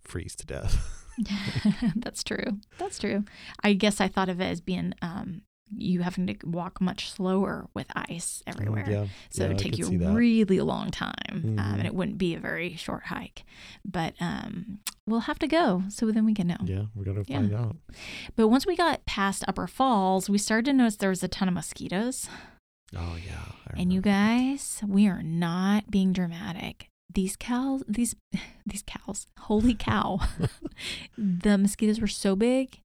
freeze 0.00 0.34
to 0.36 0.46
death. 0.46 0.98
That's 1.96 2.24
true. 2.24 2.58
That's 2.78 2.98
true. 2.98 3.24
I 3.62 3.74
guess 3.74 4.00
I 4.00 4.08
thought 4.08 4.28
of 4.28 4.40
it 4.40 4.46
as 4.46 4.60
being 4.60 4.94
um, 5.02 5.42
you 5.74 6.02
having 6.02 6.26
to 6.26 6.36
walk 6.46 6.80
much 6.80 7.10
slower 7.10 7.66
with 7.74 7.86
ice 7.96 8.42
everywhere. 8.46 8.84
yeah. 8.88 9.06
So 9.30 9.42
yeah, 9.42 9.46
it 9.46 9.48
would 9.50 9.58
take 9.58 9.78
you 9.78 9.86
a 9.86 10.12
really 10.12 10.60
long 10.60 10.90
time, 10.90 11.14
um, 11.32 11.42
Mhm. 11.56 11.78
and 11.78 11.86
it 11.86 11.94
wouldn't 11.94 12.18
be 12.18 12.34
a 12.34 12.40
very 12.40 12.76
short 12.76 13.04
hike. 13.04 13.44
But 13.84 14.14
um, 14.20 14.80
we'll 15.06 15.20
have 15.20 15.38
to 15.38 15.46
go 15.48 15.84
so 15.88 16.10
then 16.10 16.24
we 16.26 16.34
can 16.34 16.48
know. 16.48 16.58
Yeah, 16.64 16.84
we're 16.94 17.04
gonna 17.04 17.24
Yeah. 17.26 17.36
find 17.38 17.54
out. 17.54 17.76
But 18.36 18.48
once 18.48 18.66
we 18.66 18.76
got 18.76 19.06
past 19.06 19.44
Upper 19.48 19.66
Falls, 19.66 20.28
we 20.28 20.36
started 20.38 20.66
to 20.66 20.72
notice 20.74 20.96
there 20.96 21.08
was 21.10 21.22
a 21.22 21.28
ton 21.28 21.48
of 21.48 21.54
mosquitoes. 21.54 22.28
Oh 22.94 23.16
yeah. 23.16 23.52
And 23.74 23.90
you 23.92 24.02
guys, 24.02 24.82
we 24.86 25.06
are 25.08 25.22
not 25.22 25.90
being 25.90 26.12
dramatic. 26.12 26.88
These 27.14 27.36
cows, 27.36 27.82
these 27.88 28.14
these 28.66 28.82
cows, 28.86 29.26
holy 29.38 29.74
cow. 29.74 30.20
the 31.18 31.56
mosquitoes 31.58 32.00
were 32.00 32.06
so 32.06 32.36
big. 32.36 32.80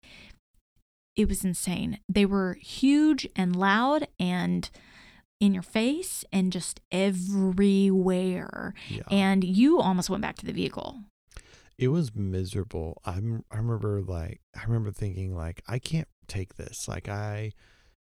It 1.17 1.27
was 1.27 1.43
insane. 1.43 1.99
They 2.07 2.25
were 2.25 2.53
huge 2.61 3.27
and 3.35 3.53
loud 3.55 4.07
and 4.19 4.69
in 5.41 5.53
your 5.53 5.63
face 5.63 6.23
and 6.31 6.51
just 6.53 6.79
everywhere. 6.91 8.73
Yeah. 8.89 9.01
And 9.11 9.43
you 9.43 9.79
almost 9.79 10.09
went 10.09 10.21
back 10.21 10.35
to 10.37 10.45
the 10.45 10.53
vehicle. 10.53 11.01
it 11.77 11.89
was 11.89 12.15
miserable. 12.15 13.01
I'm 13.05 13.43
I 13.51 13.57
remember 13.57 14.01
like 14.01 14.41
I 14.55 14.63
remember 14.65 14.91
thinking 14.91 15.35
like 15.35 15.61
I 15.67 15.79
can't 15.79 16.07
take 16.27 16.55
this. 16.55 16.87
Like 16.87 17.07
I 17.09 17.51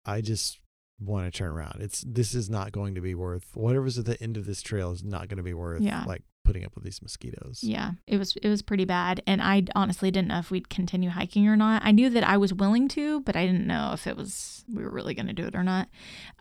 I 0.05 0.21
just 0.21 0.59
want 0.99 1.31
to 1.31 1.37
turn 1.37 1.49
around. 1.51 1.77
It's 1.81 2.03
this 2.07 2.33
is 2.33 2.49
not 2.49 2.71
going 2.71 2.95
to 2.95 3.01
be 3.01 3.13
worth 3.15 3.45
whatever's 3.55 3.97
at 3.99 4.05
the 4.05 4.21
end 4.21 4.37
of 4.37 4.45
this 4.45 4.61
trail 4.61 4.91
is 4.91 5.03
not 5.03 5.27
going 5.27 5.37
to 5.37 5.43
be 5.43 5.53
worth 5.53 5.81
Yeah. 5.81 6.03
like 6.07 6.23
putting 6.51 6.65
up 6.65 6.75
with 6.75 6.83
these 6.83 7.01
mosquitoes. 7.01 7.59
Yeah, 7.63 7.91
it 8.07 8.17
was 8.17 8.35
it 8.41 8.49
was 8.49 8.61
pretty 8.61 8.83
bad, 8.85 9.21
and 9.25 9.41
I 9.41 9.63
honestly 9.73 10.11
didn't 10.11 10.27
know 10.27 10.39
if 10.39 10.51
we'd 10.51 10.69
continue 10.69 11.09
hiking 11.09 11.47
or 11.47 11.55
not. 11.55 11.81
I 11.85 11.91
knew 11.91 12.09
that 12.09 12.23
I 12.27 12.35
was 12.37 12.53
willing 12.53 12.87
to, 12.89 13.21
but 13.21 13.35
I 13.37 13.45
didn't 13.45 13.67
know 13.67 13.91
if 13.93 14.05
it 14.07 14.17
was 14.17 14.65
we 14.73 14.83
were 14.83 14.91
really 14.91 15.13
going 15.13 15.27
to 15.27 15.33
do 15.33 15.45
it 15.45 15.55
or 15.55 15.63
not. 15.63 15.87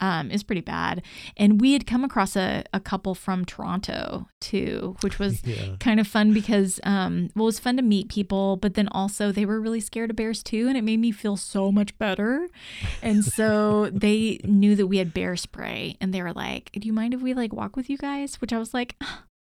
Um, 0.01 0.31
it's 0.31 0.43
pretty 0.43 0.61
bad, 0.63 1.03
and 1.37 1.61
we 1.61 1.73
had 1.75 1.87
come 1.87 2.03
across 2.05 2.37
a, 2.37 2.65
a 2.73 2.81
couple 2.81 3.15
from 3.15 3.45
Toronto 3.45 4.27
too, 4.41 4.97
which 5.03 5.19
was 5.19 5.43
Yeah. 5.51 5.77
kind 5.81 5.99
of 6.01 6.07
fun 6.07 6.33
because 6.33 6.81
um, 6.85 7.31
well, 7.37 7.45
it 7.45 7.47
was 7.47 7.59
fun 7.61 7.77
to 7.77 7.83
meet 7.83 8.09
people, 8.09 8.57
but 8.57 8.75
then 8.75 8.89
also 8.89 9.31
they 9.33 9.45
were 9.47 9.61
really 9.61 9.81
scared 9.81 10.11
of 10.11 10.17
bears 10.17 10.43
too, 10.43 10.67
and 10.69 10.77
it 10.77 10.83
made 10.83 10.99
me 10.99 11.13
feel 11.13 11.37
so 11.37 11.71
much 11.71 11.97
better. 11.99 12.49
And 13.03 13.25
so 13.39 13.91
they 13.91 14.41
knew 14.45 14.75
that 14.77 14.87
we 14.89 14.99
had 14.99 15.15
bear 15.15 15.37
spray, 15.37 15.97
and 16.01 16.13
they 16.13 16.23
were 16.23 16.33
like, 16.33 16.71
"Do 16.73 16.87
you 16.87 16.93
mind 16.93 17.15
if 17.15 17.21
we 17.23 17.33
like 17.35 17.53
walk 17.53 17.77
with 17.77 17.89
you 17.91 17.97
guys?" 17.97 18.41
Which 18.41 18.53
I 18.53 18.59
was 18.59 18.73
like, 18.75 18.97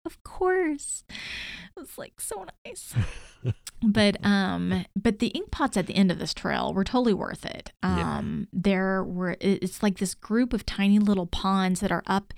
"Of 0.07 0.23
course." 0.23 1.03
It 1.09 1.79
was 1.79 1.97
like 1.97 2.19
so 2.19 2.45
nice. 2.65 2.95
but 3.83 4.17
um 4.25 4.85
but 4.95 5.19
the 5.19 5.27
ink 5.27 5.51
pots 5.51 5.77
at 5.77 5.85
the 5.85 5.93
end 5.95 6.09
of 6.11 6.17
this 6.17 6.33
trail 6.33 6.73
were 6.73 6.83
totally 6.83 7.13
worth 7.13 7.45
it 7.45 7.71
Yeah. 7.83 8.17
um 8.17 8.47
there 8.51 9.03
were 9.03 9.37
it's 9.39 9.83
like 9.83 9.99
this 9.99 10.15
group 10.15 10.51
of 10.53 10.65
tiny 10.65 10.97
little 10.97 11.27
ponds 11.27 11.79
that 11.81 11.91
are 11.91 12.01
up 12.07 12.33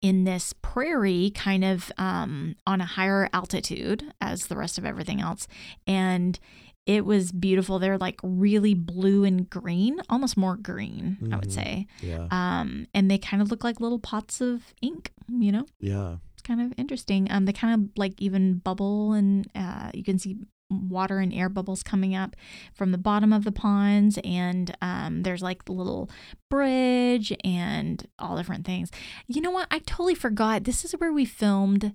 in 0.00 0.22
this 0.22 0.52
prairie 0.62 1.32
kind 1.34 1.64
of 1.64 1.90
um 1.98 2.54
on 2.64 2.80
a 2.80 2.84
higher 2.86 3.28
altitude 3.32 4.12
as 4.20 4.46
the 4.46 4.56
rest 4.56 4.78
of 4.78 4.84
everything 4.84 5.20
else 5.20 5.48
and 5.88 6.38
it 6.86 7.04
was 7.04 7.32
beautiful 7.32 7.80
they're 7.80 7.98
like 7.98 8.20
really 8.22 8.74
blue 8.74 9.24
and 9.24 9.50
green 9.50 9.98
almost 10.08 10.36
more 10.36 10.56
green 10.56 11.18
i 11.32 11.36
would 11.36 11.48
Mhm. 11.48 11.52
say 11.52 11.86
Yeah. 12.00 12.28
um 12.30 12.86
and 12.94 13.10
they 13.10 13.18
kind 13.18 13.42
of 13.42 13.50
look 13.50 13.64
like 13.64 13.80
little 13.80 13.98
pots 13.98 14.40
of 14.40 14.72
ink 14.80 15.10
you 15.28 15.50
know 15.50 15.66
yeah. 15.80 16.18
Kind 16.44 16.60
of 16.60 16.72
interesting. 16.76 17.26
Um, 17.30 17.46
they 17.46 17.52
kind 17.52 17.74
of 17.74 17.90
like 17.96 18.14
even 18.18 18.58
bubble, 18.58 19.12
and 19.12 19.48
uh, 19.54 19.90
you 19.92 20.04
can 20.04 20.18
see 20.18 20.36
water 20.70 21.18
and 21.18 21.32
air 21.32 21.48
bubbles 21.48 21.82
coming 21.82 22.14
up 22.14 22.34
from 22.72 22.90
the 22.90 22.98
bottom 22.98 23.32
of 23.32 23.44
the 23.44 23.52
ponds. 23.52 24.18
And 24.24 24.74
um, 24.80 25.22
there's 25.22 25.42
like 25.42 25.64
the 25.64 25.72
little 25.72 26.10
bridge 26.50 27.32
and 27.44 28.06
all 28.18 28.36
different 28.36 28.64
things. 28.64 28.90
You 29.26 29.40
know 29.40 29.50
what? 29.50 29.68
I 29.70 29.80
totally 29.80 30.14
forgot. 30.14 30.64
This 30.64 30.84
is 30.84 30.92
where 30.92 31.12
we 31.12 31.24
filmed 31.24 31.94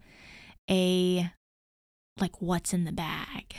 a 0.69 1.31
like 2.19 2.41
what's 2.41 2.73
in 2.73 2.83
the 2.83 2.91
bag. 2.91 3.55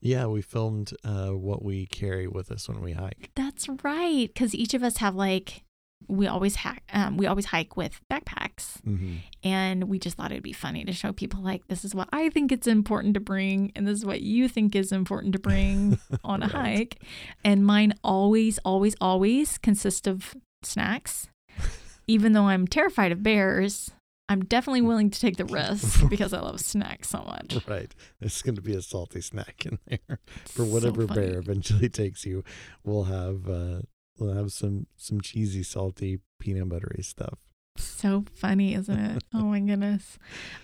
Yeah. 0.00 0.26
We 0.26 0.42
filmed 0.42 0.92
uh, 1.04 1.30
what 1.30 1.64
we 1.64 1.86
carry 1.86 2.26
with 2.26 2.50
us 2.50 2.68
when 2.68 2.80
we 2.80 2.92
hike. 2.92 3.30
That's 3.34 3.68
right, 3.82 4.28
because 4.32 4.54
each 4.54 4.74
of 4.74 4.82
us 4.82 4.98
have 4.98 5.14
like 5.14 5.64
we 6.08 6.26
always 6.26 6.56
hack. 6.56 6.84
Um, 6.92 7.16
we 7.16 7.26
always 7.26 7.46
hike 7.46 7.76
with 7.76 8.00
backpacks. 8.12 8.80
Mm-hmm. 8.86 9.14
And 9.42 9.84
we 9.84 9.98
just 9.98 10.16
thought 10.16 10.30
it'd 10.30 10.42
be 10.42 10.52
funny 10.52 10.84
to 10.84 10.92
show 10.92 11.12
people 11.12 11.42
like 11.42 11.66
this 11.68 11.84
is 11.84 11.94
what 11.94 12.08
I 12.12 12.28
think 12.28 12.52
it's 12.52 12.66
important 12.66 13.14
to 13.14 13.20
bring, 13.20 13.72
and 13.74 13.86
this 13.88 13.98
is 13.98 14.04
what 14.06 14.20
you 14.20 14.48
think 14.48 14.76
is 14.76 14.92
important 14.92 15.32
to 15.32 15.38
bring 15.38 15.98
on 16.24 16.42
a 16.42 16.46
Right. 16.48 16.52
hike. 16.78 17.02
And 17.44 17.66
mine 17.66 17.94
always, 18.04 18.58
always, 18.64 18.94
always 19.00 19.58
consist 19.58 20.06
of 20.06 20.36
snacks. 20.62 21.28
Even 22.06 22.32
though 22.34 22.44
I'm 22.46 22.68
terrified 22.68 23.10
of 23.10 23.22
bears, 23.24 23.90
I'm 24.28 24.44
definitely 24.44 24.82
willing 24.90 25.10
to 25.10 25.18
take 25.20 25.36
the 25.38 25.44
risk 25.44 26.08
because 26.08 26.32
I 26.32 26.40
love 26.40 26.60
snacks 26.60 27.08
so 27.08 27.18
much. 27.24 27.58
Right. 27.66 27.92
There's 28.20 28.42
going 28.42 28.54
to 28.56 28.62
be 28.62 28.74
a 28.76 28.82
salty 28.82 29.20
snack 29.20 29.66
in 29.66 29.78
there 29.88 30.18
for 30.44 30.64
whatever 30.64 31.06
funny. 31.06 31.20
bear 31.20 31.38
eventually 31.38 31.88
takes 31.88 32.24
you. 32.24 32.44
We'll 32.84 33.04
have 33.04 33.48
uh, 33.48 33.80
we'll 34.18 34.34
have 34.34 34.52
some 34.52 34.86
some 34.96 35.20
cheesy, 35.20 35.62
salty, 35.62 36.20
peanut 36.40 36.68
buttery 36.68 37.02
stuff. 37.02 37.38
So 37.78 38.24
funny, 38.34 38.74
isn't 38.74 38.98
it? 38.98 39.22
oh 39.34 39.44
my 39.44 39.60
goodness. 39.60 40.18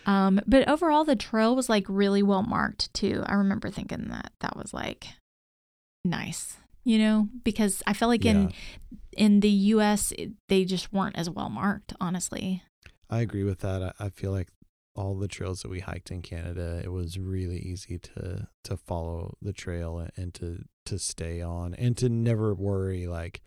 Um, 0.07 0.41
but 0.47 0.67
overall, 0.67 1.03
the 1.05 1.15
trail 1.15 1.55
was 1.55 1.69
like 1.69 1.85
really 1.87 2.23
well 2.23 2.41
marked 2.43 2.91
too. 2.93 3.23
I 3.27 3.33
remember 3.35 3.69
thinking 3.69 4.07
that 4.09 4.31
that 4.39 4.55
was 4.57 4.73
like 4.73 5.07
nice, 6.05 6.57
you 6.83 6.97
know, 6.97 7.29
because 7.43 7.83
I 7.87 7.93
felt 7.93 8.09
like 8.09 8.25
in 8.25 8.53
in 9.15 9.39
the 9.41 9.49
U.S. 9.49 10.11
it- 10.17 10.31
they 10.49 10.65
just 10.65 10.91
weren't 10.91 11.15
as 11.17 11.29
well 11.29 11.49
marked. 11.49 11.93
Honestly, 12.01 12.63
I 13.09 13.21
agree 13.21 13.43
with 13.43 13.59
that. 13.59 13.83
I, 13.99 14.05
I 14.05 14.09
feel 14.09 14.31
like 14.31 14.47
all 14.95 15.15
the 15.15 15.27
trails 15.27 15.61
that 15.63 15.69
we 15.71 15.79
hiked 15.79 16.11
in 16.11 16.21
Canada, 16.21 16.81
it 16.83 16.91
was 16.91 17.17
really 17.17 17.57
easy 17.59 17.97
to 17.99 18.47
to 18.63 18.77
follow 18.77 19.35
the 19.41 19.53
trail 19.53 20.07
and, 20.15 20.33
to 20.35 20.63
to 20.85 20.99
stay 20.99 21.41
on 21.41 21.73
and 21.75 21.97
to 21.97 22.09
never 22.09 22.53
worry 22.53 23.07
like, 23.07 23.41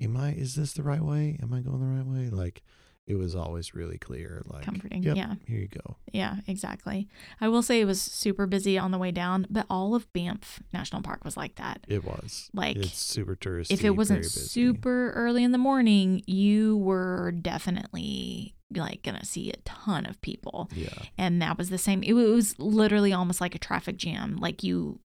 am 0.00 0.16
I 0.16 0.32
is 0.32 0.54
this 0.54 0.72
the 0.72 0.82
right 0.82 1.02
way? 1.02 1.38
Am 1.42 1.52
I 1.52 1.60
going 1.60 1.80
the 1.80 1.86
right 1.86 2.06
way? 2.06 2.28
Like, 2.30 2.62
it 3.06 3.14
was 3.14 3.34
always 3.36 3.72
really 3.74 3.98
clear. 3.98 4.42
Like, 4.46 4.64
comforting. 4.64 5.02
yep, 5.04 5.16
Yeah, 5.16 5.34
here 5.46 5.58
you 5.60 5.68
go. 5.68 5.96
yeah, 6.12 6.36
exactly. 6.48 7.08
I 7.40 7.48
will 7.48 7.62
say 7.62 7.80
it 7.80 7.84
was 7.84 8.02
super 8.02 8.46
busy 8.48 8.76
on 8.78 8.90
the 8.90 8.98
way 8.98 9.12
down, 9.12 9.46
but 9.48 9.64
all 9.70 9.94
of 9.94 10.12
Banff 10.12 10.60
National 10.72 11.02
Park 11.02 11.24
was 11.24 11.36
like 11.36 11.54
that. 11.56 11.84
It 11.88 12.04
was 12.04 12.50
Like 12.52 12.76
it's 12.76 12.98
super 13.00 13.36
touristy. 13.36 13.70
if 13.72 13.84
it 13.84 13.90
wasn't 13.90 14.24
super 14.26 15.10
early 15.12 15.44
in 15.44 15.52
the 15.52 15.58
morning, 15.58 16.22
you 16.26 16.78
were 16.78 17.30
definitely 17.32 18.55
like 18.74 19.02
gonna 19.02 19.24
see 19.24 19.50
a 19.50 19.56
ton 19.64 20.06
of 20.06 20.20
people. 20.20 20.70
yeah, 20.74 20.88
and 21.18 21.40
that 21.42 21.58
was 21.58 21.70
the 21.70 21.78
same. 21.78 22.02
It 22.02 22.14
was 22.14 22.58
literally 22.58 23.12
almost 23.12 23.40
like 23.40 23.54
a 23.54 23.58
traffic 23.58 23.96
jam. 23.96 24.36
Like 24.36 24.62
you 24.62 25.00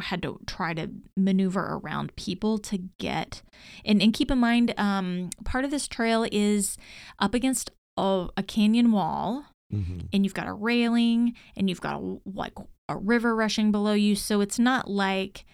had 0.00 0.22
to 0.22 0.38
try 0.46 0.74
to 0.74 0.88
maneuver 1.16 1.80
around 1.82 2.14
people 2.14 2.58
to 2.58 2.78
get 2.98 3.42
and, 3.84 4.00
and 4.00 4.12
keep 4.12 4.30
in 4.30 4.38
mind 4.38 4.72
um, 4.78 5.30
part 5.44 5.64
of 5.64 5.72
this 5.72 5.88
trail 5.88 6.24
is 6.30 6.76
up 7.18 7.34
against 7.34 7.70
a, 7.96 8.28
a 8.36 8.42
canyon 8.42 8.92
wall 8.92 9.44
hmm 9.72 9.98
and 10.12 10.24
you've 10.24 10.34
got 10.34 10.46
a 10.46 10.52
railing 10.52 11.34
and 11.56 11.68
you've 11.68 11.80
got 11.80 12.00
a, 12.00 12.18
like 12.24 12.54
a 12.88 12.96
river 12.96 13.34
rushing 13.36 13.70
below 13.70 13.92
you. 13.92 14.14
So 14.16 14.40
it's 14.40 14.58
not 14.58 14.88
like 14.90 15.44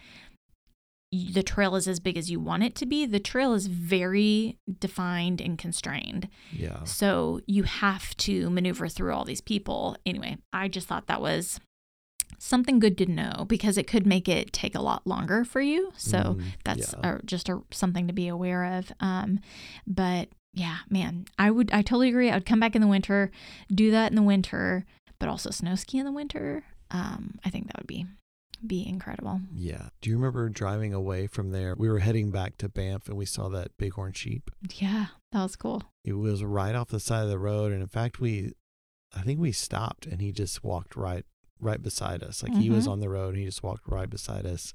the 1.11 1.43
trail 1.43 1.75
is 1.75 1.87
as 1.87 1.99
big 1.99 2.17
as 2.17 2.29
you 2.29 2.39
want 2.39 2.63
it 2.63 2.75
to 2.75 2.85
be 2.85 3.05
the 3.05 3.19
trail 3.19 3.53
is 3.53 3.67
very 3.67 4.57
defined 4.79 5.39
and 5.39 5.57
constrained 5.57 6.27
yeah, 6.51 6.83
so 6.83 7.39
you 7.45 7.63
have 7.63 8.15
to 8.17 8.49
maneuver 8.49 8.87
through 8.89 9.13
all 9.13 9.23
these 9.23 9.41
people. 9.41 9.95
Anyway, 10.05 10.37
I 10.51 10.67
just 10.67 10.87
thought 10.87 11.07
that 11.07 11.21
was 11.21 11.59
something 12.37 12.79
good 12.79 12.97
to 12.97 13.05
know 13.05 13.45
because 13.47 13.77
it 13.77 13.87
could 13.87 14.05
make 14.05 14.27
it 14.27 14.51
take 14.51 14.75
a 14.75 14.81
lot 14.81 15.07
longer 15.07 15.43
for 15.45 15.61
you. 15.61 15.93
So 15.95 16.17
Mhm. 16.17 16.43
that's 16.65 16.93
Yeah. 16.93 17.09
uh, 17.11 17.17
just 17.25 17.47
a, 17.49 17.61
something 17.71 18.07
to 18.07 18.13
be 18.13 18.27
aware 18.27 18.65
of. 18.77 18.91
Um, 18.99 19.39
but 19.87 20.29
yeah, 20.53 20.79
man, 20.89 21.25
I 21.39 21.51
would, 21.51 21.71
I 21.71 21.81
totally 21.81 22.09
agree. 22.09 22.29
I 22.29 22.35
would 22.35 22.45
come 22.45 22.59
back 22.59 22.75
in 22.75 22.81
the 22.81 22.87
winter, 22.87 23.31
do 23.73 23.91
that 23.91 24.11
in 24.11 24.15
the 24.15 24.21
winter, 24.23 24.85
but 25.19 25.29
also 25.29 25.49
snow 25.49 25.75
ski 25.75 25.97
in 25.99 26.05
the 26.05 26.11
winter. 26.11 26.63
Um, 26.91 27.39
I 27.45 27.49
think 27.49 27.67
that 27.67 27.77
would 27.77 27.87
be 27.87 28.05
be 28.65 28.87
incredible. 28.87 29.41
yeah. 29.53 29.89
Do 30.01 30.09
you 30.09 30.15
remember 30.17 30.49
driving 30.49 30.93
away 30.93 31.27
from 31.27 31.51
there? 31.51 31.75
We 31.77 31.89
were 31.89 31.99
heading 31.99 32.31
back 32.31 32.57
to 32.59 32.69
Banff, 32.69 33.07
and 33.07 33.17
we 33.17 33.25
saw 33.25 33.49
that 33.49 33.77
bighorn 33.77 34.13
sheep. 34.13 34.51
Yeah, 34.75 35.07
that 35.31 35.41
was 35.43 35.55
cool. 35.55 35.83
It 36.03 36.13
was 36.13 36.43
right 36.43 36.75
off 36.75 36.89
the 36.89 36.99
side 36.99 37.23
of 37.23 37.29
the 37.29 37.39
road, 37.39 37.71
and 37.71 37.81
in 37.81 37.87
fact, 37.87 38.19
we, 38.19 38.53
I 39.15 39.21
think 39.21 39.39
we 39.39 39.51
stopped, 39.51 40.05
and 40.05 40.21
he 40.21 40.31
just 40.31 40.63
walked 40.63 40.95
right, 40.95 41.25
right 41.59 41.81
beside 41.81 42.21
us. 42.23 42.43
Like 42.43 42.53
he 42.55 42.69
was 42.69 42.87
Mhm. 42.87 42.91
on 42.91 42.99
the 42.99 43.09
road, 43.09 43.29
and 43.29 43.37
he 43.39 43.45
just 43.45 43.63
walked 43.63 43.87
right 43.87 44.09
beside 44.09 44.45
us. 44.45 44.73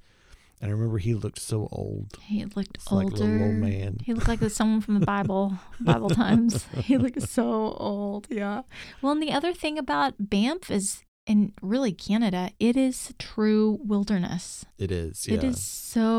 And 0.63 0.69
I 0.69 0.73
remember 0.75 0.99
he 0.99 1.15
looked 1.15 1.41
so 1.41 1.69
old, 1.73 2.19
He 2.21 2.45
looked 2.45 2.77
It's 2.77 2.93
like 2.93 3.07
a 3.07 3.11
little 3.13 3.43
old 3.45 3.55
man. 3.55 3.97
He 4.05 4.13
looked 4.13 4.29
like 4.29 4.41
someone 4.51 4.83
from 4.83 5.01
the 5.01 5.07
Bible, 5.07 5.55
Bible 5.81 6.11
times. 6.11 6.65
He 6.85 6.99
looked 6.99 7.23
so 7.23 7.73
old. 7.79 8.27
Yeah. 8.29 8.63
Well, 9.01 9.13
and 9.13 9.23
the 9.23 9.33
other 9.33 9.55
thing 9.55 9.79
about 9.79 10.15
Banff 10.19 10.71
is, 10.71 11.03
and 11.31 11.53
really 11.63 11.93
Canada, 11.93 12.51
it 12.59 12.77
is 12.77 13.15
true 13.19 13.79
wilderness. 13.85 14.65
It 14.79 14.91
is. 14.91 15.27
Yeah. 15.29 15.35
It 15.37 15.45
is 15.45 15.63
so 15.63 16.11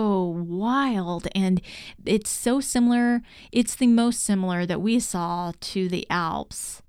wild 0.48 1.28
and 1.36 1.62
it's 2.06 2.30
so 2.30 2.60
similar. 2.62 3.22
It's 3.52 3.76
the 3.76 3.88
most 3.88 4.20
similar 4.24 4.66
that 4.66 4.82
we 4.82 5.00
saw 5.00 5.52
to 5.72 5.90
the 5.90 6.06
Alps 6.10 6.82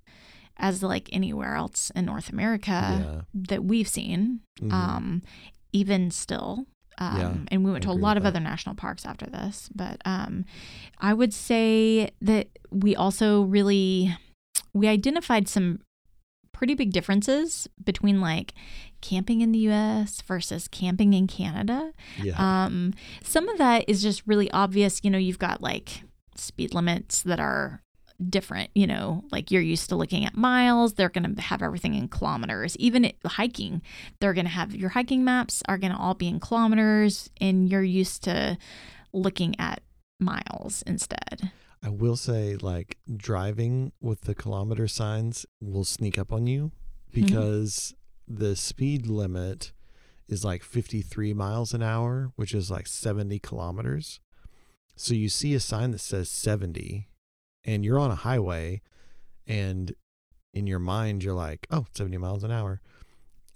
as 0.57 0.83
like 0.83 1.09
anywhere 1.13 1.55
else 1.57 1.91
in 1.97 2.05
North 2.05 2.29
America 2.31 2.71
Yeah. 3.05 3.21
that 3.51 3.65
we've 3.65 3.89
seen 3.89 4.41
Mhm. 4.61 4.73
um, 4.73 5.23
even 5.73 6.11
still. 6.11 6.67
Um, 6.99 7.19
Yeah, 7.21 7.35
and 7.49 7.65
we 7.65 7.71
I 7.71 7.73
went 7.73 7.85
to 7.85 7.91
a 7.91 7.93
lot 8.07 8.17
of 8.17 8.23
that. 8.23 8.29
other 8.31 8.41
national 8.41 8.75
parks 8.77 9.05
after 9.07 9.27
this. 9.27 9.69
But 9.75 9.97
um, 10.05 10.45
I 10.99 11.13
would 11.15 11.33
say 11.35 12.11
that 12.21 12.47
we 12.71 12.95
also 12.95 13.43
really 13.43 14.17
we 14.75 14.87
identified 14.89 15.49
some 15.49 15.81
pretty 16.63 16.75
big 16.75 16.93
differences 16.93 17.67
between 17.83 18.21
like 18.21 18.55
camping 19.01 19.41
in 19.41 19.51
the 19.51 19.59
U.S. 19.59 20.23
versus 20.23 20.69
camping 20.69 21.13
in 21.13 21.27
Canada. 21.27 21.91
yeah. 22.23 22.37
Um, 22.37 22.95
some 23.21 23.49
of 23.49 23.59
that 23.59 23.85
is 23.89 24.01
just 24.01 24.23
really 24.29 24.49
obvious. 24.53 25.01
You 25.03 25.11
know, 25.11 25.19
you've 25.19 25.41
got 25.41 25.61
like 25.61 26.05
speed 26.37 26.73
limits 26.73 27.23
that 27.23 27.41
are 27.41 27.83
different. 28.31 28.71
You 28.77 28.87
know, 28.87 29.25
like 29.33 29.51
you're 29.51 29.61
used 29.61 29.89
to 29.89 29.97
looking 29.97 30.25
at 30.25 30.37
miles, 30.37 30.95
they're 30.95 31.09
going 31.09 31.35
to 31.35 31.43
have 31.43 31.63
everything 31.63 31.95
in 31.95 32.07
kilometers. 32.07 32.77
Even 32.77 33.13
hiking, 33.27 33.83
they're 34.21 34.33
going 34.33 34.45
to 34.45 34.53
have 34.53 34.73
your 34.73 34.91
hiking 34.91 35.25
maps 35.25 35.65
are 35.69 35.79
going 35.79 35.93
to 35.93 35.99
all 35.99 36.15
be 36.15 36.29
in 36.29 36.39
kilometers, 36.39 37.29
and 37.41 37.69
you're 37.69 37.83
used 37.83 38.23
to 38.23 38.57
looking 39.13 39.59
at 39.59 39.83
miles 40.21 40.85
instead. 40.87 41.51
I 41.85 41.89
will 41.89 42.17
say, 42.17 42.57
like 42.57 42.99
driving 43.15 43.93
with 44.01 44.23
the 44.23 44.35
kilometer 44.35 44.87
signs 44.87 45.45
will 45.61 45.85
sneak 45.85 46.19
up 46.19 46.33
on 46.33 46.47
you 46.47 46.71
mm-hmm. 47.13 47.27
because 47.27 47.95
the 48.29 48.55
speed 48.55 49.07
limit 49.07 49.73
is 50.29 50.45
like 50.45 50.63
53 50.63 51.35
miles 51.35 51.75
an 51.75 51.83
hour, 51.83 52.33
which 52.37 52.55
is 52.55 52.71
like 52.71 52.87
70 52.87 53.39
kilometers. 53.41 54.21
So 54.97 55.15
you 55.15 55.29
see 55.29 55.55
a 55.55 55.61
sign 55.61 55.91
that 55.91 56.01
says 56.01 56.29
70 56.31 57.09
and 57.65 57.85
you're 57.85 57.99
on 57.99 58.11
a 58.11 58.17
highway 58.17 58.83
and 59.47 59.93
in 60.55 60.67
your 60.67 60.79
mind 60.79 61.25
you're 61.25 61.35
like, 61.35 61.67
"Oh, 61.71 61.87
70 61.95 62.19
miles 62.19 62.45
an 62.45 62.51
hour." 62.51 62.81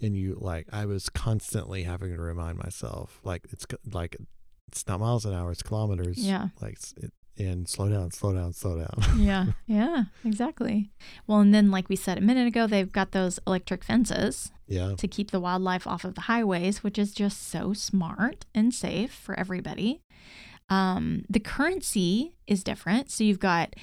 And 0.00 0.16
you 0.16 0.36
like 0.38 0.66
I 0.72 0.86
was 0.86 1.08
constantly 1.08 1.84
having 1.84 2.14
to 2.14 2.20
remind 2.20 2.58
myself 2.58 3.20
like 3.22 3.46
it's 3.50 3.66
like 3.90 4.16
it's 4.68 4.86
not 4.88 5.00
miles 5.00 5.24
an 5.24 5.34
hour, 5.34 5.52
it's 5.52 5.62
kilometers. 5.62 6.18
Yeah. 6.18 6.48
Like 6.60 6.78
it, 6.96 7.12
and 7.38 7.68
slow 7.68 7.88
down, 7.88 8.10
slow 8.10 8.32
down, 8.32 8.52
slow 8.52 8.78
down. 8.78 9.04
yeah, 9.18 9.46
yeah, 9.66 10.04
exactly. 10.24 10.90
Well, 11.26 11.40
and 11.40 11.54
then, 11.54 11.70
like 11.70 11.88
we 11.88 11.96
said 11.96 12.18
a 12.18 12.22
minute 12.22 12.46
ago, 12.46 12.66
they've 12.66 12.90
got 12.90 13.12
those 13.12 13.38
electric 13.46 13.84
fences 13.84 14.52
yeah. 14.66 14.94
to 14.96 15.08
keep 15.08 15.30
the 15.30 15.40
wildlife 15.40 15.86
off 15.86 16.04
of 16.04 16.14
the 16.14 16.22
highways, 16.22 16.82
which 16.82 16.98
is 16.98 17.12
just 17.12 17.48
so 17.48 17.72
smart 17.72 18.46
and 18.54 18.72
safe 18.72 19.12
for 19.12 19.38
everybody. 19.38 20.02
Um, 20.68 21.24
the 21.28 21.40
currency 21.40 22.34
is 22.46 22.64
different. 22.64 23.10
So 23.10 23.22
you've 23.24 23.38
got 23.38 23.76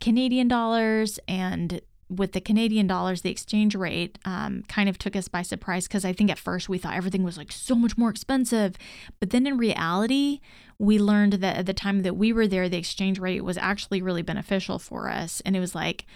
Canadian 0.00 0.48
dollars, 0.48 1.18
and 1.26 1.80
with 2.10 2.32
the 2.32 2.40
Canadian 2.40 2.86
dollars, 2.86 3.20
the 3.22 3.30
exchange 3.30 3.74
rate 3.74 4.18
um, 4.24 4.62
kind 4.68 4.88
of 4.88 4.98
took 4.98 5.14
us 5.14 5.28
by 5.28 5.42
surprise 5.42 5.86
because 5.86 6.04
I 6.04 6.12
think 6.12 6.30
at 6.30 6.38
first 6.38 6.68
we 6.68 6.78
thought 6.78 6.94
everything 6.94 7.22
was 7.22 7.36
like 7.36 7.52
so 7.52 7.74
much 7.74 7.98
more 7.98 8.08
expensive. 8.10 8.76
But 9.20 9.30
then 9.30 9.46
in 9.46 9.58
reality, 9.58 10.40
we 10.78 10.98
learned 10.98 11.34
that 11.34 11.56
at 11.56 11.66
the 11.66 11.74
time 11.74 12.02
that 12.02 12.16
we 12.16 12.32
were 12.32 12.46
there, 12.46 12.68
the 12.68 12.78
exchange 12.78 13.18
rate 13.18 13.44
was 13.44 13.58
actually 13.58 14.00
really 14.00 14.22
beneficial 14.22 14.78
for 14.78 15.10
us. 15.10 15.42
And 15.44 15.54
it 15.54 15.60
was 15.60 15.74
like 15.74 16.06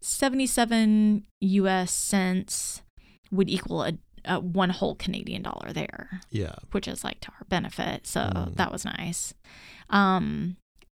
77 0.00 1.24
US 1.40 1.92
cents 1.92 2.82
would 3.30 3.48
equal 3.50 3.82
a, 3.82 3.92
a 4.24 4.38
one 4.38 4.70
whole 4.70 4.94
Canadian 4.94 5.42
dollar 5.42 5.72
there, 5.72 6.20
Yeah. 6.30 6.54
which 6.70 6.86
is 6.86 7.02
like 7.02 7.20
to 7.20 7.28
our 7.30 7.44
benefit. 7.48 8.06
So 8.06 8.20
Mm. 8.20 8.54
that 8.56 8.70
was 8.70 8.84
nice. 8.84 9.34
Um, 9.90 10.56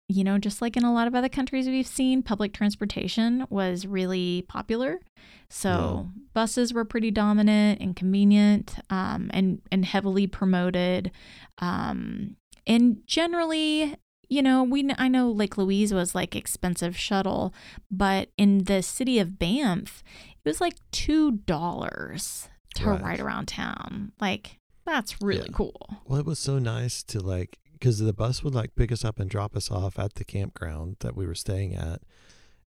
you 0.08 0.24
know, 0.24 0.36
just 0.38 0.60
like 0.60 0.76
in 0.76 0.84
a 0.84 0.92
lot 0.92 1.06
of 1.06 1.14
other 1.14 1.28
countries 1.28 1.66
we've 1.68 1.86
seen, 1.86 2.22
public 2.22 2.52
transportation 2.52 3.46
was 3.48 3.86
really 3.86 4.44
popular. 4.48 5.00
So 5.48 6.08
buses 6.34 6.72
were 6.74 6.84
pretty 6.84 7.10
dominant 7.10 7.80
and 7.80 7.94
convenient 7.96 8.76
um, 8.90 9.30
and, 9.32 9.60
and 9.70 9.84
heavily 9.84 10.26
promoted. 10.26 11.10
Um, 11.58 12.36
and 12.66 12.98
generally, 13.06 13.96
you 14.28 14.42
know, 14.42 14.62
we 14.62 14.90
I 14.98 15.08
know 15.08 15.30
Lake 15.30 15.58
Louise 15.58 15.92
was 15.92 16.14
like 16.14 16.34
expensive 16.34 16.96
shuttle, 16.96 17.52
but 17.90 18.30
in 18.38 18.64
the 18.64 18.82
city 18.82 19.18
of 19.18 19.38
Banff, 19.38 20.02
it 20.44 20.48
was 20.48 20.60
like 20.60 20.74
two 20.90 21.32
dollars 21.32 22.48
to 22.76 22.86
Right. 22.88 23.02
ride 23.02 23.20
around 23.20 23.46
town. 23.48 24.12
Like 24.20 24.58
that's 24.86 25.20
really 25.20 25.48
Yeah. 25.50 25.52
cool. 25.56 25.98
Well, 26.06 26.18
it 26.18 26.26
was 26.26 26.38
so 26.38 26.58
nice 26.58 27.02
to 27.04 27.20
like 27.20 27.58
because 27.82 27.98
the 27.98 28.12
bus 28.12 28.44
would 28.44 28.54
like 28.54 28.76
pick 28.76 28.92
us 28.92 29.04
up 29.04 29.18
and 29.18 29.28
drop 29.28 29.56
us 29.56 29.68
off 29.68 29.98
at 29.98 30.14
the 30.14 30.24
campground 30.24 30.94
that 31.00 31.16
we 31.16 31.26
were 31.26 31.34
staying 31.34 31.74
at, 31.74 32.00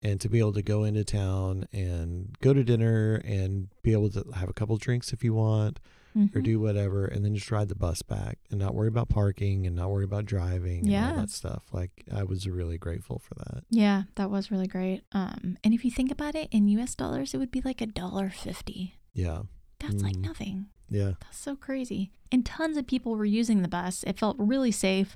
and 0.02 0.20
to 0.20 0.28
be 0.28 0.40
able 0.40 0.54
to 0.54 0.64
go 0.64 0.84
into 0.84 1.04
town 1.04 1.68
and 1.72 2.36
go 2.42 2.52
to 2.52 2.64
dinner 2.64 3.22
and 3.24 3.68
be 3.84 3.92
able 3.92 4.10
to 4.10 4.26
have 4.34 4.50
a 4.50 4.54
couple 4.54 4.76
drinks 4.78 5.14
if 5.14 5.24
you 5.24 5.32
want 5.36 5.80
or 6.16 6.42
Mhm. 6.42 6.44
do 6.44 6.60
whatever, 6.60 7.06
and 7.06 7.24
then 7.24 7.36
just 7.36 7.52
ride 7.52 7.70
the 7.70 7.76
bus 7.76 8.02
back 8.02 8.40
and 8.50 8.60
not 8.60 8.74
worry 8.74 8.88
about 8.88 9.08
parking 9.10 9.68
and 9.68 9.76
not 9.76 9.92
worry 9.92 10.04
about 10.04 10.26
driving 10.26 10.80
and 10.80 10.88
Yeah. 10.88 11.12
all 11.12 11.16
that 11.18 11.30
stuff. 11.30 11.64
Like 11.72 12.04
I 12.12 12.24
was 12.24 12.48
really 12.48 12.80
grateful 12.80 13.20
for 13.20 13.36
that. 13.36 13.64
Yeah, 13.70 14.04
that 14.16 14.32
was 14.32 14.50
really 14.50 14.68
great. 14.68 15.04
Um, 15.12 15.58
and 15.64 15.74
if 15.76 15.86
you 15.86 15.92
think 15.92 16.12
about 16.12 16.34
it 16.34 16.50
in 16.52 16.68
U.S. 16.70 16.96
dollars, 16.96 17.34
it 17.36 17.38
would 17.38 17.52
be 17.52 17.62
like 17.62 17.82
a 17.82 17.88
dollar 17.88 18.30
fifty. 18.32 18.96
Yeah, 19.14 19.44
That's 19.80 20.02
like 20.02 20.16
Mm. 20.18 20.22
nothing. 20.22 20.66
yeah, 20.90 21.14
That's 21.22 21.38
so 21.38 21.56
crazy. 21.56 22.12
And 22.34 22.46
tons 22.46 22.76
of 22.78 22.88
people 22.88 23.16
were 23.16 23.24
using 23.26 23.62
the 23.62 23.68
bus. 23.70 24.04
It 24.06 24.20
felt 24.20 24.36
really 24.40 24.72
safe. 24.72 25.16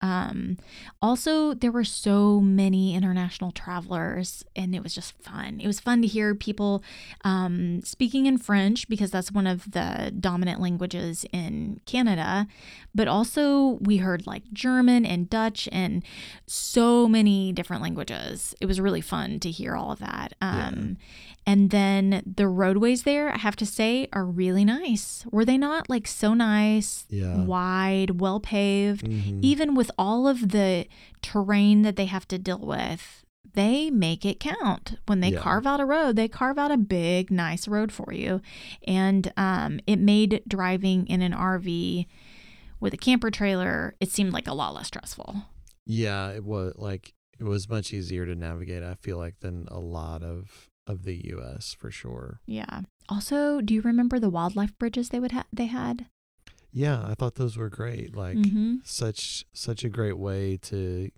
Um, 0.00 0.58
also, 1.02 1.54
there 1.54 1.72
were 1.72 1.84
so 1.84 2.40
many 2.40 2.94
international 2.94 3.50
travelers, 3.50 4.44
and 4.54 4.74
it 4.74 4.82
was 4.82 4.94
just 4.94 5.20
fun. 5.20 5.60
It 5.60 5.66
was 5.66 5.80
fun 5.80 6.02
to 6.02 6.06
hear 6.06 6.34
people 6.34 6.84
um, 7.24 7.80
speaking 7.82 8.26
in 8.26 8.38
French 8.38 8.88
because 8.88 9.10
that's 9.10 9.32
one 9.32 9.46
of 9.46 9.72
the 9.72 10.12
dominant 10.20 10.60
languages 10.60 11.24
in 11.32 11.80
Canada. 11.86 12.46
But 12.94 13.08
also, 13.08 13.78
we 13.80 13.96
heard 13.96 14.26
like 14.26 14.44
German 14.52 15.04
and 15.04 15.28
Dutch 15.28 15.68
and 15.72 16.04
so 16.46 17.08
many 17.08 17.52
different 17.52 17.82
languages. 17.82 18.54
It 18.60 18.66
was 18.66 18.80
really 18.80 19.00
fun 19.00 19.40
to 19.40 19.50
hear 19.50 19.74
all 19.74 19.90
of 19.90 19.98
that. 19.98 20.34
Yeah. 20.40 20.68
Um, 20.68 20.98
and 21.48 21.70
then 21.70 22.22
the 22.36 22.46
roadways 22.46 23.04
there, 23.04 23.30
I 23.30 23.38
have 23.38 23.56
to 23.56 23.64
say, 23.64 24.06
are 24.12 24.24
really 24.24 24.66
nice. 24.66 25.24
Were 25.32 25.46
they 25.46 25.56
not 25.56 25.88
like 25.88 26.06
so 26.06 26.34
nice, 26.34 26.57
yeah. 27.08 27.42
wide, 27.44 28.20
well 28.20 28.40
paved? 28.40 29.06
Mhm. 29.06 29.42
Even 29.42 29.74
with 29.74 29.90
all 29.98 30.26
of 30.28 30.50
the 30.50 30.86
terrain 31.22 31.82
that 31.82 31.96
they 31.96 32.06
have 32.06 32.26
to 32.28 32.38
deal 32.38 32.58
with, 32.58 33.24
they 33.54 33.90
make 33.90 34.24
it 34.24 34.38
count. 34.40 34.96
When 35.06 35.20
they 35.20 35.30
Yeah. 35.32 35.40
carve 35.40 35.66
out 35.66 35.80
a 35.80 35.84
road, 35.84 36.16
they 36.16 36.28
carve 36.28 36.58
out 36.58 36.70
a 36.70 36.76
big, 36.76 37.30
nice 37.30 37.66
road 37.66 37.90
for 37.92 38.12
you. 38.12 38.40
And 38.86 39.32
um, 39.36 39.80
it 39.86 39.98
made 39.98 40.42
driving 40.46 41.06
in 41.06 41.22
an 41.22 41.32
RV 41.32 42.06
with 42.80 42.94
a 42.94 42.98
camper 42.98 43.30
trailer, 43.30 43.96
it 44.00 44.10
seemed 44.12 44.32
like 44.32 44.46
a 44.46 44.54
lot 44.54 44.74
less 44.74 44.86
stressful. 44.86 45.42
Yeah, 45.86 46.30
it 46.30 46.44
was 46.44 46.74
like 46.76 47.14
it 47.40 47.44
was 47.44 47.68
much 47.68 47.92
easier 47.92 48.26
to 48.26 48.34
navigate. 48.34 48.82
I 48.82 48.94
feel 48.94 49.16
like 49.16 49.40
than 49.40 49.66
a 49.70 49.80
lot 49.80 50.22
of 50.22 50.68
of 50.86 51.02
the 51.04 51.16
U.S. 51.34 51.74
for 51.78 51.90
sure. 51.90 52.40
Yeah. 52.46 52.82
Also, 53.08 53.60
do 53.60 53.74
you 53.74 53.82
remember 53.82 54.18
the 54.18 54.30
wildlife 54.30 54.76
bridges 54.78 55.08
they 55.10 55.20
would 55.20 55.32
ha- 55.32 55.46
they 55.52 55.66
had? 55.66 56.06
Yeah, 56.78 57.04
I 57.04 57.14
thought 57.14 57.34
those 57.34 57.56
were 57.56 57.68
great. 57.68 58.14
Like 58.14 58.36
mm-hmm. 58.36 58.76
such 58.84 59.44
such 59.52 59.82
a 59.82 59.88
great 59.88 60.16
way 60.16 60.58
to 60.62 61.10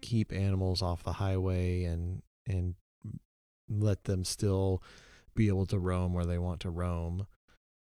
keep 0.00 0.32
animals 0.32 0.80
off 0.80 1.02
the 1.02 1.12
highway 1.12 1.84
and 1.84 2.22
and 2.46 2.76
let 3.68 4.04
them 4.04 4.24
still 4.24 4.82
be 5.34 5.48
able 5.48 5.66
to 5.66 5.78
roam 5.78 6.14
where 6.14 6.24
they 6.24 6.38
want 6.38 6.60
to 6.60 6.70
roam. 6.70 7.26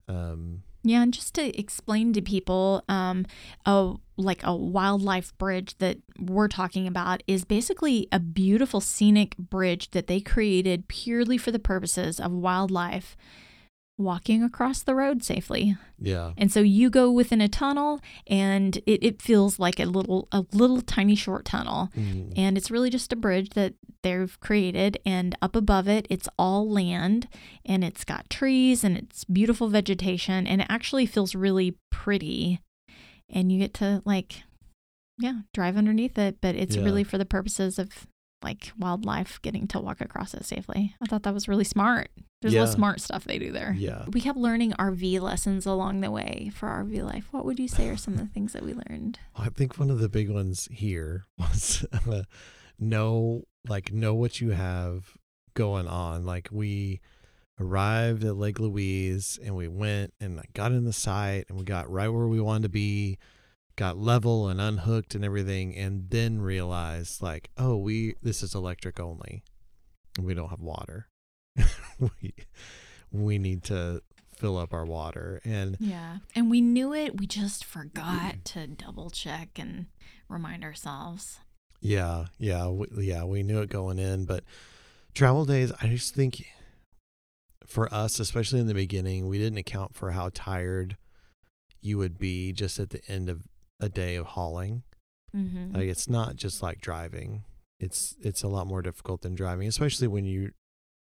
Um, 0.08 0.64
Yeah, 0.82 1.04
and 1.04 1.14
just 1.14 1.36
to 1.36 1.56
explain 1.58 2.14
to 2.14 2.22
people, 2.24 2.84
um, 2.90 3.28
a 3.68 3.94
like 4.18 4.42
a 4.44 4.56
wildlife 4.56 5.38
bridge 5.38 5.78
that 5.78 6.00
we're 6.20 6.48
talking 6.48 6.88
about 6.88 7.22
is 7.28 7.46
basically 7.46 8.08
a 8.12 8.20
beautiful 8.20 8.82
scenic 8.82 9.38
bridge 9.38 9.92
that 9.92 10.08
they 10.08 10.20
created 10.20 10.88
purely 10.88 11.38
for 11.38 11.52
the 11.52 11.60
purposes 11.60 12.20
of 12.20 12.32
wildlife 12.32 13.16
walking 13.98 14.42
across 14.44 14.82
the 14.82 14.96
road 14.96 15.24
safely. 15.24 15.78
yeah, 16.00 16.34
And 16.38 16.52
so 16.52 16.62
you 16.62 16.90
go 16.90 17.12
within 17.12 17.42
a 17.42 17.48
tunnel 17.48 18.00
and 18.26 18.78
it, 18.88 19.04
it 19.04 19.22
feels 19.22 19.60
like 19.60 19.80
a 19.80 19.86
little 19.86 20.28
a 20.32 20.46
little 20.52 20.82
tiny 20.82 21.16
short 21.16 21.46
tunnel. 21.46 21.90
Mm, 21.96 22.34
And 22.36 22.58
it's 22.58 22.72
really 22.72 22.90
just 22.90 23.14
a 23.14 23.16
bridge 23.16 23.52
that 23.52 23.76
they've 24.02 24.38
created. 24.40 24.98
And 25.06 25.38
up 25.42 25.56
above 25.56 25.88
it, 25.88 26.08
it's 26.10 26.28
all 26.40 26.68
land 26.70 27.28
and 27.66 27.84
it's 27.84 28.04
got 28.04 28.30
trees 28.32 28.84
and 28.84 28.98
it's 28.98 29.24
beautiful 29.26 29.68
vegetation. 29.70 30.48
And 30.48 30.62
it 30.62 30.68
actually 30.70 31.06
feels 31.06 31.36
really 31.36 31.78
pretty. 31.92 32.60
And 33.30 33.52
you 33.52 33.60
get 33.60 33.74
to, 33.76 34.02
like, 34.06 34.42
yeah, 35.20 35.42
drive 35.54 35.78
underneath 35.78 36.18
it. 36.18 36.38
But 36.42 36.56
it's 36.56 36.76
Yeah. 36.76 36.84
really 36.84 37.04
for 37.04 37.18
the 37.20 37.26
purposes 37.26 37.78
of 37.78 38.08
like 38.44 38.74
wildlife 38.78 39.40
getting 39.42 39.68
to 39.68 39.80
walk 39.80 40.02
across 40.02 40.34
it 40.34 40.44
safely. 40.46 40.96
I 41.02 41.06
thought 41.06 41.24
that 41.24 41.34
was 41.34 41.48
really 41.48 41.64
smart. 41.64 42.10
There's 42.44 42.54
a 42.54 42.60
lot 42.60 42.68
of 42.68 42.76
smart 42.76 43.02
stuff 43.02 43.24
they 43.24 43.40
do 43.40 43.52
there. 43.52 43.74
yeah. 43.78 44.06
We 44.12 44.22
kept 44.22 44.38
learning 44.38 44.74
RV 44.74 45.20
lessons 45.22 45.66
along 45.66 46.02
the 46.02 46.12
way 46.12 46.52
for 46.54 46.68
RV 46.68 47.04
life. 47.04 47.28
What 47.32 47.46
would 47.46 47.60
you 47.60 47.68
say 47.68 47.90
are 47.90 47.98
some 47.98 48.14
of 48.14 48.20
the 48.20 48.28
things 48.28 48.54
that 48.54 48.64
we 48.64 48.74
learned? 48.74 49.20
I 49.36 49.50
think 49.50 49.80
one 49.80 49.90
of 49.90 50.00
the 50.00 50.10
big 50.10 50.30
ones 50.30 50.68
here 50.72 51.24
was 51.38 51.86
uh, 51.92 52.24
know 52.78 53.44
like 53.68 53.92
know 53.92 54.14
what 54.14 54.42
you 54.42 54.52
have 54.52 55.18
going 55.54 55.88
on. 55.88 56.26
Like 56.26 56.50
we 56.52 57.02
arrived 57.60 58.24
at 58.24 58.36
Lake 58.36 58.60
Louise 58.60 59.40
and 59.44 59.56
we 59.56 59.68
went 59.68 60.14
and 60.20 60.42
got 60.54 60.72
in 60.72 60.86
the 60.86 60.94
site 60.94 61.46
and 61.50 61.58
we 61.58 61.64
got 61.64 61.90
right 61.90 62.10
where 62.10 62.28
we 62.28 62.42
wanted 62.42 62.64
to 62.64 62.70
be, 62.70 63.18
got 63.76 63.98
level 63.98 64.50
and 64.50 64.60
unhooked 64.60 65.16
and 65.16 65.24
everything, 65.24 65.76
and 65.76 66.10
then 66.10 66.42
realized 66.42 67.22
like, 67.22 67.50
oh, 67.58 67.78
we 67.78 68.16
this 68.22 68.44
is 68.44 68.54
electric 68.56 69.00
only. 69.00 69.44
We 70.22 70.34
don't 70.34 70.50
have 70.50 70.60
water. 70.60 71.08
we 72.00 72.34
we 73.12 73.38
need 73.38 73.64
to 73.64 74.02
fill 74.36 74.58
up 74.58 74.74
our 74.74 74.86
water 74.86 75.40
and 75.46 75.78
Yeah. 75.80 76.18
And 76.36 76.50
we 76.50 76.60
knew 76.60 76.94
it. 76.94 77.18
We 77.18 77.28
just 77.28 77.64
forgot 77.64 78.44
to 78.46 78.68
double 78.68 79.10
check 79.10 79.58
and 79.58 79.86
remind 80.28 80.64
ourselves. 80.64 81.40
Yeah, 81.80 82.26
yeah, 82.38 82.68
we, 82.68 82.88
yeah. 83.00 83.24
We 83.24 83.44
knew 83.44 83.62
it 83.62 83.70
going 83.70 84.00
in, 84.00 84.26
but 84.26 84.44
travel 85.14 85.46
days. 85.46 85.72
I 85.82 85.88
just 85.88 86.16
think 86.16 86.46
for 87.66 87.94
us, 87.94 88.20
especially 88.20 88.60
in 88.60 88.68
the 88.68 88.74
beginning, 88.74 89.28
we 89.28 89.38
didn't 89.38 89.60
account 89.60 89.96
for 89.96 90.12
how 90.12 90.30
tired 90.34 90.98
you 91.82 91.98
would 91.98 92.18
be 92.18 92.54
just 92.54 92.80
at 92.80 92.90
the 92.90 93.02
end 93.08 93.30
of 93.30 93.44
a 93.80 93.90
day 93.90 94.16
of 94.16 94.28
hauling. 94.28 94.84
Mm-hmm. 95.36 95.76
Like 95.76 95.88
it's 95.88 96.10
not 96.10 96.36
just 96.36 96.62
like 96.62 96.80
driving. 96.80 97.44
It's 97.80 98.16
it's 98.22 98.44
a 98.44 98.48
lot 98.48 98.68
more 98.68 98.82
difficult 98.82 99.22
than 99.22 99.36
driving, 99.36 99.68
especially 99.68 100.08
when 100.08 100.26
you 100.26 100.52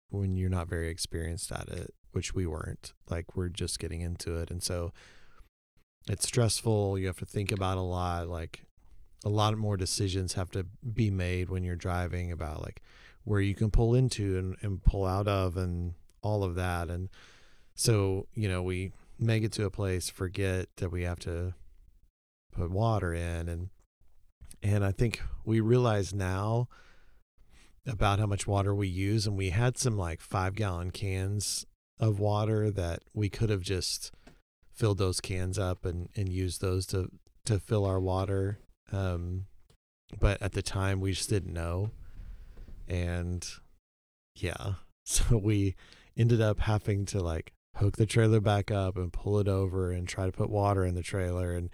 when 0.10 0.36
you're 0.36 0.50
not 0.50 0.68
very 0.68 0.90
experienced 0.90 1.52
at 1.52 1.68
it. 1.70 1.94
which 2.12 2.34
we 2.34 2.46
weren't. 2.46 2.94
Like 3.10 3.36
we're 3.36 3.50
just 3.50 3.78
getting 3.78 4.00
into 4.00 4.38
it, 4.38 4.50
and 4.50 4.64
so 4.64 4.94
it's 6.08 6.26
stressful. 6.26 6.98
You 6.98 7.08
have 7.08 7.20
to 7.20 7.26
think 7.26 7.52
about 7.52 7.78
a 7.78 7.82
lot. 7.82 8.30
Like 8.30 8.66
a 9.26 9.30
lot 9.30 9.58
more 9.58 9.76
decisions 9.76 10.34
have 10.34 10.50
to 10.52 10.66
be 10.94 11.10
made 11.10 11.50
when 11.50 11.64
you're 11.64 11.76
driving 11.76 12.32
about 12.32 12.62
like 12.62 12.82
where 13.24 13.42
you 13.42 13.56
can 13.56 13.72
pull 13.72 13.96
into 13.96 14.38
and, 14.38 14.56
and 14.62 14.84
pull 14.84 15.04
out 15.04 15.28
of 15.28 15.58
and 15.58 15.96
all 16.22 16.44
of 16.44 16.56
that. 16.56 16.90
And 16.90 17.10
so, 17.74 18.28
you 18.34 18.48
know, 18.48 18.62
we 18.62 18.92
make 19.20 19.44
it 19.44 19.52
to 19.54 19.66
a 19.66 19.72
place, 19.72 20.10
forget 20.10 20.68
that 20.78 20.92
we 20.92 21.04
have 21.04 21.20
to 21.20 21.56
put 22.52 22.72
water 22.72 23.14
in 23.14 23.50
and 23.50 23.70
and 24.64 24.86
I 24.86 24.92
think 24.92 25.22
we 25.44 25.60
realize 25.60 26.14
now 26.14 26.70
about 27.88 28.20
how 28.20 28.26
much 28.26 28.48
water 28.48 28.74
we 28.74 28.88
use 28.88 29.28
and 29.28 29.38
we 29.38 29.50
had 29.52 29.78
some 29.78 29.98
like 29.98 30.20
5 30.22 30.56
gallon 30.56 30.92
cans 30.92 31.66
of 32.00 32.20
water 32.20 32.72
that 32.72 33.04
we 33.14 33.30
could 33.30 33.50
have 33.50 33.62
just 33.62 34.12
filled 34.72 34.98
those 34.98 35.22
cans 35.22 35.58
up 35.58 35.86
and 35.86 36.10
and 36.16 36.28
used 36.30 36.62
those 36.62 36.86
to 36.88 37.10
to 37.46 37.60
fill 37.60 37.86
our 37.86 38.00
water 38.00 38.60
um 38.92 39.46
but 40.20 40.42
at 40.42 40.52
the 40.54 40.62
time 40.62 41.00
we 41.00 41.12
just 41.12 41.30
didn't 41.30 41.54
know 41.54 41.92
and 42.88 43.48
yeah 44.36 44.74
so 45.06 45.38
we 45.38 45.76
ended 46.18 46.42
up 46.42 46.60
having 46.62 47.06
to 47.06 47.20
like 47.20 47.54
hook 47.78 47.98
the 47.98 48.06
trailer 48.06 48.40
back 48.40 48.72
up 48.72 48.96
and 48.98 49.12
pull 49.14 49.38
it 49.40 49.48
over 49.48 49.92
and 49.92 50.08
try 50.08 50.26
to 50.26 50.32
put 50.32 50.50
water 50.50 50.84
in 50.86 50.96
the 50.96 51.04
trailer 51.04 51.54
and 51.54 51.70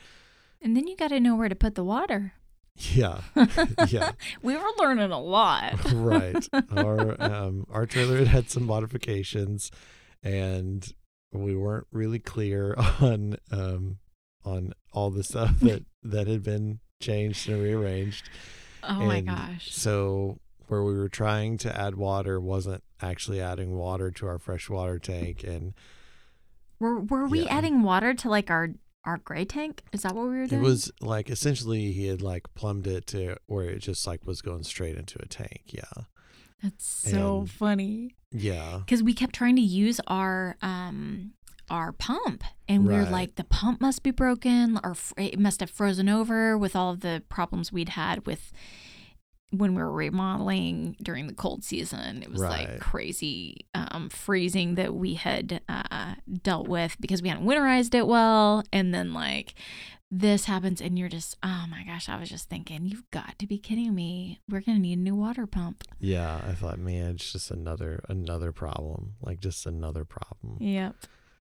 And 0.62 0.76
then 0.76 0.88
you 0.88 0.95
got 0.95 1.09
to 1.09 1.20
know 1.20 1.36
where 1.36 1.49
to 1.49 1.55
put 1.55 1.76
the 1.76 1.84
water. 1.84 2.34
Yeah 2.76 3.22
yeah 3.90 4.12
we 4.42 4.56
were 4.56 4.70
learning 4.80 5.12
a 5.12 5.20
lot. 5.20 5.76
right 5.94 6.48
our 6.76 7.22
um 7.22 7.66
our 7.70 7.86
trailer 7.86 8.18
had 8.20 8.28
had 8.28 8.50
some 8.50 8.64
modifications 8.66 9.70
and 10.24 10.94
we 11.34 11.56
weren't 11.56 11.88
really 11.92 12.20
clear 12.20 12.74
on 13.02 13.36
um 13.52 13.98
on 14.44 14.74
all 14.94 15.10
the 15.12 15.24
stuff 15.24 15.60
that 15.60 15.84
that 16.04 16.28
had 16.28 16.44
been 16.44 16.80
changed 17.00 17.48
and 17.50 17.62
rearranged 17.62 18.30
Oh 18.84 18.96
my 19.06 19.22
gosh. 19.22 19.72
so 19.72 20.40
where 20.68 20.84
we 20.84 20.98
were 20.98 21.10
trying 21.10 21.58
to 21.60 21.78
add 21.80 21.96
water 21.96 22.40
wasn't 22.40 22.84
actually 23.02 23.40
adding 23.42 23.76
water 23.76 24.10
to 24.12 24.26
our 24.28 24.40
freshwater 24.40 24.98
tank 24.98 25.44
and 25.44 25.74
Were 26.80 27.00
were 27.02 27.28
we 27.28 27.42
Yeah. 27.42 27.58
adding 27.58 27.84
water 27.84 28.14
to 28.16 28.30
like 28.30 28.50
our 28.50 28.70
our 29.06 29.18
gray 29.18 29.45
tank? 29.45 29.82
Is 29.93 30.04
that 30.04 30.14
what 30.16 30.24
we 30.28 30.38
were 30.38 30.45
doing? 30.47 30.62
it 30.62 30.66
was 30.66 30.91
like 31.02 31.30
essentially 31.30 31.91
he 31.91 32.08
had 32.08 32.22
like 32.22 32.54
plumbed 32.54 32.88
it 32.88 33.08
to 33.08 33.36
where 33.47 33.66
it 33.70 33.80
just 33.80 34.06
like 34.06 34.26
was 34.26 34.41
going 34.41 34.64
straight 34.64 34.95
into 34.95 35.18
a 35.22 35.26
tank 35.28 35.62
yeah 35.68 36.04
That's 36.62 36.86
so 36.86 37.39
and- 37.39 37.52
funny. 37.52 38.16
yeah 38.32 38.80
Because 38.86 39.02
we 39.04 39.14
kept 39.14 39.34
trying 39.34 39.56
to 39.56 39.62
use 39.62 39.99
our 40.08 40.56
um 40.62 41.34
our 41.70 41.93
pump, 41.93 42.43
and 42.68 42.86
we 42.86 42.93
were 42.93 43.04
Right. 43.04 43.12
like, 43.12 43.36
the 43.36 43.45
pump 43.45 43.80
must 43.80 44.04
be 44.04 44.12
broken, 44.12 44.78
or 44.84 44.93
it 45.16 45.39
must 45.39 45.62
have 45.62 45.70
frozen 45.70 46.10
over 46.10 46.58
with 46.58 46.76
all 46.76 46.91
of 46.91 46.99
the 46.99 47.24
problems 47.30 47.72
we'd 47.72 47.89
had 47.89 48.26
with 48.26 48.52
when 49.52 49.76
we 49.76 49.82
were 49.82 49.91
remodeling 49.91 50.95
during 51.02 51.28
the 51.28 51.34
cold 51.34 51.64
season. 51.64 52.24
It 52.24 52.32
was 52.32 52.41
like 52.41 52.80
crazy 52.80 53.66
um, 53.74 54.10
freezing 54.10 54.76
that 54.76 54.95
we 54.95 55.16
had 55.16 55.62
uh, 55.70 56.16
dealt 56.41 56.68
with 56.68 56.95
because 56.99 57.22
we 57.22 57.30
hadn't 57.30 57.45
winterized 57.45 57.93
it 57.93 58.08
well, 58.08 58.64
and 58.72 58.93
then 58.93 59.14
like 59.14 59.54
this 60.14 60.43
happens 60.45 60.82
and 60.82 60.99
you're 60.99 61.08
just 61.08 61.38
oh 61.41 61.66
my 61.70 61.84
gosh 61.86 62.10
i 62.10 62.20
was 62.20 62.28
just 62.28 62.49
thinking 62.49 62.86
you've 62.86 63.10
got 63.12 63.39
to 63.39 63.47
be 63.47 63.58
kidding 63.58 63.95
me 63.95 64.41
we're 64.49 64.60
gonna 64.60 64.78
need 64.78 64.97
a 64.97 65.02
new 65.02 65.16
water 65.16 65.47
pump 65.47 65.86
yeah 66.02 66.41
i 66.45 66.52
thought 66.52 66.78
man 66.78 67.12
it's 67.12 67.32
just 67.32 67.49
another 67.49 68.04
another 68.10 68.52
problem 68.52 69.14
like 69.22 69.39
just 69.39 69.66
another 69.66 70.04
problem 70.04 70.58
Yep. 70.60 70.95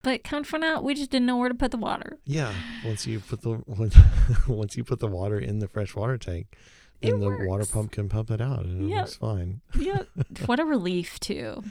But 0.04 0.24
come 0.24 0.44
to 0.44 0.50
find 0.50 0.64
out, 0.64 0.84
we 0.84 0.96
just 0.96 1.12
didn't 1.12 1.28
know 1.28 1.38
where 1.38 1.50
to 1.50 1.54
put 1.56 1.70
the 1.72 1.78
water. 1.78 2.18
yeah 2.26 2.54
once 2.86 3.06
you 3.08 3.20
put 3.20 3.42
the 3.42 3.62
once, 3.66 3.96
once 4.48 4.78
you 4.78 4.84
put 4.84 5.00
the 5.00 5.08
water 5.08 5.40
in 5.40 5.58
the 5.60 5.68
fresh 5.68 5.96
water 5.96 6.18
tank 6.20 6.56
It 7.02 7.12
then 7.12 7.20
the 7.20 7.46
water 7.48 7.66
pump 7.66 7.92
can 7.92 8.10
pump 8.10 8.30
it 8.32 8.42
out 8.42 8.66
and 8.66 8.84
it 8.84 8.90
Yep. 8.90 9.00
works 9.02 9.16
fine 9.16 9.62
Yeah. 9.78 10.04
what 10.46 10.60
a 10.60 10.66
relief, 10.66 11.20
too. 11.20 11.64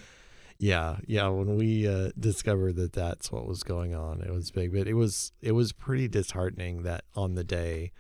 Yeah, 0.59 0.99
yeah. 1.07 1.29
When 1.29 1.57
we 1.57 1.89
uh, 1.89 2.11
discovered 2.19 2.77
that 2.77 2.93
that's 2.93 3.33
what 3.33 3.47
was 3.47 3.63
going 3.63 3.95
on, 3.95 4.21
it 4.21 4.31
was 4.31 4.51
big. 4.51 4.73
But 4.75 4.87
it 4.89 4.93
was 4.95 5.33
it 5.41 5.53
was 5.53 5.73
pretty 5.73 6.07
disheartening 6.07 6.83
that 6.83 7.05
on 7.15 7.35
the 7.35 7.45
day, 7.45 7.93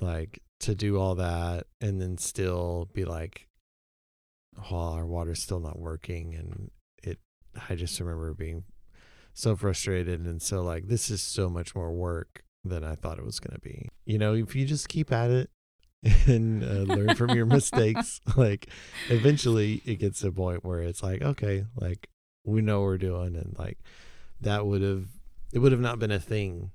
like 0.00 0.40
to 0.60 0.74
do 0.74 0.98
all 0.98 1.14
that 1.14 1.66
and 1.80 2.00
then 2.00 2.18
still 2.18 2.88
be 2.92 3.04
like, 3.04 3.46
"Oh, 4.70 4.94
our 4.94 5.06
water's 5.06 5.42
still 5.42 5.60
not 5.60 5.78
working," 5.78 6.34
and 6.34 6.70
it. 7.04 7.18
I 7.68 7.76
just 7.76 8.00
remember 8.00 8.34
being 8.34 8.64
so 9.32 9.54
frustrated 9.54 10.26
and 10.26 10.40
so 10.42 10.62
like, 10.62 10.88
this 10.88 11.08
is 11.10 11.22
so 11.22 11.48
much 11.48 11.74
more 11.74 11.92
work 11.92 12.42
than 12.64 12.82
I 12.82 12.94
thought 12.96 13.18
it 13.18 13.24
was 13.24 13.38
going 13.40 13.54
to 13.54 13.60
be. 13.60 13.88
You 14.06 14.18
know, 14.18 14.34
if 14.34 14.56
you 14.56 14.64
just 14.64 14.88
keep 14.88 15.12
at 15.12 15.30
it 15.30 15.50
and 16.26 16.62
uh, 16.62 16.66
learn 16.94 17.14
from 17.14 17.34
your 17.34 17.46
mistakes, 17.46 18.20
like 18.36 18.68
eventually 19.08 19.80
it 19.84 19.96
gets 19.96 20.20
to 20.20 20.28
a 20.28 20.32
point 20.32 20.64
where 20.64 20.80
it's 20.80 21.02
like 21.02 21.22
okay 21.22 21.64
like 21.76 22.08
we 22.44 22.60
know 22.60 22.80
what 22.80 22.86
we're 22.86 22.98
doing 22.98 23.36
and 23.36 23.54
like 23.58 23.78
that 24.40 24.66
would 24.66 24.82
have 24.82 25.06
it 25.52 25.60
would 25.60 25.72
have 25.72 25.80
not 25.80 25.98
been 25.98 26.10
a 26.10 26.18
thing 26.20 26.70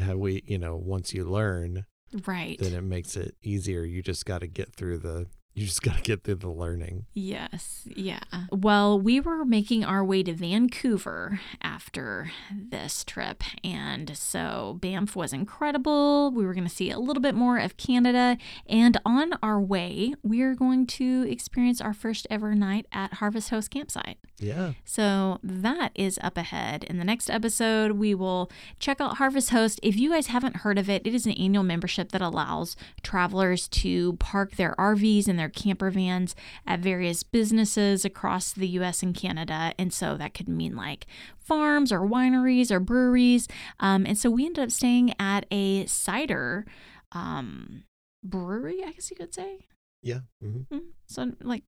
had 0.00 0.16
we 0.16 0.42
you 0.46 0.58
know 0.58 0.76
once 0.76 1.12
you 1.12 1.24
learn 1.24 1.84
Right. 2.26 2.58
then 2.58 2.72
it 2.72 2.82
makes 2.82 3.16
it 3.16 3.34
easier 3.42 3.82
you 3.84 4.02
just 4.02 4.24
got 4.26 4.40
to 4.40 4.46
get 4.46 4.72
through 4.74 4.98
the 4.98 5.26
you 5.60 5.66
just 5.66 5.82
got 5.82 5.96
to 5.96 6.02
get 6.02 6.24
through 6.24 6.36
the 6.36 6.48
learning 6.48 7.04
Yes, 7.12 7.86
yeah. 7.94 8.20
Well, 8.50 8.98
we 8.98 9.20
were 9.20 9.44
making 9.44 9.84
our 9.84 10.02
way 10.02 10.22
to 10.22 10.32
Vancouver 10.32 11.40
after 11.60 12.30
this 12.50 13.04
trip, 13.04 13.42
and 13.62 14.16
so 14.16 14.78
Banff 14.80 15.14
was 15.14 15.32
incredible. 15.32 16.30
We 16.30 16.44
were 16.44 16.54
going 16.54 16.66
to 16.66 16.74
see 16.74 16.90
a 16.90 16.98
little 16.98 17.20
bit 17.20 17.34
more 17.34 17.58
of 17.58 17.76
Canada, 17.76 18.38
and 18.66 18.98
on 19.04 19.34
our 19.42 19.60
way, 19.60 20.14
we 20.22 20.40
are 20.40 20.54
going 20.54 20.86
to 20.86 21.26
experience 21.28 21.80
our 21.80 21.92
first 21.92 22.26
ever 22.30 22.54
night 22.54 22.86
at 22.92 23.14
Harvest 23.14 23.50
Host 23.50 23.70
Campsite. 23.70 24.18
yeah 24.38 24.72
So 24.84 25.40
that 25.42 25.92
is 25.94 26.18
up 26.22 26.38
ahead. 26.38 26.84
In 26.84 26.98
the 26.98 27.04
next 27.04 27.28
episode, 27.28 27.92
we 27.92 28.14
will 28.14 28.50
check 28.78 29.00
out 29.00 29.18
Harvest 29.18 29.50
Host. 29.50 29.78
If 29.82 29.96
you 29.96 30.10
guys 30.10 30.28
haven't 30.28 30.58
heard 30.58 30.78
of 30.78 30.88
it, 30.88 31.02
it 31.04 31.14
is 31.14 31.26
an 31.26 31.32
annual 31.32 31.64
membership 31.64 32.12
that 32.12 32.22
allows 32.22 32.76
travelers 33.02 33.68
to 33.68 34.14
park 34.14 34.56
their 34.56 34.74
RVs 34.78 35.28
and 35.28 35.38
their 35.38 35.49
camper 35.50 35.90
vans 35.90 36.34
at 36.66 36.80
various 36.80 37.22
businesses 37.22 38.04
across 38.04 38.52
the 38.52 38.68
US 38.68 39.02
and 39.02 39.14
Canada. 39.14 39.72
And 39.78 39.92
so 39.92 40.16
that 40.16 40.34
could 40.34 40.48
mean 40.48 40.74
like 40.76 41.06
farms 41.38 41.92
or 41.92 42.00
wineries 42.00 42.70
or 42.70 42.80
breweries. 42.80 43.48
Um, 43.80 44.06
and 44.06 44.16
so 44.16 44.30
we 44.30 44.46
ended 44.46 44.64
up 44.64 44.70
staying 44.70 45.14
at 45.18 45.46
a 45.50 45.86
cider 45.86 46.64
um, 47.12 47.84
brewery, 48.22 48.82
I 48.84 48.92
guess 48.92 49.10
you 49.10 49.16
could 49.16 49.34
say. 49.34 49.66
yeah 50.02 50.20
hmm 50.40 50.60
Mm, 50.72 50.80
So 51.06 51.32
like 51.42 51.64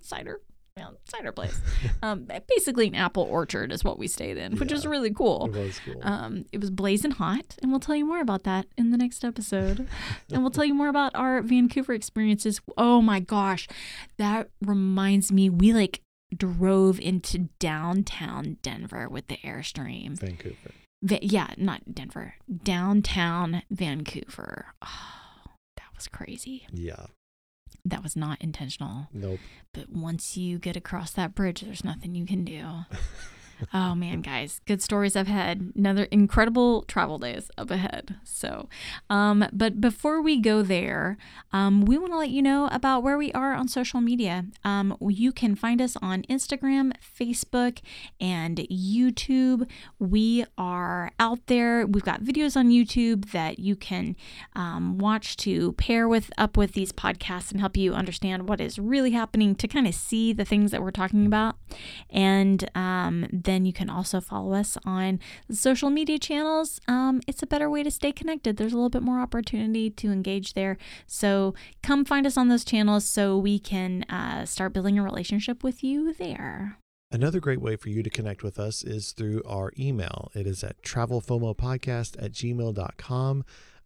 cider, 0.00 0.40
yeah, 0.76 0.88
cider 1.08 1.30
place. 1.32 1.60
um, 2.02 2.26
basically 2.48 2.88
an 2.88 2.94
apple 2.94 3.22
orchard 3.22 3.70
is 3.72 3.84
what 3.84 3.98
we 3.98 4.08
stayed 4.08 4.36
in, 4.36 4.56
which 4.56 4.72
is 4.72 4.84
Yeah. 4.84 4.90
really 4.90 5.12
cool. 5.12 5.46
it 5.54 5.58
was 5.66 5.78
cool 5.84 6.00
Um, 6.02 6.44
it 6.52 6.60
was 6.60 6.70
blazing 6.70 7.12
hot, 7.12 7.56
and 7.62 7.70
we'll 7.70 7.80
tell 7.80 7.94
you 7.96 8.04
more 8.04 8.20
about 8.20 8.42
that 8.44 8.66
in 8.76 8.90
the 8.90 8.96
next 8.96 9.24
episode. 9.24 9.86
and 10.32 10.42
we'll 10.42 10.50
tell 10.50 10.64
you 10.64 10.74
more 10.74 10.88
about 10.88 11.14
our 11.14 11.42
Vancouver 11.42 11.92
experiences. 11.92 12.60
Oh 12.76 13.00
my 13.00 13.20
gosh, 13.20 13.68
that 14.18 14.48
reminds 14.60 15.30
me, 15.30 15.48
we 15.48 15.72
like 15.72 16.00
drove 16.36 16.98
into 16.98 17.50
downtown 17.60 18.56
Denver 18.62 19.08
with 19.08 19.28
the 19.28 19.36
Airstream. 19.38 20.18
vancouver 20.18 20.72
Va- 21.04 21.18
yeah, 21.24 21.50
not 21.56 21.94
Denver, 21.94 22.34
downtown 22.64 23.62
Vancouver. 23.70 24.74
Oh, 24.82 25.52
that 25.76 25.94
was 25.94 26.08
crazy. 26.08 26.66
yeah 26.72 27.06
That 27.84 28.02
was 28.02 28.16
not 28.16 28.40
intentional. 28.40 29.08
nope 29.12 29.40
But 29.72 29.90
once 29.90 30.36
you 30.36 30.58
get 30.58 30.76
across 30.76 31.10
that 31.12 31.34
bridge, 31.34 31.60
there's 31.62 31.84
nothing 31.84 32.14
you 32.14 32.26
can 32.26 32.44
do. 32.44 32.64
oh 33.72 33.94
man, 33.94 34.20
guys, 34.20 34.60
good 34.66 34.82
stories 34.82 35.16
I've 35.16 35.28
had. 35.28 35.72
Another 35.76 36.04
incredible 36.04 36.82
travel 36.82 37.18
days 37.18 37.50
up 37.56 37.70
ahead. 37.70 38.16
So, 38.24 38.68
um, 39.10 39.46
but 39.52 39.80
before 39.80 40.20
we 40.22 40.40
go 40.40 40.62
there, 40.62 41.16
um, 41.52 41.84
we 41.84 41.98
want 41.98 42.12
to 42.12 42.18
let 42.18 42.30
you 42.30 42.42
know 42.42 42.68
about 42.72 43.02
where 43.02 43.18
we 43.18 43.32
are 43.32 43.54
on 43.54 43.68
social 43.68 44.00
media. 44.00 44.44
Um, 44.64 44.96
you 45.00 45.32
can 45.32 45.54
find 45.54 45.80
us 45.80 45.96
on 46.02 46.22
Instagram, 46.22 46.92
Facebook, 47.00 47.80
and 48.20 48.58
YouTube. 48.70 49.68
We 49.98 50.44
are 50.58 51.12
out 51.18 51.46
there. 51.46 51.86
We've 51.86 52.04
got 52.04 52.22
videos 52.22 52.56
on 52.56 52.70
YouTube 52.70 53.30
that 53.32 53.58
you 53.58 53.76
can 53.76 54.16
um, 54.54 54.98
watch 54.98 55.36
to 55.38 55.72
pair 55.72 56.08
with 56.08 56.30
up 56.38 56.56
with 56.56 56.72
these 56.72 56.92
podcasts 56.92 57.50
and 57.50 57.60
help 57.60 57.76
you 57.76 57.94
understand 57.94 58.48
what 58.48 58.60
is 58.60 58.78
really 58.78 59.12
happening 59.12 59.54
to 59.56 59.68
kind 59.68 59.86
of 59.86 59.94
see 59.94 60.32
the 60.32 60.44
things 60.44 60.70
that 60.70 60.82
we're 60.82 60.90
talking 60.90 61.26
about. 61.26 61.56
And 62.10 62.68
um, 62.74 63.26
then 63.44 63.64
you 63.64 63.72
can 63.72 63.88
also 63.88 64.20
follow 64.20 64.52
us 64.54 64.76
on 64.84 65.20
social 65.50 65.90
media 65.90 66.18
channels. 66.18 66.80
Um, 66.88 67.20
it's 67.26 67.42
a 67.42 67.46
better 67.46 67.70
way 67.70 67.82
to 67.82 67.90
stay 67.90 68.12
connected. 68.12 68.56
There's 68.56 68.72
a 68.72 68.76
little 68.76 68.90
bit 68.90 69.02
more 69.02 69.20
opportunity 69.20 69.90
to 69.90 70.10
engage 70.10 70.54
there. 70.54 70.76
So 71.06 71.54
come 71.82 72.04
find 72.04 72.26
us 72.26 72.36
on 72.36 72.48
those 72.48 72.64
channels 72.64 73.04
so 73.04 73.38
we 73.38 73.58
can 73.58 74.02
uh, 74.04 74.44
start 74.44 74.72
building 74.72 74.98
a 74.98 75.02
relationship 75.02 75.62
with 75.62 75.84
you 75.84 76.12
there. 76.14 76.78
Another 77.10 77.38
great 77.38 77.60
way 77.60 77.76
for 77.76 77.90
you 77.90 78.02
to 78.02 78.10
connect 78.10 78.42
with 78.42 78.58
us 78.58 78.82
is 78.82 79.12
through 79.12 79.40
our 79.46 79.72
email. 79.78 80.32
It 80.34 80.48
is 80.48 80.64
at 80.64 80.82
travelfomopodcast 80.82 82.20
at 82.20 82.32
gmail.com. 82.32 83.44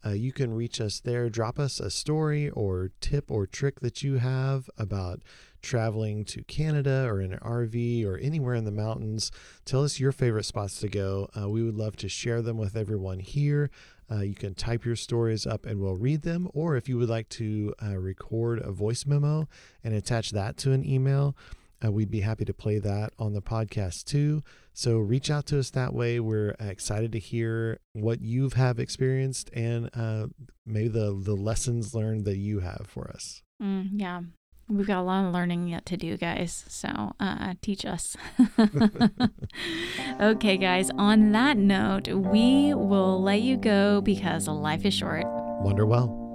Uh, 0.09 0.13
you 0.13 0.33
can 0.33 0.55
reach 0.55 0.81
us 0.81 1.01
there, 1.01 1.29
drop 1.29 1.59
us 1.59 1.81
a 1.81 1.91
story 1.91 2.49
or 2.51 2.91
tip 3.01 3.31
or 3.31 3.47
trick 3.47 3.81
that 3.81 4.03
you 4.03 4.15
have 4.15 4.71
about 4.79 5.21
traveling 5.61 6.25
to 6.25 6.43
Canada 6.45 7.05
or 7.07 7.21
in 7.21 7.33
an 7.33 7.39
RV 7.41 8.07
or 8.07 8.17
anywhere 8.17 8.55
in 8.55 8.65
the 8.65 8.71
mountains. 8.71 9.31
Tell 9.67 9.85
us 9.85 10.01
your 10.01 10.13
favorite 10.13 10.45
spots 10.45 10.81
to 10.81 10.89
go. 10.89 11.29
Uh, 11.39 11.49
we 11.49 11.63
would 11.63 11.75
love 11.75 11.97
to 11.97 12.09
share 12.09 12.41
them 12.41 12.57
with 12.57 12.75
everyone 12.75 13.19
here. 13.19 13.71
Uh, 14.11 14.21
you 14.21 14.35
can 14.35 14.55
type 14.55 14.87
your 14.87 14.97
stories 14.97 15.47
up 15.47 15.67
and 15.67 15.79
we'll 15.79 15.97
read 15.97 16.23
them. 16.23 16.49
Or 16.55 16.77
if 16.77 16.89
you 16.89 16.97
would 16.97 17.11
like 17.11 17.29
to 17.31 17.75
uh, 17.83 17.99
record 17.99 18.61
a 18.61 18.73
voice 18.73 19.05
memo 19.05 19.47
and 19.85 19.95
attach 19.95 20.31
that 20.31 20.57
to 20.59 20.73
an 20.73 20.89
email, 20.89 21.37
uh, 21.85 21.93
we'd 21.93 22.11
be 22.11 22.21
happy 22.21 22.45
to 22.45 22.55
play 22.55 22.79
that 22.79 23.13
on 23.19 23.33
the 23.33 23.43
podcast 23.43 24.05
too. 24.05 24.43
So 24.73 24.99
reach 24.99 25.31
out 25.31 25.47
to 25.47 25.59
us 25.59 25.71
that 25.71 25.93
way. 25.93 26.21
We're 26.21 26.55
excited 26.61 27.11
to 27.13 27.19
hear 27.19 27.81
what 27.93 28.21
you 28.21 28.51
have 28.55 28.69
have 28.69 28.79
experienced 28.79 29.51
and 29.53 29.91
uh, 29.95 30.27
maybe 30.67 30.89
the 30.89 31.19
the 31.19 31.35
lessons 31.35 31.95
learned 31.95 32.25
that 32.27 32.37
you 32.37 32.61
have 32.61 32.87
for 32.89 33.11
us. 33.11 33.43
Mm, 33.63 33.89
yeah, 33.95 34.21
we've 34.69 34.87
got 34.87 35.01
a 35.01 35.03
lot 35.03 35.25
of 35.27 35.33
learning 35.33 35.69
yet 35.69 35.85
to 35.87 35.97
do, 35.97 36.17
guys. 36.17 36.65
So 36.69 37.15
uh, 37.19 37.55
teach 37.61 37.85
us. 37.85 38.17
okay, 40.21 40.57
guys. 40.57 40.91
On 40.97 41.33
that 41.33 41.57
note, 41.57 42.09
we 42.09 42.75
will 42.75 43.23
let 43.23 43.41
you 43.41 43.57
go 43.57 44.01
because 44.01 44.47
life 44.47 44.85
is 44.85 44.95
short. 44.95 45.25
Wonder 45.63 45.87
well. 45.87 46.28